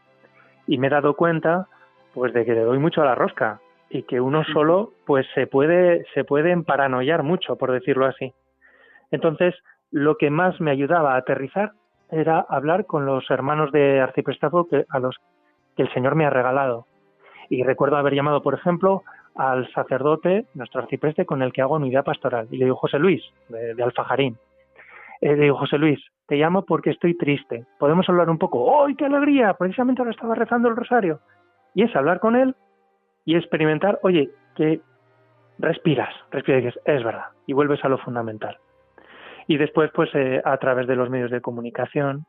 Y 0.66 0.78
me 0.78 0.86
he 0.86 0.90
dado 0.90 1.14
cuenta, 1.14 1.66
pues, 2.14 2.32
de 2.32 2.46
que 2.46 2.54
le 2.54 2.62
doy 2.62 2.78
mucho 2.78 3.02
a 3.02 3.04
la 3.04 3.14
rosca 3.14 3.60
y 3.90 4.04
que 4.04 4.18
uno 4.18 4.44
solo, 4.44 4.92
pues, 5.04 5.26
se 5.34 5.46
puede, 5.46 6.06
se 6.14 6.24
puede 6.24 6.52
emparanoiar 6.52 7.22
mucho, 7.22 7.56
por 7.56 7.70
decirlo 7.70 8.06
así. 8.06 8.32
Entonces, 9.10 9.54
lo 9.90 10.16
que 10.16 10.30
más 10.30 10.58
me 10.62 10.70
ayudaba 10.70 11.14
a 11.14 11.18
aterrizar 11.18 11.72
era 12.10 12.44
hablar 12.48 12.86
con 12.86 13.06
los 13.06 13.28
hermanos 13.30 13.72
de 13.72 14.00
arciprestazgo 14.00 14.68
que, 14.68 14.84
a 14.88 14.98
los 14.98 15.16
que 15.76 15.82
el 15.82 15.92
Señor 15.92 16.14
me 16.14 16.26
ha 16.26 16.30
regalado. 16.30 16.86
Y 17.48 17.62
recuerdo 17.62 17.96
haber 17.96 18.14
llamado, 18.14 18.42
por 18.42 18.54
ejemplo, 18.54 19.02
al 19.34 19.70
sacerdote, 19.72 20.46
nuestro 20.54 20.82
arcipreste, 20.82 21.26
con 21.26 21.42
el 21.42 21.52
que 21.52 21.62
hago 21.62 21.74
unidad 21.74 22.04
pastoral. 22.04 22.48
Y 22.50 22.56
le 22.56 22.66
digo, 22.66 22.76
José 22.76 22.98
Luis, 22.98 23.22
de, 23.48 23.82
Alfajarín. 23.82 24.36
Eh, 25.20 25.36
le 25.36 25.44
digo, 25.44 25.56
José 25.56 25.78
Luis, 25.78 26.00
te 26.26 26.36
llamo 26.36 26.64
porque 26.64 26.90
estoy 26.90 27.16
triste. 27.16 27.64
¿Podemos 27.78 28.08
hablar 28.08 28.30
un 28.30 28.38
poco? 28.38 28.84
¡Ay, 28.84 28.94
qué 28.94 29.06
alegría! 29.06 29.54
Precisamente 29.54 30.00
ahora 30.00 30.12
estaba 30.12 30.34
rezando 30.34 30.68
el 30.68 30.76
rosario. 30.76 31.20
Y 31.74 31.82
es 31.82 31.94
hablar 31.96 32.20
con 32.20 32.36
él 32.36 32.54
y 33.24 33.36
experimentar, 33.36 33.98
oye, 34.02 34.30
que 34.54 34.80
respiras, 35.58 36.14
respiras 36.30 36.62
y 36.62 36.66
dices, 36.66 36.82
es 36.84 37.02
verdad, 37.02 37.26
y 37.46 37.52
vuelves 37.52 37.84
a 37.84 37.88
lo 37.88 37.98
fundamental. 37.98 38.58
Y 39.46 39.56
después, 39.56 39.90
pues, 39.94 40.10
eh, 40.14 40.40
a 40.44 40.56
través 40.56 40.86
de 40.86 40.96
los 40.96 41.10
medios 41.10 41.30
de 41.30 41.40
comunicación 41.40 42.26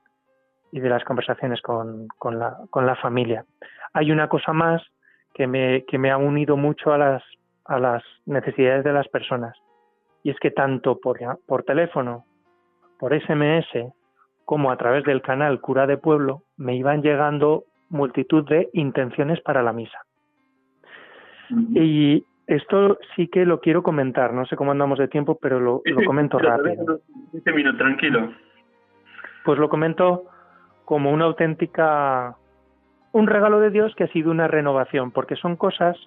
y 0.72 0.80
de 0.80 0.90
las 0.90 1.04
conversaciones 1.04 1.62
con, 1.62 2.08
con, 2.18 2.40
la, 2.40 2.58
con 2.70 2.86
la 2.86 2.96
familia. 2.96 3.46
Hay 3.94 4.12
una 4.12 4.28
cosa 4.28 4.52
más 4.52 4.82
que 5.34 5.48
me, 5.48 5.86
que 5.86 5.98
me 5.98 6.12
ha 6.12 6.18
unido 6.18 6.58
mucho 6.58 6.92
a 6.92 6.98
las, 6.98 7.24
a 7.66 7.80
las 7.80 8.04
necesidades 8.26 8.84
de 8.84 8.94
las 8.94 9.08
personas. 9.08 9.56
Y 10.24 10.32
es 10.32 10.40
que 10.40 10.52
tanto 10.52 11.00
por, 11.00 11.20
por 11.46 11.64
teléfono, 11.64 12.26
por 13.00 13.14
SMS, 13.20 13.94
como 14.44 14.72
a 14.72 14.78
través 14.78 15.04
del 15.04 15.22
canal 15.22 15.62
Cura 15.62 15.88
de 15.88 15.98
Pueblo, 15.98 16.44
me 16.58 16.76
iban 16.76 17.02
llegando 17.02 17.66
multitud 17.90 18.48
de 18.48 18.70
intenciones 18.74 19.42
para 19.42 19.64
la 19.64 19.74
misa. 19.74 20.00
Y 21.50 22.26
esto 22.48 23.00
sí 23.16 23.28
que 23.28 23.46
lo 23.46 23.60
quiero 23.60 23.84
comentar, 23.84 24.34
no 24.34 24.46
sé 24.46 24.56
cómo 24.56 24.72
andamos 24.72 25.00
de 25.00 25.08
tiempo, 25.08 25.38
pero 25.42 25.60
lo, 25.60 25.82
lo 25.84 26.04
comento 26.06 26.38
rápido. 26.38 27.00
minuto, 27.54 27.78
tranquilo. 27.78 28.34
Pues 29.44 29.60
lo 29.60 29.70
comento 29.70 30.26
como 30.86 31.12
una 31.12 31.26
auténtica 31.26 32.36
un 33.16 33.28
regalo 33.28 33.62
de 33.62 33.70
Dios 33.70 33.96
que 33.96 34.04
ha 34.04 34.08
sido 34.10 34.30
una 34.30 34.50
renovación, 34.50 35.10
porque 35.10 35.38
son 35.38 35.56
cosas, 35.56 35.98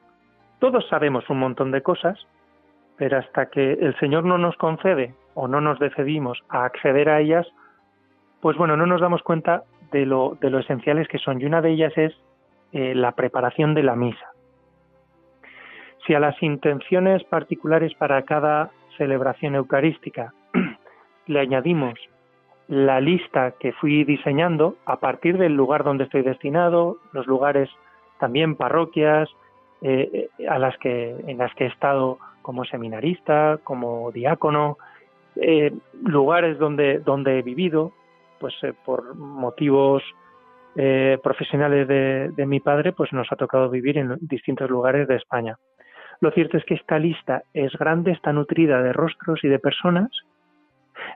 todos 0.59 0.87
sabemos 0.89 1.29
un 1.31 1.39
montón 1.39 1.71
de 1.71 1.81
cosas, 1.81 2.19
pero 2.99 3.17
hasta 3.17 3.47
que 3.47 3.73
el 3.73 3.97
Señor 3.99 4.25
no 4.25 4.37
nos 4.37 4.57
concede 4.59 5.15
o 5.33 5.49
no 5.49 5.63
nos 5.63 5.79
decidimos 5.79 6.39
a 6.51 6.67
acceder 6.67 7.09
a 7.09 7.21
ellas, 7.21 7.47
pues 8.43 8.59
bueno, 8.59 8.77
no 8.77 8.85
nos 8.85 9.01
damos 9.01 9.23
cuenta 9.23 9.63
de 9.91 10.05
lo, 10.05 10.37
de 10.41 10.51
lo 10.51 10.59
esenciales 10.59 11.09
que 11.09 11.17
son. 11.17 11.41
Y 11.41 11.47
una 11.47 11.63
de 11.63 11.71
ellas 11.71 11.97
es 11.97 12.13
eh, 12.73 12.95
la 12.95 13.13
preparación 13.13 13.73
de 13.73 13.85
la 13.85 13.97
misa. 13.97 14.27
Si 16.09 16.15
a 16.15 16.21
las 16.21 16.43
intenciones 16.43 17.23
particulares 17.25 17.93
para 17.93 18.23
cada 18.23 18.71
celebración 18.97 19.55
eucarística 19.55 20.33
le 21.27 21.39
añadimos 21.39 22.01
la 22.67 22.99
lista 22.99 23.53
que 23.61 23.73
fui 23.73 24.05
diseñando 24.05 24.77
a 24.87 25.01
partir 25.01 25.37
del 25.37 25.55
lugar 25.55 25.85
donde 25.85 26.05
estoy 26.05 26.23
destinado, 26.23 26.97
los 27.13 27.27
lugares 27.27 27.69
también 28.19 28.57
parroquias 28.57 29.29
eh, 29.83 30.31
a 30.49 30.59
las 30.59 30.79
que 30.79 31.15
en 31.27 31.37
las 31.37 31.55
que 31.55 31.65
he 31.65 31.69
estado 31.69 32.19
como 32.41 32.65
seminarista, 32.65 33.59
como 33.63 34.11
diácono, 34.11 34.79
eh, 35.37 35.75
lugares 36.03 36.59
donde 36.59 37.01
donde 37.01 37.39
he 37.39 37.43
vivido, 37.43 37.93
pues 38.41 38.55
eh, 38.63 38.73
por 38.83 39.15
motivos 39.15 40.03
profesionales 41.23 41.89
de, 41.89 42.31
de 42.37 42.47
mi 42.47 42.61
padre, 42.61 42.93
pues 42.93 43.13
nos 43.13 43.27
ha 43.33 43.37
tocado 43.37 43.69
vivir 43.69 43.99
en 43.99 44.17
distintos 44.21 44.71
lugares 44.71 45.09
de 45.09 45.17
España. 45.17 45.59
Lo 46.21 46.31
cierto 46.33 46.57
es 46.57 46.65
que 46.65 46.75
esta 46.75 46.99
lista 46.99 47.43
es 47.55 47.73
grande, 47.75 48.13
está 48.13 48.33
nutrida 48.33 48.83
de 48.83 48.93
rostros 48.93 49.43
y 49.45 49.49
de 49.49 49.59
personas, 49.59 50.11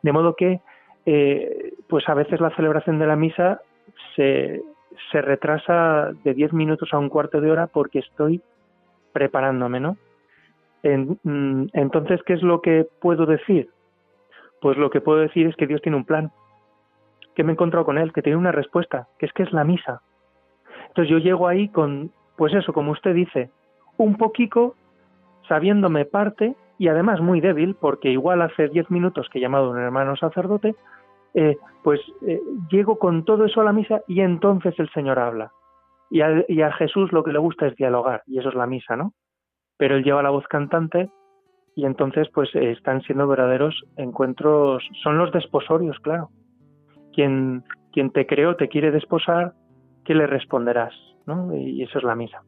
de 0.03 0.13
modo 0.13 0.37
que 0.37 0.61
eh, 1.07 1.75
pues 1.89 2.09
a 2.09 2.15
veces 2.15 2.41
la 2.41 2.55
celebración 2.55 2.99
de 2.99 3.07
la 3.07 3.17
misa 3.17 3.61
se, 4.15 4.63
se 5.11 5.21
retrasa 5.21 6.13
de 6.23 6.35
10 6.35 6.53
minutos 6.53 6.93
a 6.93 6.99
un 6.99 7.09
cuarto 7.09 7.41
de 7.41 7.51
hora 7.51 7.67
porque 7.67 7.99
estoy 7.99 8.41
preparándome, 9.13 9.81
¿no? 9.81 9.97
Mm, 10.85 11.67
entonces, 11.73 12.21
¿qué 12.25 12.35
es 12.35 12.43
lo 12.43 12.61
que 12.61 12.87
puedo 13.01 13.27
decir? 13.27 13.71
Pues 14.61 14.77
lo 14.77 14.91
que 14.91 15.01
puedo 15.01 15.19
decir 15.19 15.47
es 15.47 15.57
que 15.57 15.67
Dios 15.67 15.83
tiene 15.83 15.97
un 15.97 16.05
plan, 16.05 16.31
que 17.35 17.45
me 17.45 17.53
he 17.53 17.55
encontrado 17.55 17.85
con 17.85 17.99
Él, 17.99 18.13
que 18.13 18.23
tiene 18.23 18.39
una 18.39 18.53
respuesta, 18.53 19.09
que 19.19 19.27
es 19.27 19.33
que 19.33 19.43
es 19.43 19.53
la 19.53 19.65
misa. 19.65 20.03
Entonces 20.89 21.11
yo 21.11 21.19
llego 21.19 21.49
ahí 21.49 21.69
con, 21.69 22.13
pues 22.37 22.53
eso, 22.55 22.73
como 22.73 22.93
usted 22.93 23.15
dice, 23.15 23.51
un 23.97 24.17
poquito 24.17 24.75
sabiéndome 25.53 26.07
parte 26.07 26.57
y 26.79 26.89
además 26.89 27.21
muy 27.21 27.43
débil, 27.43 27.77
porque 27.79 28.09
igual 28.09 28.41
hace 28.41 28.69
diez 28.69 28.91
minutos 28.91 29.29
que 29.29 29.39
he 29.39 29.43
llamado 29.43 29.67
a 29.67 29.71
un 29.73 29.79
hermano 29.79 30.17
sacerdote, 30.17 30.75
eh, 31.35 31.59
pues 31.85 32.01
eh, 32.27 32.41
llego 32.71 32.99
con 32.99 33.27
todo 33.27 33.45
eso 33.45 33.61
a 33.61 33.65
la 33.65 33.75
misa 33.75 34.01
y 34.09 34.23
entonces 34.23 34.75
el 34.79 34.89
Señor 34.93 35.19
habla. 35.19 35.53
Y 36.09 36.23
a, 36.23 36.73
Jesús 36.73 37.13
lo 37.13 37.23
que 37.23 37.33
le 37.33 37.39
gusta 37.39 37.67
es 37.67 37.77
dialogar, 37.77 38.23
y 38.27 38.39
eso 38.39 38.49
es 38.49 38.55
la 38.55 38.67
misa, 38.67 38.97
¿no? 38.97 39.13
Pero 39.77 39.97
él 39.97 40.05
lleva 40.05 40.23
la 40.23 40.31
voz 40.31 40.47
cantante 40.49 41.11
y 41.77 41.85
entonces 41.85 42.29
pues 42.33 42.49
eh, 42.55 42.71
están 42.71 43.03
siendo 43.03 43.29
verdaderos 43.29 43.85
encuentros, 43.99 44.83
son 45.03 45.19
los 45.19 45.33
desposorios, 45.33 45.99
claro. 46.01 46.31
Quien, 47.13 47.63
quien 47.93 48.11
te 48.11 48.27
creó 48.27 48.57
te 48.57 48.69
quiere 48.69 48.91
desposar, 48.91 49.53
¿qué 50.07 50.15
le 50.15 50.27
responderás? 50.27 50.95
¿no? 51.27 51.55
Y 51.55 51.83
eso 51.83 51.99
es 51.99 52.05
la 52.05 52.15
misa. 52.15 52.43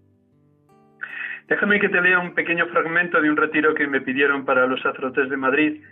Déjame 1.49 1.79
que 1.79 1.89
te 1.89 2.01
lea 2.01 2.19
un 2.19 2.35
pequeño 2.35 2.67
fragmento 2.69 3.21
de 3.21 3.31
un 3.31 3.37
retiro 3.37 3.75
que 3.75 3.87
me 3.87 4.01
pidieron 4.01 4.45
para 4.45 4.67
los 4.67 4.81
sacerdotes 4.81 5.29
de 5.29 5.37
Madrid 5.37 5.83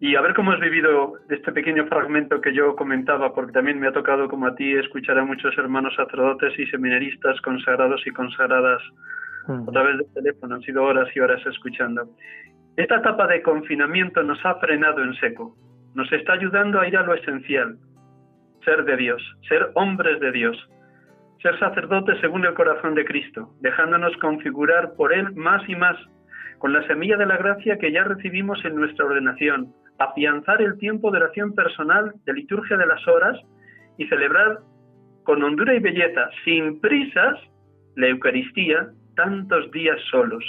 y 0.00 0.16
a 0.16 0.20
ver 0.20 0.34
cómo 0.34 0.52
has 0.52 0.60
vivido 0.60 1.14
este 1.30 1.52
pequeño 1.52 1.86
fragmento 1.86 2.40
que 2.40 2.52
yo 2.52 2.76
comentaba, 2.76 3.32
porque 3.32 3.52
también 3.52 3.80
me 3.80 3.86
ha 3.86 3.92
tocado, 3.92 4.28
como 4.28 4.46
a 4.46 4.54
ti, 4.54 4.74
escuchar 4.74 5.18
a 5.18 5.24
muchos 5.24 5.56
hermanos 5.56 5.94
sacerdotes 5.94 6.58
y 6.58 6.66
seminaristas 6.66 7.40
consagrados 7.40 8.06
y 8.06 8.10
consagradas 8.10 8.82
a 9.48 9.72
través 9.72 9.98
del 9.98 10.12
teléfono. 10.12 10.56
Han 10.56 10.62
sido 10.62 10.84
horas 10.84 11.08
y 11.14 11.20
horas 11.20 11.40
escuchando. 11.46 12.10
Esta 12.76 12.96
etapa 12.96 13.26
de 13.28 13.40
confinamiento 13.40 14.22
nos 14.22 14.44
ha 14.44 14.56
frenado 14.56 15.02
en 15.02 15.14
seco. 15.14 15.56
Nos 15.94 16.12
está 16.12 16.34
ayudando 16.34 16.80
a 16.80 16.88
ir 16.88 16.96
a 16.96 17.02
lo 17.04 17.14
esencial, 17.14 17.78
ser 18.64 18.84
de 18.84 18.96
Dios, 18.96 19.22
ser 19.48 19.70
hombres 19.74 20.18
de 20.20 20.32
Dios, 20.32 20.68
ser 21.44 21.58
sacerdotes 21.58 22.18
según 22.22 22.46
el 22.46 22.54
corazón 22.54 22.94
de 22.94 23.04
Cristo, 23.04 23.50
dejándonos 23.60 24.16
configurar 24.16 24.94
por 24.96 25.12
Él 25.12 25.30
más 25.34 25.62
y 25.68 25.76
más, 25.76 25.94
con 26.56 26.72
la 26.72 26.82
semilla 26.86 27.18
de 27.18 27.26
la 27.26 27.36
gracia 27.36 27.76
que 27.76 27.92
ya 27.92 28.02
recibimos 28.02 28.64
en 28.64 28.74
nuestra 28.76 29.04
ordenación, 29.04 29.70
afianzar 29.98 30.62
el 30.62 30.78
tiempo 30.78 31.10
de 31.10 31.18
oración 31.18 31.54
personal, 31.54 32.14
de 32.24 32.32
liturgia 32.32 32.78
de 32.78 32.86
las 32.86 33.06
horas 33.06 33.38
y 33.98 34.06
celebrar 34.06 34.60
con 35.24 35.42
hondura 35.42 35.74
y 35.74 35.80
belleza, 35.80 36.30
sin 36.46 36.80
prisas, 36.80 37.38
la 37.96 38.08
Eucaristía 38.08 38.88
tantos 39.14 39.70
días 39.70 40.00
solos. 40.10 40.42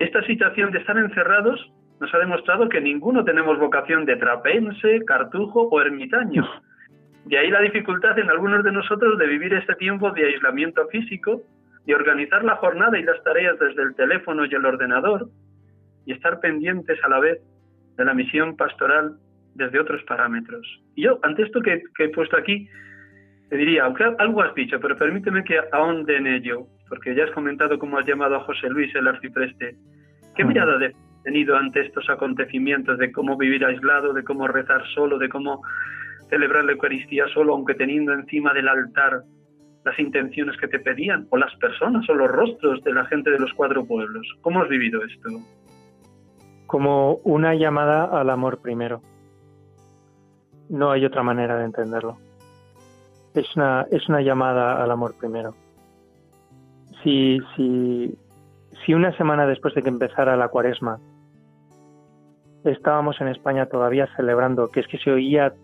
Esta 0.00 0.20
situación 0.24 0.72
de 0.72 0.80
estar 0.80 0.98
encerrados 0.98 1.64
nos 2.00 2.12
ha 2.12 2.18
demostrado 2.18 2.68
que 2.68 2.80
ninguno 2.80 3.24
tenemos 3.24 3.56
vocación 3.60 4.04
de 4.04 4.16
trapense, 4.16 4.98
cartujo 5.06 5.68
o 5.70 5.80
ermitaño, 5.80 6.44
de 7.28 7.38
ahí 7.38 7.50
la 7.50 7.60
dificultad 7.60 8.18
en 8.18 8.30
algunos 8.30 8.64
de 8.64 8.72
nosotros 8.72 9.18
de 9.18 9.26
vivir 9.26 9.52
este 9.52 9.74
tiempo 9.74 10.10
de 10.12 10.24
aislamiento 10.24 10.88
físico, 10.88 11.42
de 11.84 11.94
organizar 11.94 12.42
la 12.42 12.56
jornada 12.56 12.98
y 12.98 13.02
las 13.02 13.22
tareas 13.22 13.58
desde 13.58 13.82
el 13.82 13.94
teléfono 13.94 14.46
y 14.46 14.54
el 14.54 14.64
ordenador, 14.64 15.28
y 16.06 16.12
estar 16.12 16.40
pendientes 16.40 16.98
a 17.04 17.08
la 17.08 17.20
vez 17.20 17.38
de 17.98 18.04
la 18.06 18.14
misión 18.14 18.56
pastoral 18.56 19.16
desde 19.54 19.78
otros 19.78 20.02
parámetros. 20.04 20.66
Y 20.94 21.02
yo, 21.02 21.18
ante 21.22 21.42
esto 21.42 21.60
que, 21.60 21.82
he 21.98 22.08
puesto 22.08 22.34
aquí, 22.34 22.66
te 23.50 23.56
diría, 23.56 23.84
aunque 23.84 24.04
algo 24.04 24.42
has 24.42 24.54
dicho, 24.54 24.80
pero 24.80 24.96
permíteme 24.96 25.44
que 25.44 25.58
ahonde 25.72 26.16
en 26.16 26.28
ello, 26.28 26.66
porque 26.88 27.14
ya 27.14 27.24
has 27.24 27.30
comentado 27.32 27.78
cómo 27.78 27.98
has 27.98 28.06
llamado 28.06 28.36
a 28.36 28.44
José 28.44 28.70
Luis 28.70 28.94
el 28.94 29.06
arcipreste. 29.06 29.76
¿Qué 30.34 30.44
mirada 30.44 30.78
has 30.78 30.94
tenido 31.24 31.56
ante 31.56 31.80
estos 31.80 32.08
acontecimientos 32.08 32.96
de 32.98 33.12
cómo 33.12 33.36
vivir 33.36 33.66
aislado, 33.66 34.14
de 34.14 34.24
cómo 34.24 34.48
rezar 34.48 34.82
solo, 34.94 35.18
de 35.18 35.28
cómo 35.28 35.62
celebrar 36.28 36.64
la 36.64 36.72
Eucaristía 36.72 37.26
solo, 37.32 37.54
aunque 37.54 37.74
teniendo 37.74 38.12
encima 38.12 38.52
del 38.52 38.68
altar 38.68 39.22
las 39.84 39.98
intenciones 39.98 40.56
que 40.58 40.68
te 40.68 40.78
pedían, 40.78 41.26
o 41.30 41.36
las 41.36 41.54
personas, 41.56 42.08
o 42.08 42.14
los 42.14 42.28
rostros 42.30 42.82
de 42.84 42.92
la 42.92 43.04
gente 43.06 43.30
de 43.30 43.38
los 43.38 43.52
cuatro 43.54 43.84
pueblos. 43.84 44.26
¿Cómo 44.42 44.60
has 44.62 44.68
vivido 44.68 45.02
esto? 45.04 45.30
Como 46.66 47.14
una 47.24 47.54
llamada 47.54 48.04
al 48.04 48.28
amor 48.30 48.60
primero. 48.60 49.00
No 50.68 50.90
hay 50.90 51.04
otra 51.06 51.22
manera 51.22 51.56
de 51.56 51.64
entenderlo. 51.64 52.18
Es 53.34 53.56
una, 53.56 53.86
es 53.90 54.06
una 54.08 54.20
llamada 54.20 54.82
al 54.82 54.90
amor 54.90 55.14
primero. 55.18 55.54
Si, 57.02 57.38
si, 57.56 58.14
si 58.84 58.92
una 58.92 59.16
semana 59.16 59.46
después 59.46 59.74
de 59.74 59.82
que 59.82 59.88
empezara 59.88 60.36
la 60.36 60.48
cuaresma 60.48 60.98
estábamos 62.64 63.20
en 63.20 63.28
España 63.28 63.66
todavía 63.66 64.08
celebrando, 64.16 64.68
que 64.68 64.80
es 64.80 64.86
que 64.88 64.98
se 64.98 65.10
oía 65.10 65.54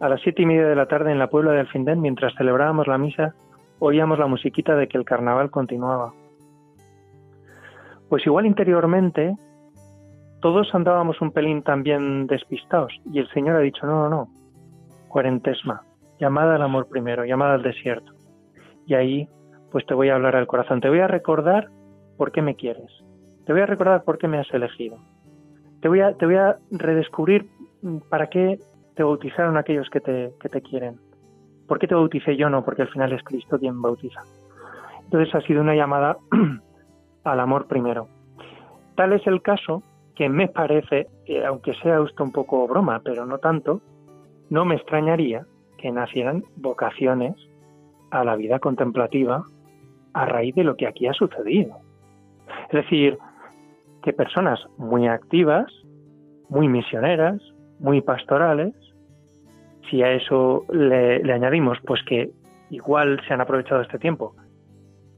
a 0.00 0.08
las 0.08 0.20
siete 0.22 0.42
y 0.42 0.46
media 0.46 0.66
de 0.66 0.74
la 0.74 0.86
tarde 0.86 1.12
en 1.12 1.18
la 1.18 1.28
Puebla 1.28 1.52
de 1.52 1.60
Alfindén, 1.60 2.00
mientras 2.00 2.34
celebrábamos 2.36 2.86
la 2.86 2.98
misa, 2.98 3.34
oíamos 3.78 4.18
la 4.18 4.26
musiquita 4.26 4.74
de 4.74 4.88
que 4.88 4.96
el 4.96 5.04
carnaval 5.04 5.50
continuaba. 5.50 6.12
Pues 8.08 8.26
igual 8.26 8.46
interiormente 8.46 9.36
todos 10.40 10.74
andábamos 10.74 11.20
un 11.20 11.32
pelín 11.32 11.62
también 11.62 12.26
despistados 12.26 12.92
y 13.04 13.18
el 13.18 13.28
Señor 13.28 13.56
ha 13.56 13.60
dicho, 13.60 13.86
no, 13.86 14.08
no, 14.08 14.08
no, 14.08 14.28
cuarentesma, 15.08 15.82
llamada 16.18 16.56
al 16.56 16.62
amor 16.62 16.88
primero, 16.88 17.24
llamada 17.24 17.54
al 17.54 17.62
desierto. 17.62 18.12
Y 18.86 18.94
ahí 18.94 19.28
pues 19.70 19.86
te 19.86 19.94
voy 19.94 20.08
a 20.08 20.14
hablar 20.14 20.34
al 20.34 20.46
corazón, 20.46 20.80
te 20.80 20.88
voy 20.88 21.00
a 21.00 21.08
recordar 21.08 21.68
por 22.16 22.32
qué 22.32 22.42
me 22.42 22.56
quieres, 22.56 22.90
te 23.44 23.52
voy 23.52 23.62
a 23.62 23.66
recordar 23.66 24.02
por 24.02 24.18
qué 24.18 24.28
me 24.28 24.38
has 24.38 24.52
elegido, 24.52 24.98
te 25.80 25.88
voy 25.88 26.00
a, 26.00 26.14
te 26.14 26.26
voy 26.26 26.36
a 26.36 26.56
redescubrir 26.70 27.48
para 28.08 28.28
qué 28.28 28.58
te 29.00 29.04
bautizaron 29.04 29.56
aquellos 29.56 29.88
que 29.88 30.00
te, 30.00 30.34
que 30.38 30.50
te 30.50 30.60
quieren. 30.60 31.00
¿Por 31.66 31.78
qué 31.78 31.86
te 31.86 31.94
bauticé 31.94 32.36
yo 32.36 32.50
no? 32.50 32.62
Porque 32.62 32.82
al 32.82 32.88
final 32.88 33.10
es 33.14 33.22
Cristo 33.22 33.58
quien 33.58 33.80
bautiza. 33.80 34.20
Entonces 35.04 35.34
ha 35.34 35.40
sido 35.40 35.62
una 35.62 35.74
llamada 35.74 36.18
al 37.24 37.40
amor 37.40 37.66
primero. 37.66 38.08
Tal 38.96 39.14
es 39.14 39.26
el 39.26 39.40
caso 39.40 39.82
que 40.14 40.28
me 40.28 40.48
parece, 40.48 41.06
que 41.24 41.46
aunque 41.46 41.72
sea 41.76 41.98
esto 42.06 42.22
un 42.22 42.30
poco 42.30 42.68
broma, 42.68 43.00
pero 43.02 43.24
no 43.24 43.38
tanto, 43.38 43.80
no 44.50 44.66
me 44.66 44.74
extrañaría 44.74 45.46
que 45.78 45.90
nacieran 45.90 46.44
vocaciones 46.56 47.36
a 48.10 48.22
la 48.22 48.36
vida 48.36 48.58
contemplativa 48.58 49.44
a 50.12 50.26
raíz 50.26 50.54
de 50.56 50.64
lo 50.64 50.76
que 50.76 50.86
aquí 50.86 51.06
ha 51.06 51.14
sucedido. 51.14 51.74
Es 52.68 52.84
decir, 52.84 53.16
que 54.02 54.12
personas 54.12 54.60
muy 54.76 55.08
activas, 55.08 55.72
muy 56.50 56.68
misioneras, 56.68 57.40
muy 57.78 58.02
pastorales, 58.02 58.74
si 59.88 60.02
a 60.02 60.12
eso 60.12 60.64
le, 60.70 61.32
añadimos 61.32 61.78
pues 61.86 62.02
que 62.04 62.30
igual 62.70 63.20
se 63.26 63.34
han 63.34 63.40
aprovechado 63.40 63.80
este 63.80 63.98
tiempo, 63.98 64.34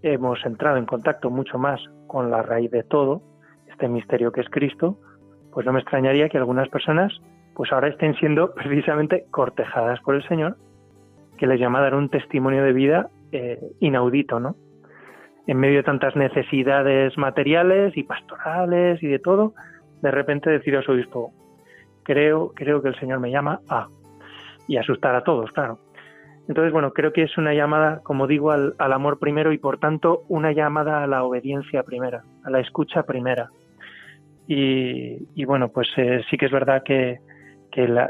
hemos 0.03 0.45
entrado 0.45 0.77
en 0.77 0.87
contacto 0.87 1.31
mucho 1.31 1.59
más 1.59 1.81
con 2.07 2.31
la 2.31 2.43
raíz 2.43 2.71
de 2.71 2.83
todo, 2.83 3.23
este 3.69 3.89
misterio 3.89 4.33
que 4.33 4.41
es 4.41 4.49
Cristo, 4.49 4.99
pues 5.53 5.67
no 5.67 5.73
me 5.73 5.81
extrañaría 5.81 6.29
que 6.29 6.39
algunas 6.39 6.69
personas 6.69 7.13
pues 7.55 7.73
ahora 7.73 7.89
estén 7.89 8.15
siendo 8.17 8.55
precisamente 8.55 9.27
cortejadas 9.31 10.01
por 10.01 10.15
el 10.15 10.27
Señor, 10.29 10.57
que 11.39 11.47
les 11.47 11.61
llama 11.61 11.81
a 11.81 11.83
dar 11.83 11.95
un 11.95 12.09
testimonio 12.09 12.63
de 12.63 12.73
vida 12.73 13.09
eh, 13.33 13.61
inaudito, 13.81 14.41
¿no? 14.41 14.57
En 15.47 15.59
medio 15.59 15.79
de 15.79 15.83
tantas 15.83 16.15
necesidades 16.15 17.19
materiales 17.19 17.97
y 17.97 18.05
pastorales 18.05 19.03
y 19.03 19.09
de 19.09 19.19
todo, 19.19 19.55
de 20.01 20.11
repente 20.11 20.51
decir 20.51 20.77
a 20.77 20.83
su 20.83 20.93
obispo, 20.93 21.33
creo, 22.05 22.53
creo 22.55 22.81
que 22.81 22.89
el 22.89 22.99
Señor 22.99 23.19
me 23.19 23.31
llama 23.31 23.61
a 23.69 23.89
y 24.69 24.77
asustar 24.77 25.15
a 25.15 25.25
todos, 25.25 25.51
claro. 25.53 25.79
Entonces, 26.49 26.73
bueno, 26.73 26.93
creo 26.93 27.13
que 27.13 27.23
es 27.23 27.39
una 27.39 27.55
llamada, 27.55 28.01
como 28.03 28.27
digo, 28.27 28.51
al, 28.51 28.75
amor 28.79 29.19
primero 29.19 29.53
y 29.53 29.59
por 29.59 29.79
tanto 29.79 30.23
una 30.29 30.53
llamada 30.53 31.03
a 31.03 31.07
la 31.07 31.25
obediencia 31.25 31.83
primera, 31.85 32.25
a 32.45 32.51
la 32.51 32.61
escucha 32.61 33.05
primera. 33.05 33.51
Y, 34.49 35.45
bueno, 35.45 35.69
pues 35.69 35.89
eh, 35.97 36.23
sí 36.29 36.37
que 36.37 36.47
es 36.47 36.53
verdad 36.53 36.83
que, 36.83 37.21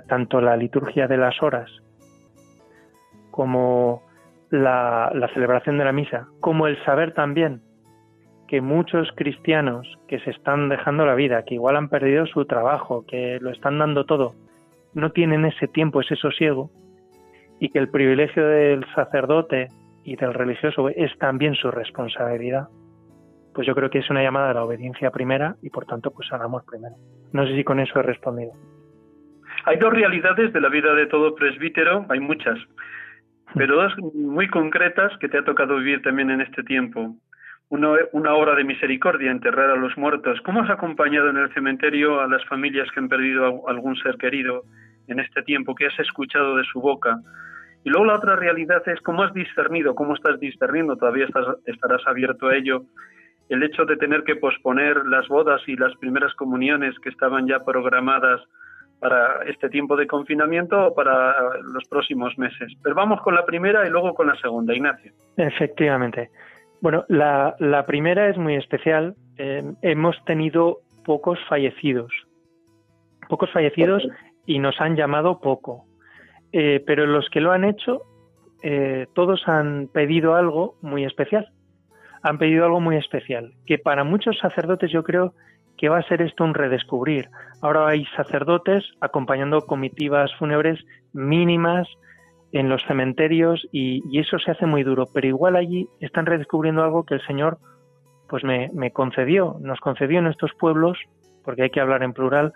tanto 0.09 0.41
la 0.41 0.57
liturgia 0.57 1.07
de 1.07 1.17
las 1.17 1.41
horas 1.41 1.71
como 3.31 4.03
la, 4.51 5.13
celebración 5.35 5.79
de 5.79 5.85
la 5.85 5.93
misa, 5.93 6.27
como 6.41 6.67
el 6.67 6.83
saber 6.85 7.13
también 7.13 7.63
que 8.49 8.61
muchos 8.61 9.09
cristianos 9.15 9.87
que 10.09 10.19
se 10.21 10.31
están 10.31 10.69
dejando 10.69 11.07
la 11.07 11.15
vida, 11.15 11.45
que 11.45 11.55
igual 11.55 11.77
han 11.77 11.89
perdido 11.89 12.27
su 12.27 12.45
trabajo, 12.45 13.05
que 13.07 13.39
lo 13.41 13.51
están 13.51 13.79
dando 13.79 14.05
todo, 14.05 14.35
no 14.95 15.11
tienen 15.11 15.45
ese 15.45 15.69
tiempo, 15.69 16.01
ese 16.01 16.17
sosiego, 16.17 16.71
y 17.61 17.69
que 17.69 17.79
el 17.79 17.89
privilegio 17.89 18.47
del 18.47 18.85
sacerdote 18.95 19.69
y 20.05 20.17
del 20.17 20.35
religioso 20.35 20.89
es 20.89 21.17
también 21.19 21.55
su 21.55 21.71
responsabilidad, 21.71 22.69
pues 23.55 23.67
yo 23.67 23.75
creo 23.75 23.91
que 23.91 23.99
es 23.99 24.11
una 24.11 24.23
llamada 24.23 24.51
a 24.51 24.55
la 24.55 24.65
obediencia 24.65 25.11
primera 25.11 25.57
y 25.63 25.71
por 25.71 25.85
tanto 25.87 26.11
pues 26.11 26.33
al 26.33 26.43
amor 26.43 26.65
primero. 26.69 26.95
No 27.33 27.47
sé 27.47 27.55
si 27.55 27.65
con 27.65 27.81
eso 27.81 27.99
he 28.01 28.03
respondido. 28.03 28.53
Hay 29.65 29.77
dos 29.77 29.93
realidades 29.93 30.53
de 30.53 30.61
la 30.61 30.69
vida 30.69 30.95
de 30.95 31.07
todo 31.07 31.35
presbítero, 31.35 32.05
hay 32.09 32.19
muchas, 32.19 32.59
pero 33.55 33.77
dos 33.77 33.93
muy 34.15 34.49
concretas 34.49 35.13
que 35.19 35.29
te 35.29 35.39
ha 35.39 35.45
tocado 35.45 35.77
vivir 35.77 36.03
también 36.03 36.31
en 36.31 36.41
este 36.41 36.63
tiempo. 36.65 37.15
Uno, 37.73 37.95
una 38.13 38.35
obra 38.35 38.55
de 38.55 38.65
misericordia, 38.65 39.31
enterrar 39.31 39.71
a 39.71 39.77
los 39.77 39.97
muertos. 39.97 40.39
¿Cómo 40.43 40.61
has 40.61 40.69
acompañado 40.69 41.31
en 41.31 41.39
el 41.39 41.51
cementerio 41.55 42.21
a 42.21 42.27
las 42.27 42.45
familias 42.45 42.87
que 42.93 43.01
han 43.01 43.09
perdido 43.09 43.67
algún 43.67 43.97
ser 43.97 44.19
querido 44.19 44.65
en 45.09 45.21
este 45.21 45.43
tiempo? 45.43 45.75
¿Qué 45.75 45.87
has 45.87 45.99
escuchado 45.99 46.57
de 46.57 46.65
su 46.65 46.83
boca? 46.83 47.17
Y 47.83 47.89
luego 47.89 48.05
la 48.05 48.17
otra 48.17 48.37
realidad 48.37 48.87
es 48.87 49.01
cómo 49.01 49.23
has 49.23 49.33
discernido, 49.33 49.95
cómo 49.95 50.15
estás 50.15 50.39
discerniendo, 50.39 50.99
todavía 50.99 51.27
estarás 51.65 52.07
abierto 52.07 52.49
a 52.49 52.57
ello, 52.57 52.83
el 53.49 53.63
hecho 53.63 53.87
de 53.87 53.97
tener 53.97 54.23
que 54.25 54.37
posponer 54.37 55.07
las 55.07 55.27
bodas 55.29 55.63
y 55.67 55.75
las 55.75 55.97
primeras 55.97 56.35
comuniones 56.35 56.95
que 56.99 57.09
estaban 57.09 57.47
ya 57.47 57.61
programadas 57.61 58.43
para 59.01 59.45
este 59.47 59.71
tiempo 59.71 59.97
de 59.97 60.07
confinamiento 60.07 60.89
o 60.89 60.95
para 60.95 61.57
los 61.63 61.89
próximos 61.89 62.37
meses. 62.37 62.71
Pero 62.83 62.95
vamos 62.95 63.23
con 63.23 63.35
la 63.35 63.47
primera 63.47 63.87
y 63.87 63.91
luego 63.91 64.13
con 64.13 64.27
la 64.27 64.37
segunda, 64.37 64.75
Ignacio. 64.75 65.11
Efectivamente. 65.39 66.29
Bueno, 66.83 67.05
la, 67.07 67.85
primera 67.87 68.29
es 68.29 68.37
muy 68.37 68.57
especial. 68.57 69.15
Eh, 69.39 69.63
hemos 69.83 70.17
tenido 70.25 70.81
pocos 71.05 71.39
fallecidos. 71.49 72.13
Pocos 73.29 73.53
fallecidos 73.53 74.03
y 74.47 74.59
nos 74.59 74.81
han 74.81 74.97
llamado 74.97 75.39
poco. 75.39 75.85
Eh, 76.51 76.83
pero 76.85 77.07
los 77.07 77.31
que 77.31 77.41
lo 77.41 77.53
han 77.53 77.65
hecho, 77.65 78.03
eh, 78.65 79.07
todos 79.15 79.47
han 79.47 79.91
pedido 79.93 80.35
algo 80.35 80.75
muy 80.83 81.05
especial. 81.05 81.53
Han 82.25 82.39
pedido 82.39 82.65
algo 82.65 82.81
muy 82.81 82.97
especial, 82.97 83.53
que 83.65 83.79
para 83.79 84.03
muchos 84.03 84.37
sacerdotes 84.39 84.91
yo 84.91 85.05
creo 85.05 85.35
que 85.79 85.89
va 85.89 85.99
a 85.99 86.09
ser 86.09 86.21
esto 86.21 86.43
un 86.43 86.53
redescubrir. 86.53 87.29
Ahora 87.61 87.87
hay 87.87 88.07
sacerdotes 88.17 88.85
acompañando 89.01 89.61
comitivas 89.67 90.35
fúnebres 90.35 90.85
mínimas 91.13 91.87
en 92.53 92.69
los 92.69 92.83
cementerios 92.87 93.67
y, 93.73 94.19
eso 94.19 94.39
se 94.39 94.51
hace 94.51 94.67
muy 94.67 94.83
duro, 94.83 95.07
pero 95.13 95.27
igual 95.27 95.57
allí 95.57 95.89
están 96.01 96.27
redescubriendo 96.27 96.83
algo 96.85 97.05
que 97.05 97.15
el 97.15 97.27
Señor 97.27 97.59
pues 98.29 98.45
me, 98.45 98.71
me 98.73 98.93
concedió, 98.93 99.57
nos 99.61 99.81
concedió 99.81 100.19
en 100.19 100.27
estos 100.27 100.53
pueblos, 100.59 100.99
porque 101.45 101.65
hay 101.65 101.71
que 101.71 101.81
hablar 101.81 102.03
en 102.03 102.13
plural, 102.13 102.53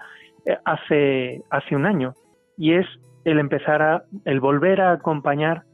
eh, 0.46 0.56
hace, 0.64 1.42
hace 1.50 1.76
un 1.76 1.84
año, 1.84 2.14
y 2.56 2.72
es 2.74 2.86
el 3.24 3.38
empezar 3.38 3.82
a, 3.82 4.04
el 4.24 4.40
volver 4.40 4.80
a 4.80 4.92
acompañar, 4.92 5.64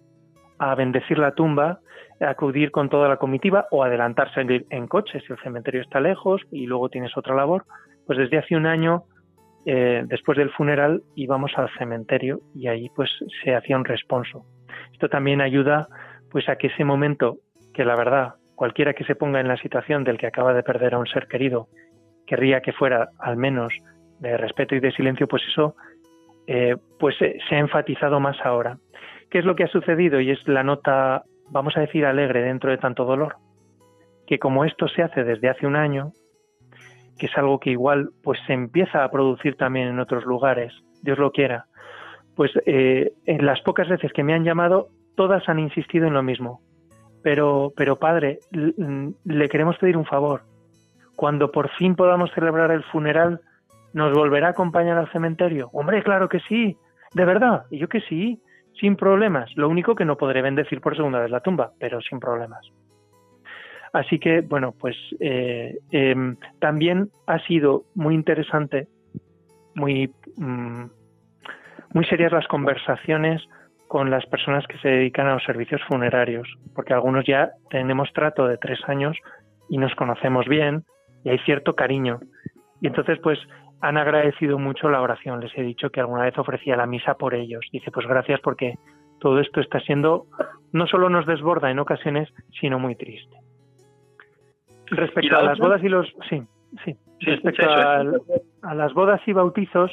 a 0.58 0.74
bendecir 0.74 1.18
la 1.18 1.34
tumba, 1.34 1.80
a 2.20 2.30
acudir 2.30 2.70
con 2.70 2.88
toda 2.88 3.08
la 3.08 3.18
comitiva 3.18 3.66
o 3.70 3.84
adelantarse 3.84 4.40
en, 4.70 4.86
coche 4.88 5.20
si 5.20 5.32
el 5.32 5.38
cementerio 5.40 5.82
está 5.82 6.00
lejos 6.00 6.40
y 6.50 6.66
luego 6.66 6.88
tienes 6.88 7.16
otra 7.16 7.34
labor. 7.34 7.64
Pues 8.06 8.18
desde 8.18 8.38
hace 8.38 8.56
un 8.56 8.66
año, 8.66 9.04
eh, 9.66 10.02
después 10.06 10.38
del 10.38 10.50
funeral, 10.50 11.02
íbamos 11.14 11.52
al 11.56 11.70
cementerio 11.78 12.40
y 12.54 12.68
ahí 12.68 12.88
pues 12.94 13.10
se 13.42 13.54
hacía 13.54 13.76
un 13.76 13.84
responso. 13.84 14.44
Esto 14.92 15.08
también 15.08 15.40
ayuda 15.40 15.88
pues 16.30 16.48
a 16.48 16.56
que 16.56 16.68
ese 16.68 16.84
momento, 16.84 17.38
que 17.74 17.84
la 17.84 17.94
verdad, 17.94 18.34
cualquiera 18.54 18.94
que 18.94 19.04
se 19.04 19.14
ponga 19.14 19.40
en 19.40 19.48
la 19.48 19.56
situación 19.56 20.04
del 20.04 20.18
que 20.18 20.26
acaba 20.26 20.54
de 20.54 20.62
perder 20.62 20.94
a 20.94 20.98
un 20.98 21.06
ser 21.06 21.26
querido, 21.28 21.68
querría 22.26 22.60
que 22.60 22.72
fuera 22.72 23.10
al 23.18 23.36
menos 23.36 23.72
de 24.20 24.36
respeto 24.36 24.74
y 24.74 24.80
de 24.80 24.92
silencio, 24.92 25.28
pues 25.28 25.42
eso 25.48 25.74
eh, 26.46 26.76
pues 26.98 27.16
se 27.18 27.54
ha 27.54 27.58
enfatizado 27.58 28.20
más 28.20 28.36
ahora. 28.44 28.78
¿Qué 29.30 29.38
es 29.38 29.44
lo 29.44 29.56
que 29.56 29.64
ha 29.64 29.68
sucedido? 29.68 30.20
Y 30.20 30.30
es 30.30 30.46
la 30.46 30.62
nota, 30.62 31.22
vamos 31.50 31.76
a 31.76 31.80
decir, 31.80 32.04
alegre 32.04 32.42
dentro 32.42 32.70
de 32.70 32.78
tanto 32.78 33.04
dolor. 33.04 33.36
Que 34.26 34.38
como 34.38 34.64
esto 34.64 34.88
se 34.88 35.02
hace 35.02 35.24
desde 35.24 35.48
hace 35.48 35.66
un 35.66 35.76
año, 35.76 36.12
que 37.18 37.26
es 37.26 37.36
algo 37.36 37.60
que 37.60 37.70
igual 37.70 38.10
pues 38.22 38.38
se 38.46 38.52
empieza 38.52 39.04
a 39.04 39.10
producir 39.10 39.56
también 39.56 39.88
en 39.88 40.00
otros 40.00 40.24
lugares, 40.24 40.72
Dios 41.02 41.18
lo 41.18 41.32
quiera, 41.32 41.66
pues 42.36 42.50
eh, 42.66 43.12
en 43.26 43.46
las 43.46 43.60
pocas 43.60 43.88
veces 43.88 44.12
que 44.12 44.24
me 44.24 44.34
han 44.34 44.44
llamado, 44.44 44.88
todas 45.16 45.48
han 45.48 45.58
insistido 45.58 46.06
en 46.06 46.14
lo 46.14 46.22
mismo. 46.22 46.60
Pero, 47.22 47.72
pero 47.76 48.00
padre, 48.00 48.40
le 48.50 49.48
queremos 49.48 49.78
pedir 49.78 49.96
un 49.96 50.04
favor. 50.04 50.42
Cuando 51.14 51.52
por 51.52 51.70
fin 51.70 51.94
podamos 51.94 52.32
celebrar 52.34 52.72
el 52.72 52.82
funeral, 52.84 53.40
¿Nos 53.92 54.12
volverá 54.14 54.48
a 54.48 54.50
acompañar 54.50 54.96
al 54.96 55.10
cementerio? 55.12 55.68
Hombre, 55.72 56.02
claro 56.02 56.28
que 56.28 56.40
sí, 56.40 56.76
de 57.14 57.24
verdad, 57.24 57.64
y 57.70 57.78
yo 57.78 57.88
que 57.88 58.00
sí, 58.00 58.40
sin 58.80 58.96
problemas. 58.96 59.50
Lo 59.56 59.68
único 59.68 59.94
que 59.94 60.06
no 60.06 60.16
podré 60.16 60.40
bendecir 60.40 60.80
por 60.80 60.96
segunda 60.96 61.20
vez 61.20 61.30
la 61.30 61.40
tumba, 61.40 61.72
pero 61.78 62.00
sin 62.00 62.18
problemas. 62.18 62.66
Así 63.92 64.18
que, 64.18 64.40
bueno, 64.40 64.74
pues 64.78 64.96
eh, 65.20 65.78
em, 65.90 66.36
también 66.60 67.10
ha 67.26 67.38
sido 67.40 67.84
muy 67.94 68.14
interesante, 68.14 68.88
muy, 69.74 70.10
mm, 70.36 70.84
muy 71.92 72.04
serias 72.06 72.32
las 72.32 72.46
conversaciones 72.48 73.42
con 73.88 74.10
las 74.10 74.24
personas 74.26 74.66
que 74.66 74.78
se 74.78 74.88
dedican 74.88 75.26
a 75.26 75.34
los 75.34 75.44
servicios 75.44 75.82
funerarios, 75.86 76.48
porque 76.74 76.94
algunos 76.94 77.26
ya 77.26 77.50
tenemos 77.68 78.10
trato 78.14 78.46
de 78.46 78.56
tres 78.56 78.80
años 78.86 79.18
y 79.68 79.76
nos 79.76 79.94
conocemos 79.94 80.46
bien 80.48 80.84
y 81.24 81.28
hay 81.28 81.38
cierto 81.40 81.74
cariño. 81.74 82.20
Y 82.80 82.86
entonces, 82.86 83.18
pues, 83.22 83.38
han 83.82 83.98
agradecido 83.98 84.58
mucho 84.58 84.88
la 84.88 85.02
oración. 85.02 85.40
Les 85.40 85.56
he 85.58 85.62
dicho 85.62 85.90
que 85.90 86.00
alguna 86.00 86.22
vez 86.22 86.38
ofrecía 86.38 86.76
la 86.76 86.86
misa 86.86 87.14
por 87.14 87.34
ellos. 87.34 87.66
Dice, 87.72 87.90
pues 87.90 88.06
gracias 88.06 88.40
porque 88.40 88.74
todo 89.20 89.40
esto 89.40 89.60
está 89.60 89.80
siendo, 89.80 90.26
no 90.72 90.86
solo 90.86 91.10
nos 91.10 91.26
desborda 91.26 91.70
en 91.70 91.80
ocasiones, 91.80 92.32
sino 92.60 92.78
muy 92.78 92.94
triste. 92.94 93.41
Respecto 94.92 95.36
a 95.36 95.42
las 95.42 95.58
bodas 95.58 95.82
y 95.82 95.88
los... 95.88 96.06
Sí, 96.28 96.42
sí. 96.84 96.96
Respecto 97.20 97.68
a, 97.68 98.74
las 98.74 98.92
bodas 98.94 99.20
y 99.26 99.32
bautizos, 99.32 99.90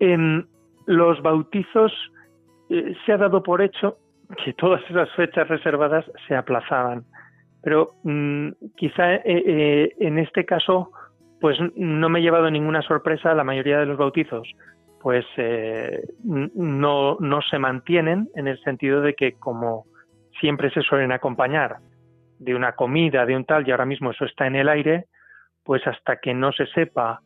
en 0.00 0.46
los 0.86 1.20
bautizos 1.22 1.92
eh, 2.70 2.94
se 3.04 3.12
ha 3.12 3.16
dado 3.16 3.42
por 3.42 3.62
hecho 3.62 3.98
que 4.44 4.52
todas 4.54 4.82
esas 4.90 5.10
fechas 5.12 5.48
reservadas 5.48 6.04
se 6.26 6.36
aplazaban. 6.36 7.04
Pero 7.62 7.92
mm, 8.04 8.48
quizá 8.76 9.16
eh, 9.16 9.22
eh, 9.24 9.92
en 9.98 10.18
este 10.18 10.44
caso 10.44 10.90
pues 11.40 11.56
no 11.76 12.08
me 12.08 12.18
he 12.18 12.22
llevado 12.22 12.50
ninguna 12.50 12.82
sorpresa. 12.82 13.34
La 13.34 13.44
mayoría 13.44 13.78
de 13.78 13.86
los 13.86 13.96
bautizos, 13.96 14.48
pues 15.00 15.24
eh, 15.36 16.02
no, 16.24 17.16
no 17.20 17.42
se 17.42 17.58
mantienen 17.58 18.28
en 18.34 18.48
el 18.48 18.60
sentido 18.62 19.00
de 19.00 19.14
que 19.14 19.34
como 19.34 19.86
siempre 20.40 20.70
se 20.70 20.82
suelen 20.82 21.12
acompañar 21.12 21.76
de 22.38 22.54
una 22.54 22.72
comida, 22.72 23.26
de 23.26 23.36
un 23.36 23.44
tal, 23.44 23.66
y 23.66 23.70
ahora 23.70 23.86
mismo 23.86 24.10
eso 24.10 24.24
está 24.24 24.46
en 24.46 24.56
el 24.56 24.68
aire, 24.68 25.06
pues 25.64 25.86
hasta 25.86 26.16
que 26.16 26.34
no 26.34 26.52
se 26.52 26.66
sepa 26.66 27.20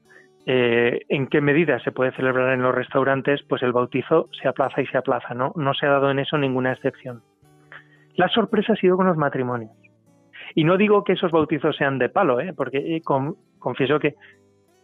eh, 0.46 1.02
en 1.08 1.28
qué 1.28 1.40
medida 1.40 1.78
se 1.80 1.92
puede 1.92 2.12
celebrar 2.12 2.52
en 2.52 2.62
los 2.62 2.74
restaurantes, 2.74 3.42
pues 3.48 3.62
el 3.62 3.72
bautizo 3.72 4.28
se 4.40 4.48
aplaza 4.48 4.80
y 4.80 4.86
se 4.86 4.98
aplaza, 4.98 5.34
¿no? 5.34 5.52
No 5.56 5.74
se 5.74 5.86
ha 5.86 5.90
dado 5.90 6.10
en 6.10 6.18
eso 6.18 6.36
ninguna 6.38 6.72
excepción. 6.72 7.22
La 8.16 8.28
sorpresa 8.28 8.72
ha 8.72 8.76
sido 8.76 8.96
con 8.96 9.06
los 9.06 9.16
matrimonios. 9.16 9.72
Y 10.54 10.64
no 10.64 10.76
digo 10.76 11.04
que 11.04 11.12
esos 11.12 11.30
bautizos 11.30 11.76
sean 11.76 11.98
de 11.98 12.08
palo, 12.08 12.40
¿eh? 12.40 12.52
porque 12.54 12.96
eh, 12.96 13.02
con, 13.02 13.36
confieso 13.58 13.98
que 13.98 14.16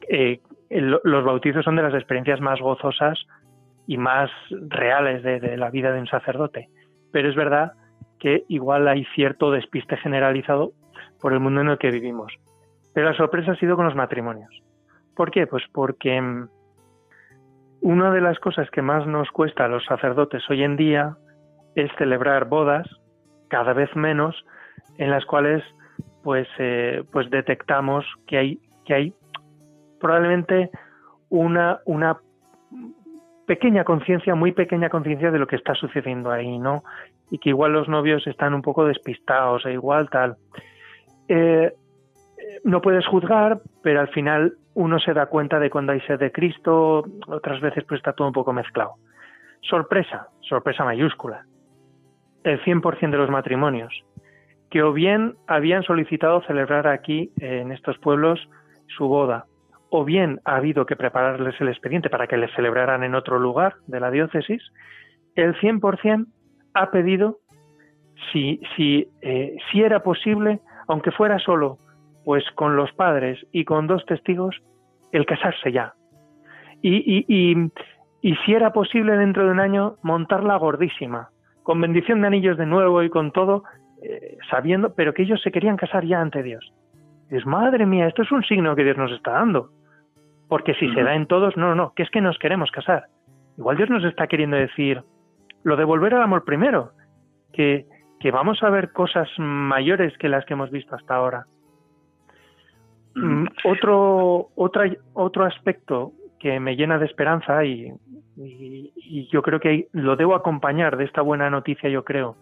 eh, 0.08 0.40
los 0.70 1.24
bautizos 1.24 1.64
son 1.64 1.76
de 1.76 1.82
las 1.82 1.94
experiencias 1.94 2.40
más 2.40 2.60
gozosas 2.60 3.18
y 3.86 3.96
más 3.96 4.30
reales 4.50 5.22
de, 5.22 5.56
la 5.56 5.70
vida 5.70 5.92
de 5.92 6.00
un 6.00 6.06
sacerdote. 6.06 6.68
Pero 7.10 7.28
es 7.28 7.34
verdad 7.34 7.72
que 8.18 8.44
igual 8.48 8.88
hay 8.88 9.04
cierto 9.14 9.50
despiste 9.50 9.96
generalizado 9.96 10.72
por 11.20 11.32
el 11.32 11.40
mundo 11.40 11.60
en 11.60 11.68
el 11.68 11.78
que 11.78 11.90
vivimos. 11.90 12.32
Pero 12.94 13.10
la 13.10 13.16
sorpresa 13.16 13.52
ha 13.52 13.56
sido 13.56 13.76
con 13.76 13.84
los 13.84 13.94
matrimonios. 13.94 14.50
¿Por 15.14 15.30
qué? 15.30 15.46
Pues 15.46 15.64
porque 15.72 16.20
mm, 16.20 16.48
una 17.80 18.10
de 18.12 18.20
las 18.20 18.38
cosas 18.38 18.70
que 18.70 18.82
más 18.82 19.06
nos 19.06 19.30
cuesta 19.30 19.64
a 19.64 19.68
los 19.68 19.84
sacerdotes 19.84 20.42
hoy 20.50 20.62
en 20.62 20.76
día 20.76 21.16
es 21.74 21.90
celebrar 21.96 22.48
bodas, 22.48 22.86
cada 23.48 23.72
vez 23.72 23.94
menos, 23.94 24.44
en 24.98 25.10
las 25.10 25.24
cuales 25.24 25.62
pues, 26.22 26.48
eh, 26.58 27.04
pues 27.12 27.30
detectamos 27.30 28.04
que 28.26 28.38
hay 28.38 28.60
que 28.84 28.94
hay 28.94 29.14
probablemente 30.00 30.70
una, 31.28 31.80
una 31.84 32.18
pequeña 33.46 33.84
conciencia, 33.84 34.34
muy 34.34 34.52
pequeña 34.52 34.88
conciencia 34.88 35.30
de 35.30 35.38
lo 35.38 35.46
que 35.46 35.56
está 35.56 35.74
sucediendo 35.74 36.30
ahí, 36.30 36.58
¿no? 36.58 36.82
Y 37.30 37.38
que 37.38 37.50
igual 37.50 37.72
los 37.72 37.88
novios 37.88 38.26
están 38.26 38.54
un 38.54 38.62
poco 38.62 38.86
despistados 38.86 39.64
e 39.66 39.72
igual 39.72 40.08
tal. 40.10 40.36
Eh, 41.28 41.72
no 42.64 42.80
puedes 42.80 43.06
juzgar, 43.06 43.60
pero 43.82 44.00
al 44.00 44.08
final 44.08 44.54
uno 44.74 44.98
se 44.98 45.12
da 45.12 45.26
cuenta 45.26 45.58
de 45.58 45.70
cuando 45.70 45.92
hay 45.92 46.00
sed 46.02 46.18
de 46.18 46.32
Cristo, 46.32 47.04
otras 47.26 47.60
veces 47.60 47.84
pues 47.84 47.98
está 47.98 48.12
todo 48.12 48.28
un 48.28 48.34
poco 48.34 48.52
mezclado. 48.52 48.94
Sorpresa, 49.60 50.28
sorpresa 50.40 50.84
mayúscula. 50.84 51.44
El 52.44 52.62
100% 52.62 53.10
de 53.10 53.18
los 53.18 53.30
matrimonios 53.30 53.92
que 54.70 54.82
o 54.82 54.92
bien 54.92 55.36
habían 55.46 55.82
solicitado 55.82 56.42
celebrar 56.42 56.86
aquí 56.86 57.32
en 57.40 57.72
estos 57.72 57.98
pueblos 57.98 58.48
su 58.96 59.08
boda, 59.08 59.46
o 59.90 60.04
bien 60.04 60.40
ha 60.44 60.56
habido 60.56 60.84
que 60.86 60.96
prepararles 60.96 61.58
el 61.60 61.68
expediente 61.68 62.10
para 62.10 62.26
que 62.26 62.36
les 62.36 62.52
celebraran 62.54 63.02
en 63.02 63.14
otro 63.14 63.38
lugar 63.38 63.76
de 63.86 64.00
la 64.00 64.10
diócesis, 64.10 64.62
el 65.34 65.54
100% 65.56 66.26
ha 66.80 66.90
pedido 66.90 67.38
si, 68.32 68.60
si, 68.76 69.08
eh, 69.22 69.56
si 69.70 69.82
era 69.82 70.02
posible, 70.02 70.60
aunque 70.86 71.10
fuera 71.10 71.38
solo, 71.38 71.78
pues 72.24 72.44
con 72.54 72.76
los 72.76 72.92
padres 72.92 73.38
y 73.52 73.64
con 73.64 73.86
dos 73.86 74.04
testigos, 74.06 74.56
el 75.12 75.26
casarse 75.26 75.72
ya. 75.72 75.94
Y, 76.82 76.96
y, 76.96 77.24
y, 77.28 77.70
y 78.20 78.36
si 78.36 78.54
era 78.54 78.72
posible 78.72 79.16
dentro 79.16 79.44
de 79.44 79.50
un 79.50 79.60
año 79.60 79.96
montarla 80.02 80.56
gordísima, 80.56 81.30
con 81.62 81.80
bendición 81.80 82.20
de 82.20 82.26
anillos 82.26 82.56
de 82.56 82.66
nuevo 82.66 83.02
y 83.02 83.10
con 83.10 83.32
todo, 83.32 83.64
eh, 84.02 84.36
sabiendo, 84.50 84.94
pero 84.94 85.12
que 85.12 85.22
ellos 85.22 85.40
se 85.42 85.50
querían 85.50 85.76
casar 85.76 86.04
ya 86.04 86.20
ante 86.20 86.42
Dios. 86.42 86.72
Es 87.30 87.44
madre 87.46 87.84
mía, 87.84 88.06
esto 88.06 88.22
es 88.22 88.32
un 88.32 88.42
signo 88.42 88.74
que 88.74 88.84
Dios 88.84 88.96
nos 88.96 89.12
está 89.12 89.32
dando. 89.32 89.70
Porque 90.48 90.74
si 90.74 90.92
se 90.94 91.02
da 91.02 91.14
en 91.14 91.26
todos, 91.26 91.56
no, 91.56 91.74
no, 91.74 91.92
que 91.94 92.02
es 92.02 92.10
que 92.10 92.22
nos 92.22 92.38
queremos 92.38 92.70
casar. 92.70 93.06
Igual 93.58 93.76
Dios 93.76 93.90
nos 93.90 94.04
está 94.04 94.26
queriendo 94.26 94.56
decir 94.56 95.02
lo 95.68 95.76
de 95.76 95.84
volver 95.84 96.14
al 96.14 96.22
amor 96.22 96.44
primero, 96.44 96.92
que, 97.52 97.86
que 98.20 98.30
vamos 98.30 98.62
a 98.62 98.70
ver 98.70 98.92
cosas 98.92 99.28
mayores 99.38 100.16
que 100.18 100.28
las 100.28 100.44
que 100.44 100.54
hemos 100.54 100.70
visto 100.70 100.94
hasta 100.94 101.14
ahora. 101.14 101.46
Mm, 103.14 103.46
otro, 103.64 104.48
otro 104.54 105.44
aspecto 105.44 106.12
que 106.38 106.60
me 106.60 106.76
llena 106.76 106.98
de 106.98 107.06
esperanza 107.06 107.64
y, 107.64 107.92
y, 108.36 109.28
yo 109.32 109.42
creo 109.42 109.60
que 109.60 109.88
lo 109.92 110.16
debo 110.16 110.34
acompañar 110.34 110.96
de 110.96 111.04
esta 111.04 111.20
buena 111.20 111.50
noticia, 111.50 111.90
yo 111.90 112.04
creo, 112.04 112.36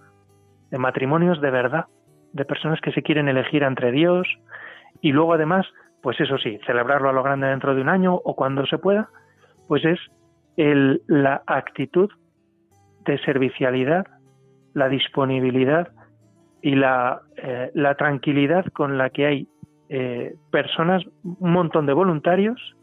de 0.71 0.79
matrimonios 0.79 1.41
de 1.41 1.51
verdad, 1.51 1.87
de 2.33 2.45
personas 2.45 2.81
que 2.81 2.93
se 2.93 3.03
quieren 3.03 3.29
elegir 3.29 3.63
entre 3.63 3.91
Dios 3.91 4.27
y 5.01 5.13
luego 5.13 5.33
además 5.33 5.67
pues 6.03 6.21
eso 6.21 6.39
sí, 6.39 6.61
celebrarlo 6.67 7.09
a 7.09 7.13
lo 7.13 7.23
grande 7.23 7.49
dentro 7.49 7.75
de 7.75 7.81
un 7.81 7.89
año 7.89 8.15
o 8.15 8.37
cuando 8.37 8.65
se 8.67 8.79
pueda, 8.79 9.09
pues 9.67 9.85
es 9.85 9.99
el, 10.57 11.03
la 11.09 11.43
actitud 11.47 12.11
de 13.07 13.19
servicialidad, 13.19 14.07
la 14.75 14.89
disponibilidad 14.89 15.89
y 16.63 16.75
la, 16.75 17.23
eh, 17.37 17.71
la 17.75 17.95
tranquilidad 17.95 18.67
con 18.73 18.99
la 18.99 19.11
que 19.11 19.27
hay 19.27 19.49
eh, 19.89 20.35
personas, 20.51 21.05
un 21.23 21.53
montón 21.53 21.87
de 21.87 21.93
voluntarios 21.93 22.77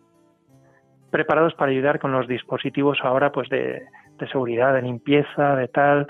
preparados 1.12 1.54
para 1.54 1.72
ayudar 1.72 2.00
con 2.00 2.12
los 2.12 2.28
dispositivos 2.28 2.98
ahora 3.04 3.32
pues 3.32 3.50
de, 3.50 3.84
seguridad, 4.32 4.74
de 4.74 4.82
limpieza, 4.82 5.56
de 5.56 5.68
tal, 5.68 6.08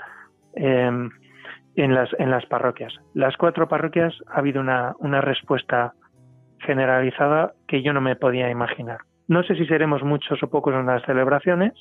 em, 0.54 1.10
en, 1.74 1.94
las, 1.94 2.08
en 2.18 2.30
las 2.30 2.46
parroquias. 2.46 2.94
Las 3.12 3.36
cuatro 3.36 3.68
parroquias 3.68 4.14
ha 4.28 4.38
habido 4.38 4.60
una, 4.60 4.94
una 5.00 5.20
respuesta 5.20 5.94
generalizada 6.60 7.52
que 7.66 7.82
yo 7.82 7.92
no 7.92 8.00
me 8.00 8.16
podía 8.16 8.48
imaginar. 8.50 8.98
No 9.26 9.42
sé 9.42 9.56
si 9.56 9.66
seremos 9.66 10.02
muchos 10.02 10.42
o 10.42 10.48
pocos 10.48 10.74
en 10.74 10.86
las 10.86 11.04
celebraciones, 11.04 11.72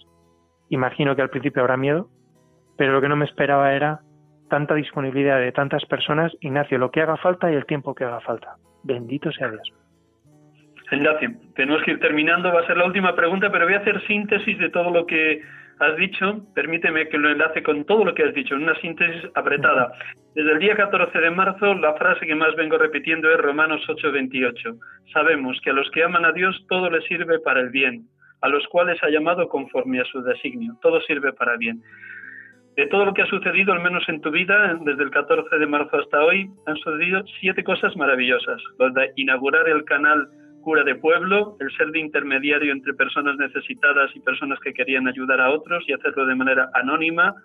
imagino 0.69 1.15
que 1.15 1.21
al 1.21 1.29
principio 1.29 1.61
habrá 1.61 1.77
miedo, 1.77 2.09
pero 2.77 2.93
lo 2.93 3.01
que 3.01 3.09
no 3.09 3.15
me 3.15 3.25
esperaba 3.25 3.73
era 3.73 3.99
tanta 4.49 4.75
disponibilidad 4.75 5.39
de 5.39 5.51
tantas 5.51 5.85
personas, 5.85 6.31
Ignacio, 6.41 6.77
lo 6.77 6.91
que 6.91 7.01
haga 7.01 7.17
falta 7.17 7.51
y 7.51 7.55
el 7.55 7.65
tiempo 7.65 7.95
que 7.95 8.03
haga 8.03 8.19
falta. 8.21 8.55
Bendito 8.83 9.31
sea 9.31 9.49
Dios. 9.49 9.71
Ignacio, 10.91 11.31
tenemos 11.55 11.81
que 11.83 11.91
ir 11.91 11.99
terminando, 11.99 12.53
va 12.53 12.61
a 12.61 12.67
ser 12.67 12.77
la 12.77 12.85
última 12.85 13.15
pregunta, 13.15 13.51
pero 13.51 13.65
voy 13.65 13.73
a 13.73 13.79
hacer 13.79 14.05
síntesis 14.05 14.57
de 14.59 14.69
todo 14.69 14.91
lo 14.91 15.05
que 15.05 15.41
has 15.79 15.95
dicho, 15.97 16.45
permíteme 16.53 17.07
que 17.09 17.17
lo 17.17 17.29
enlace 17.29 17.63
con 17.63 17.83
todo 17.85 18.05
lo 18.05 18.13
que 18.13 18.23
has 18.23 18.33
dicho, 18.33 18.55
en 18.55 18.63
una 18.63 18.75
síntesis 18.75 19.23
apretada. 19.33 19.91
Desde 20.35 20.51
el 20.51 20.59
día 20.59 20.75
14 20.75 21.17
de 21.17 21.31
marzo, 21.31 21.73
la 21.75 21.93
frase 21.93 22.25
que 22.25 22.35
más 22.35 22.55
vengo 22.55 22.77
repitiendo 22.77 23.31
es 23.31 23.37
Romanos 23.37 23.81
8:28. 23.87 24.77
Sabemos 25.11 25.59
que 25.61 25.71
a 25.71 25.73
los 25.73 25.89
que 25.91 26.03
aman 26.03 26.25
a 26.25 26.31
Dios 26.31 26.65
todo 26.69 26.89
les 26.89 27.03
sirve 27.05 27.39
para 27.39 27.59
el 27.59 27.69
bien, 27.69 28.05
a 28.41 28.49
los 28.49 28.65
cuales 28.67 29.01
ha 29.03 29.09
llamado 29.09 29.47
conforme 29.47 29.99
a 29.99 30.05
su 30.05 30.21
designio. 30.21 30.73
Todo 30.81 31.01
sirve 31.01 31.33
para 31.33 31.57
bien. 31.57 31.81
De 32.75 32.87
todo 32.87 33.05
lo 33.05 33.13
que 33.13 33.21
ha 33.21 33.27
sucedido, 33.27 33.71
al 33.71 33.83
menos 33.83 34.03
en 34.09 34.19
tu 34.19 34.31
vida, 34.31 34.75
desde 34.81 35.03
el 35.03 35.11
14 35.11 35.57
de 35.57 35.67
marzo 35.67 35.95
hasta 35.95 36.23
hoy, 36.23 36.49
han 36.65 36.75
sucedido 36.77 37.23
siete 37.39 37.63
cosas 37.63 37.95
maravillosas. 37.95 38.59
Lo 38.79 38.89
de 38.89 39.11
inaugurar 39.15 39.69
el 39.69 39.83
canal 39.85 40.27
cura 40.63 40.83
de 40.83 40.95
pueblo, 40.95 41.55
el 41.59 41.69
ser 41.77 41.91
de 41.91 41.99
intermediario 41.99 42.71
entre 42.71 42.95
personas 42.95 43.37
necesitadas 43.37 44.09
y 44.15 44.21
personas 44.21 44.59
que 44.59 44.73
querían 44.73 45.07
ayudar 45.07 45.39
a 45.39 45.51
otros 45.51 45.83
y 45.87 45.93
hacerlo 45.93 46.25
de 46.25 46.35
manera 46.35 46.71
anónima, 46.73 47.35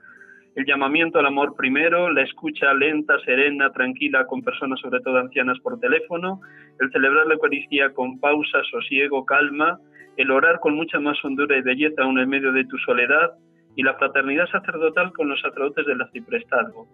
el 0.54 0.64
llamamiento 0.64 1.18
al 1.18 1.26
amor 1.26 1.54
primero, 1.56 2.10
la 2.10 2.22
escucha 2.22 2.72
lenta, 2.72 3.18
serena, 3.24 3.70
tranquila 3.70 4.26
con 4.26 4.42
personas, 4.42 4.80
sobre 4.80 5.00
todo 5.00 5.18
ancianas, 5.18 5.58
por 5.60 5.78
teléfono, 5.78 6.40
el 6.80 6.90
celebrar 6.90 7.26
la 7.26 7.34
Eucaristía 7.34 7.92
con 7.92 8.18
pausa, 8.18 8.62
sosiego, 8.70 9.26
calma, 9.26 9.78
el 10.16 10.30
orar 10.30 10.58
con 10.60 10.74
mucha 10.74 10.98
más 10.98 11.22
hondura 11.22 11.56
y 11.56 11.62
belleza 11.62 12.02
aún 12.02 12.18
en 12.18 12.28
medio 12.28 12.50
de 12.52 12.64
tu 12.64 12.78
soledad 12.78 13.32
y 13.76 13.82
la 13.82 13.94
fraternidad 13.94 14.46
sacerdotal 14.48 15.12
con 15.12 15.28
los 15.28 15.40
sacerdotes 15.40 15.86
del 15.86 16.00
arciprestazgo. 16.00 16.86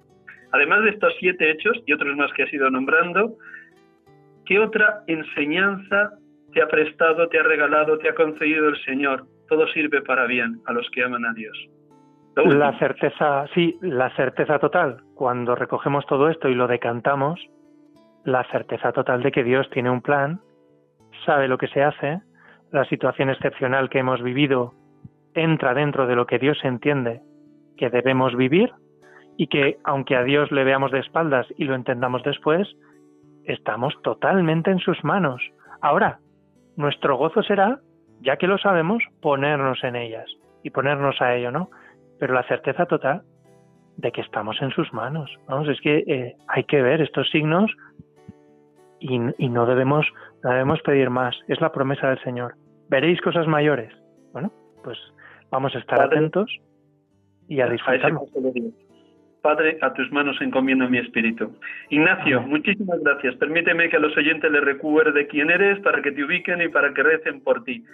Además 0.52 0.84
de 0.84 0.90
estos 0.90 1.12
siete 1.18 1.50
hechos 1.50 1.82
y 1.86 1.92
otros 1.92 2.16
más 2.16 2.32
que 2.32 2.44
has 2.44 2.52
ido 2.52 2.70
nombrando, 2.70 3.36
¿Qué 4.46 4.58
otra 4.58 5.02
enseñanza 5.06 6.12
te 6.52 6.62
ha 6.62 6.68
prestado, 6.68 7.28
te 7.28 7.38
ha 7.38 7.42
regalado, 7.42 7.98
te 7.98 8.08
ha 8.08 8.14
concedido 8.14 8.68
el 8.68 8.76
Señor? 8.84 9.24
Todo 9.48 9.66
sirve 9.68 10.02
para 10.02 10.26
bien 10.26 10.60
a 10.66 10.72
los 10.72 10.88
que 10.90 11.02
aman 11.02 11.24
a 11.24 11.32
Dios. 11.32 11.56
La 12.36 12.76
certeza, 12.78 13.46
sí, 13.54 13.78
la 13.80 14.14
certeza 14.16 14.58
total. 14.58 15.02
Cuando 15.14 15.54
recogemos 15.54 16.04
todo 16.06 16.28
esto 16.28 16.48
y 16.48 16.54
lo 16.54 16.66
decantamos, 16.66 17.40
la 18.24 18.44
certeza 18.50 18.92
total 18.92 19.22
de 19.22 19.30
que 19.30 19.44
Dios 19.44 19.68
tiene 19.70 19.90
un 19.90 20.02
plan, 20.02 20.40
sabe 21.24 21.48
lo 21.48 21.58
que 21.58 21.68
se 21.68 21.82
hace, 21.82 22.20
la 22.72 22.84
situación 22.86 23.30
excepcional 23.30 23.88
que 23.88 24.00
hemos 24.00 24.20
vivido 24.22 24.74
entra 25.34 25.74
dentro 25.74 26.06
de 26.06 26.16
lo 26.16 26.26
que 26.26 26.38
Dios 26.38 26.58
entiende 26.64 27.20
que 27.76 27.90
debemos 27.90 28.36
vivir 28.36 28.72
y 29.36 29.48
que 29.48 29.78
aunque 29.84 30.16
a 30.16 30.22
Dios 30.22 30.50
le 30.52 30.64
veamos 30.64 30.92
de 30.92 31.00
espaldas 31.00 31.46
y 31.56 31.64
lo 31.64 31.74
entendamos 31.74 32.22
después, 32.22 32.68
estamos 33.44 33.94
totalmente 34.02 34.70
en 34.70 34.78
sus 34.78 35.02
manos. 35.04 35.42
Ahora, 35.80 36.18
nuestro 36.76 37.16
gozo 37.16 37.42
será, 37.42 37.80
ya 38.20 38.36
que 38.36 38.46
lo 38.46 38.58
sabemos, 38.58 39.02
ponernos 39.20 39.82
en 39.84 39.96
ellas 39.96 40.26
y 40.62 40.70
ponernos 40.70 41.20
a 41.20 41.34
ello, 41.34 41.50
¿no? 41.50 41.70
Pero 42.18 42.34
la 42.34 42.44
certeza 42.44 42.86
total 42.86 43.22
de 43.96 44.12
que 44.12 44.20
estamos 44.20 44.60
en 44.60 44.70
sus 44.70 44.92
manos. 44.92 45.30
Vamos, 45.46 45.68
es 45.68 45.80
que 45.80 45.98
eh, 46.06 46.36
hay 46.48 46.64
que 46.64 46.82
ver 46.82 47.00
estos 47.00 47.28
signos 47.30 47.70
y, 49.00 49.18
no 49.18 49.66
debemos, 49.66 50.06
no 50.42 50.50
debemos 50.50 50.80
pedir 50.82 51.10
más. 51.10 51.36
Es 51.48 51.60
la 51.60 51.72
promesa 51.72 52.08
del 52.08 52.22
Señor. 52.22 52.54
Veréis 52.88 53.20
cosas 53.20 53.46
mayores. 53.46 53.92
Bueno, 54.32 54.50
pues 54.82 54.98
vamos 55.54 55.74
a 55.76 55.78
estar 55.78 56.00
atentos 56.00 56.50
y 57.48 57.60
a 57.60 57.68
disfrutarlo. 57.68 58.26
Padre, 59.40 59.78
a 59.82 59.92
tus 59.92 60.10
manos 60.10 60.36
encomiendo 60.40 60.88
mi 60.88 60.98
espíritu. 60.98 61.52
Ignacio, 61.90 62.42
muchísimas 62.42 62.98
gracias. 63.02 63.36
Permíteme 63.36 63.88
que 63.88 63.96
a 63.96 64.00
los 64.00 64.16
oyentes 64.16 64.50
les 64.50 64.64
recuerde 64.64 65.26
quién 65.28 65.50
eres 65.50 65.78
para 65.80 66.02
que 66.02 66.12
te 66.12 66.24
ubiquen 66.24 66.62
y 66.62 66.68
para 66.68 66.92
que 66.92 67.02
recen 67.02 67.40
por 67.42 67.62
ti. 67.62 67.84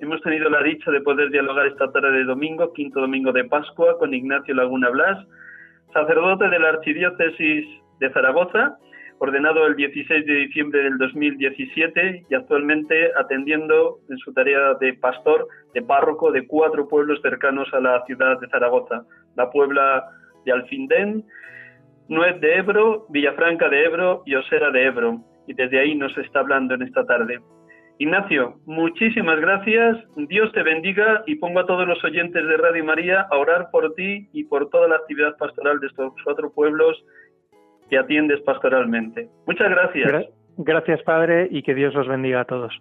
Hemos 0.00 0.20
tenido 0.22 0.50
la 0.50 0.62
dicha 0.62 0.90
de 0.90 1.00
poder 1.00 1.30
dialogar 1.30 1.66
esta 1.66 1.90
tarde 1.92 2.10
de 2.10 2.24
domingo, 2.24 2.72
quinto 2.72 3.00
domingo 3.00 3.32
de 3.32 3.44
Pascua, 3.44 3.98
con 3.98 4.12
Ignacio 4.12 4.54
Laguna 4.54 4.90
Blas, 4.90 5.26
sacerdote 5.94 6.48
de 6.48 6.58
la 6.58 6.70
Archidiócesis 6.70 7.64
de 8.00 8.10
Zaragoza, 8.12 8.76
ordenado 9.20 9.66
el 9.66 9.76
16 9.76 10.24
de 10.24 10.34
diciembre 10.34 10.82
del 10.82 10.96
2017 10.96 12.24
y 12.28 12.34
actualmente 12.34 13.10
atendiendo 13.18 13.98
en 14.08 14.16
su 14.16 14.32
tarea 14.32 14.74
de 14.80 14.94
pastor, 14.94 15.46
de 15.74 15.82
párroco 15.82 16.32
de 16.32 16.46
cuatro 16.46 16.88
pueblos 16.88 17.20
cercanos 17.20 17.68
a 17.74 17.80
la 17.80 18.02
ciudad 18.06 18.40
de 18.40 18.48
Zaragoza. 18.48 19.04
La 19.36 19.50
Puebla 19.50 20.08
de 20.46 20.52
Alfindén, 20.52 21.24
Nuez 22.08 22.40
de 22.40 22.56
Ebro, 22.56 23.06
Villafranca 23.10 23.68
de 23.68 23.84
Ebro 23.84 24.22
y 24.24 24.34
Osera 24.36 24.70
de 24.70 24.86
Ebro. 24.86 25.20
Y 25.46 25.52
desde 25.52 25.80
ahí 25.80 25.94
nos 25.94 26.16
está 26.16 26.40
hablando 26.40 26.74
en 26.74 26.82
esta 26.82 27.04
tarde. 27.04 27.40
Ignacio, 27.98 28.54
muchísimas 28.64 29.38
gracias. 29.38 29.98
Dios 30.16 30.50
te 30.52 30.62
bendiga 30.62 31.24
y 31.26 31.34
pongo 31.34 31.60
a 31.60 31.66
todos 31.66 31.86
los 31.86 32.02
oyentes 32.02 32.42
de 32.46 32.56
Radio 32.56 32.86
María 32.86 33.26
a 33.30 33.36
orar 33.36 33.68
por 33.70 33.92
ti 33.92 34.30
y 34.32 34.44
por 34.44 34.70
toda 34.70 34.88
la 34.88 34.96
actividad 34.96 35.36
pastoral 35.36 35.78
de 35.78 35.88
estos 35.88 36.14
cuatro 36.24 36.50
pueblos 36.50 36.96
que 37.90 37.98
atiendes 37.98 38.40
pastoralmente. 38.42 39.28
Muchas 39.46 39.68
gracias. 39.68 40.26
Gracias, 40.56 41.02
Padre, 41.02 41.48
y 41.50 41.62
que 41.62 41.74
Dios 41.74 41.92
los 41.94 42.08
bendiga 42.08 42.40
a 42.40 42.44
todos. 42.44 42.72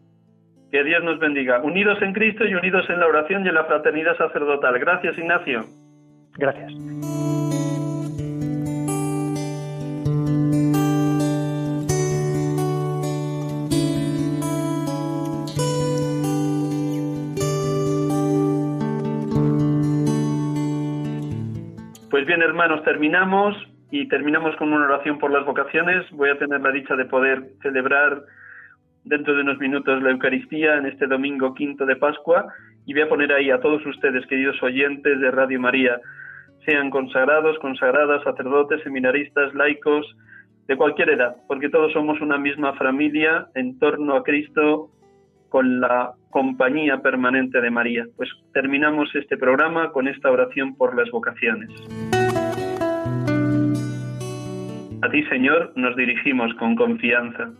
Que 0.71 0.83
Dios 0.83 1.03
nos 1.03 1.19
bendiga. 1.19 1.61
Unidos 1.61 1.99
en 2.01 2.13
Cristo 2.13 2.45
y 2.45 2.53
unidos 2.53 2.87
en 2.89 2.99
la 2.99 3.07
oración 3.07 3.43
y 3.43 3.49
en 3.49 3.55
la 3.55 3.65
fraternidad 3.65 4.15
sacerdotal. 4.17 4.77
Gracias, 4.79 5.17
Ignacio. 5.17 5.65
Gracias. 6.37 6.71
Pues 22.11 22.25
bien, 22.25 22.41
hermanos, 22.41 22.83
terminamos 22.83 23.55
y 23.91 24.07
terminamos 24.07 24.55
con 24.57 24.71
una 24.71 24.85
oración 24.85 25.19
por 25.19 25.31
las 25.31 25.45
vocaciones. 25.45 26.09
Voy 26.11 26.29
a 26.29 26.37
tener 26.37 26.61
la 26.61 26.71
dicha 26.71 26.95
de 26.95 27.05
poder 27.05 27.43
celebrar 27.61 28.23
dentro 29.03 29.35
de 29.35 29.41
unos 29.41 29.57
minutos 29.59 30.01
la 30.03 30.11
Eucaristía 30.11 30.77
en 30.77 30.85
este 30.85 31.07
domingo 31.07 31.53
quinto 31.53 31.85
de 31.85 31.95
Pascua 31.95 32.47
y 32.85 32.93
voy 32.93 33.03
a 33.03 33.09
poner 33.09 33.31
ahí 33.31 33.49
a 33.51 33.59
todos 33.59 33.85
ustedes, 33.85 34.25
queridos 34.27 34.61
oyentes 34.61 35.19
de 35.19 35.31
Radio 35.31 35.59
María, 35.59 35.99
sean 36.65 36.89
consagrados, 36.89 37.57
consagradas, 37.59 38.23
sacerdotes, 38.23 38.83
seminaristas, 38.83 39.53
laicos, 39.53 40.05
de 40.67 40.77
cualquier 40.77 41.09
edad, 41.09 41.35
porque 41.47 41.67
todos 41.69 41.91
somos 41.93 42.21
una 42.21 42.37
misma 42.37 42.73
familia 42.73 43.47
en 43.55 43.79
torno 43.79 44.15
a 44.15 44.23
Cristo 44.23 44.91
con 45.49 45.81
la 45.81 46.13
compañía 46.29 47.01
permanente 47.01 47.59
de 47.59 47.71
María. 47.71 48.05
Pues 48.15 48.29
terminamos 48.53 49.09
este 49.15 49.35
programa 49.35 49.91
con 49.91 50.07
esta 50.07 50.29
oración 50.29 50.75
por 50.75 50.95
las 50.95 51.09
vocaciones. 51.09 51.71
A 55.01 55.09
ti, 55.09 55.23
Señor, 55.27 55.71
nos 55.75 55.95
dirigimos 55.95 56.53
con 56.55 56.75
confianza. 56.75 57.51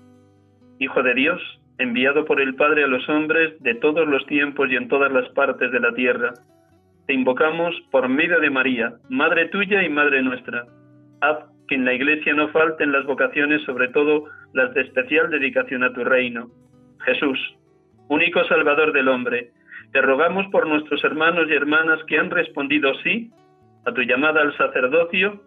Hijo 0.79 1.01
de 1.03 1.13
Dios, 1.13 1.41
enviado 1.77 2.25
por 2.25 2.41
el 2.41 2.55
Padre 2.55 2.83
a 2.83 2.87
los 2.87 3.07
hombres 3.07 3.57
de 3.63 3.75
todos 3.75 4.05
los 4.05 4.25
tiempos 4.25 4.69
y 4.69 4.75
en 4.75 4.89
todas 4.89 5.09
las 5.09 5.29
partes 5.29 5.71
de 5.71 5.79
la 5.79 5.93
tierra, 5.93 6.33
te 7.07 7.13
invocamos 7.13 7.73
por 7.91 8.09
medio 8.09 8.41
de 8.41 8.49
María, 8.49 8.93
Madre 9.09 9.47
tuya 9.47 9.81
y 9.83 9.89
Madre 9.89 10.21
nuestra. 10.21 10.65
Haz 11.21 11.37
que 11.69 11.75
en 11.75 11.85
la 11.85 11.93
Iglesia 11.93 12.33
no 12.33 12.49
falten 12.49 12.91
las 12.91 13.05
vocaciones, 13.05 13.63
sobre 13.63 13.87
todo 13.87 14.25
las 14.53 14.73
de 14.73 14.81
especial 14.81 15.29
dedicación 15.29 15.83
a 15.83 15.93
tu 15.93 16.03
reino. 16.03 16.49
Jesús, 17.05 17.39
único 18.09 18.43
Salvador 18.45 18.91
del 18.91 19.07
hombre, 19.07 19.51
te 19.93 20.01
rogamos 20.01 20.45
por 20.47 20.67
nuestros 20.67 21.01
hermanos 21.05 21.47
y 21.49 21.53
hermanas 21.53 22.03
que 22.05 22.19
han 22.19 22.31
respondido 22.31 22.93
sí 22.95 23.31
a 23.85 23.93
tu 23.93 24.01
llamada 24.01 24.41
al 24.41 24.55
sacerdocio 24.57 25.41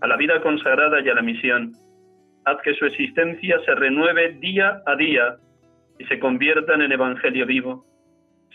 a 0.00 0.06
la 0.06 0.16
vida 0.16 0.40
consagrada 0.40 1.00
y 1.00 1.08
a 1.08 1.14
la 1.14 1.22
misión. 1.22 1.72
Haz 2.44 2.56
que 2.62 2.74
su 2.74 2.86
existencia 2.86 3.58
se 3.64 3.74
renueve 3.74 4.36
día 4.40 4.82
a 4.86 4.96
día 4.96 5.36
y 5.98 6.04
se 6.06 6.18
conviertan 6.18 6.82
en 6.82 6.92
Evangelio 6.92 7.46
vivo. 7.46 7.84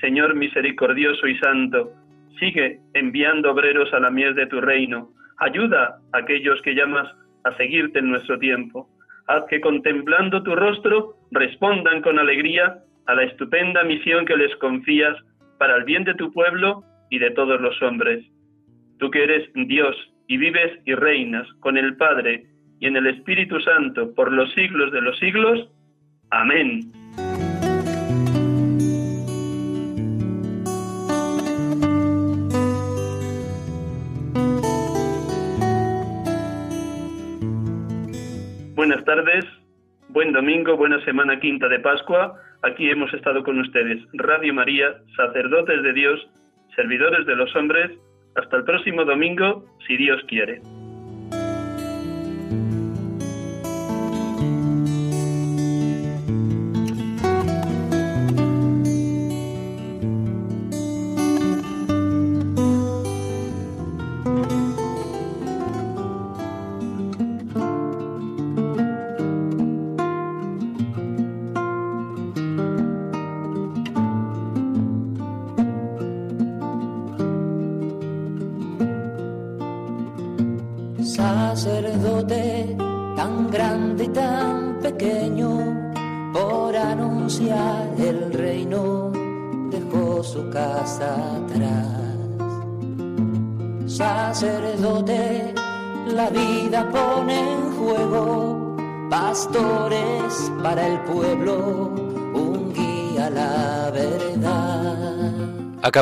Señor 0.01 0.35
misericordioso 0.35 1.27
y 1.27 1.37
santo, 1.37 1.91
sigue 2.39 2.79
enviando 2.93 3.51
obreros 3.51 3.93
a 3.93 3.99
la 3.99 4.09
miel 4.09 4.35
de 4.35 4.47
tu 4.47 4.59
reino. 4.59 5.11
Ayuda 5.37 5.99
a 6.11 6.17
aquellos 6.17 6.61
que 6.63 6.73
llamas 6.73 7.07
a 7.43 7.55
seguirte 7.57 7.99
en 7.99 8.09
nuestro 8.09 8.39
tiempo. 8.39 8.89
Haz 9.27 9.45
que 9.49 9.61
contemplando 9.61 10.43
tu 10.43 10.55
rostro 10.55 11.15
respondan 11.31 12.01
con 12.01 12.19
alegría 12.19 12.79
a 13.05 13.13
la 13.13 13.23
estupenda 13.23 13.83
misión 13.83 14.25
que 14.25 14.35
les 14.35 14.55
confías 14.57 15.15
para 15.59 15.75
el 15.75 15.83
bien 15.83 16.03
de 16.03 16.15
tu 16.15 16.31
pueblo 16.33 16.83
y 17.09 17.19
de 17.19 17.31
todos 17.31 17.61
los 17.61 17.79
hombres. 17.81 18.25
Tú 18.97 19.11
que 19.11 19.23
eres 19.23 19.49
Dios 19.53 19.95
y 20.27 20.37
vives 20.37 20.79
y 20.85 20.93
reinas 20.95 21.47
con 21.59 21.77
el 21.77 21.95
Padre 21.97 22.45
y 22.79 22.87
en 22.87 22.97
el 22.97 23.07
Espíritu 23.07 23.59
Santo 23.61 24.13
por 24.13 24.31
los 24.31 24.51
siglos 24.53 24.91
de 24.91 25.01
los 25.01 25.17
siglos. 25.19 25.69
Amén. 26.31 26.91
Buenas 38.75 39.03
tardes, 39.05 39.45
buen 40.09 40.31
domingo, 40.31 40.77
buena 40.77 41.03
semana 41.05 41.39
quinta 41.39 41.67
de 41.67 41.79
Pascua. 41.79 42.39
Aquí 42.61 42.89
hemos 42.89 43.13
estado 43.13 43.43
con 43.43 43.59
ustedes, 43.59 43.99
Radio 44.13 44.53
María, 44.53 44.95
sacerdotes 45.15 45.81
de 45.81 45.93
Dios, 45.93 46.27
servidores 46.75 47.25
de 47.25 47.35
los 47.35 47.55
hombres, 47.55 47.91
hasta 48.35 48.57
el 48.57 48.63
próximo 48.63 49.05
domingo, 49.05 49.65
si 49.87 49.97
Dios 49.97 50.21
quiere. 50.27 50.61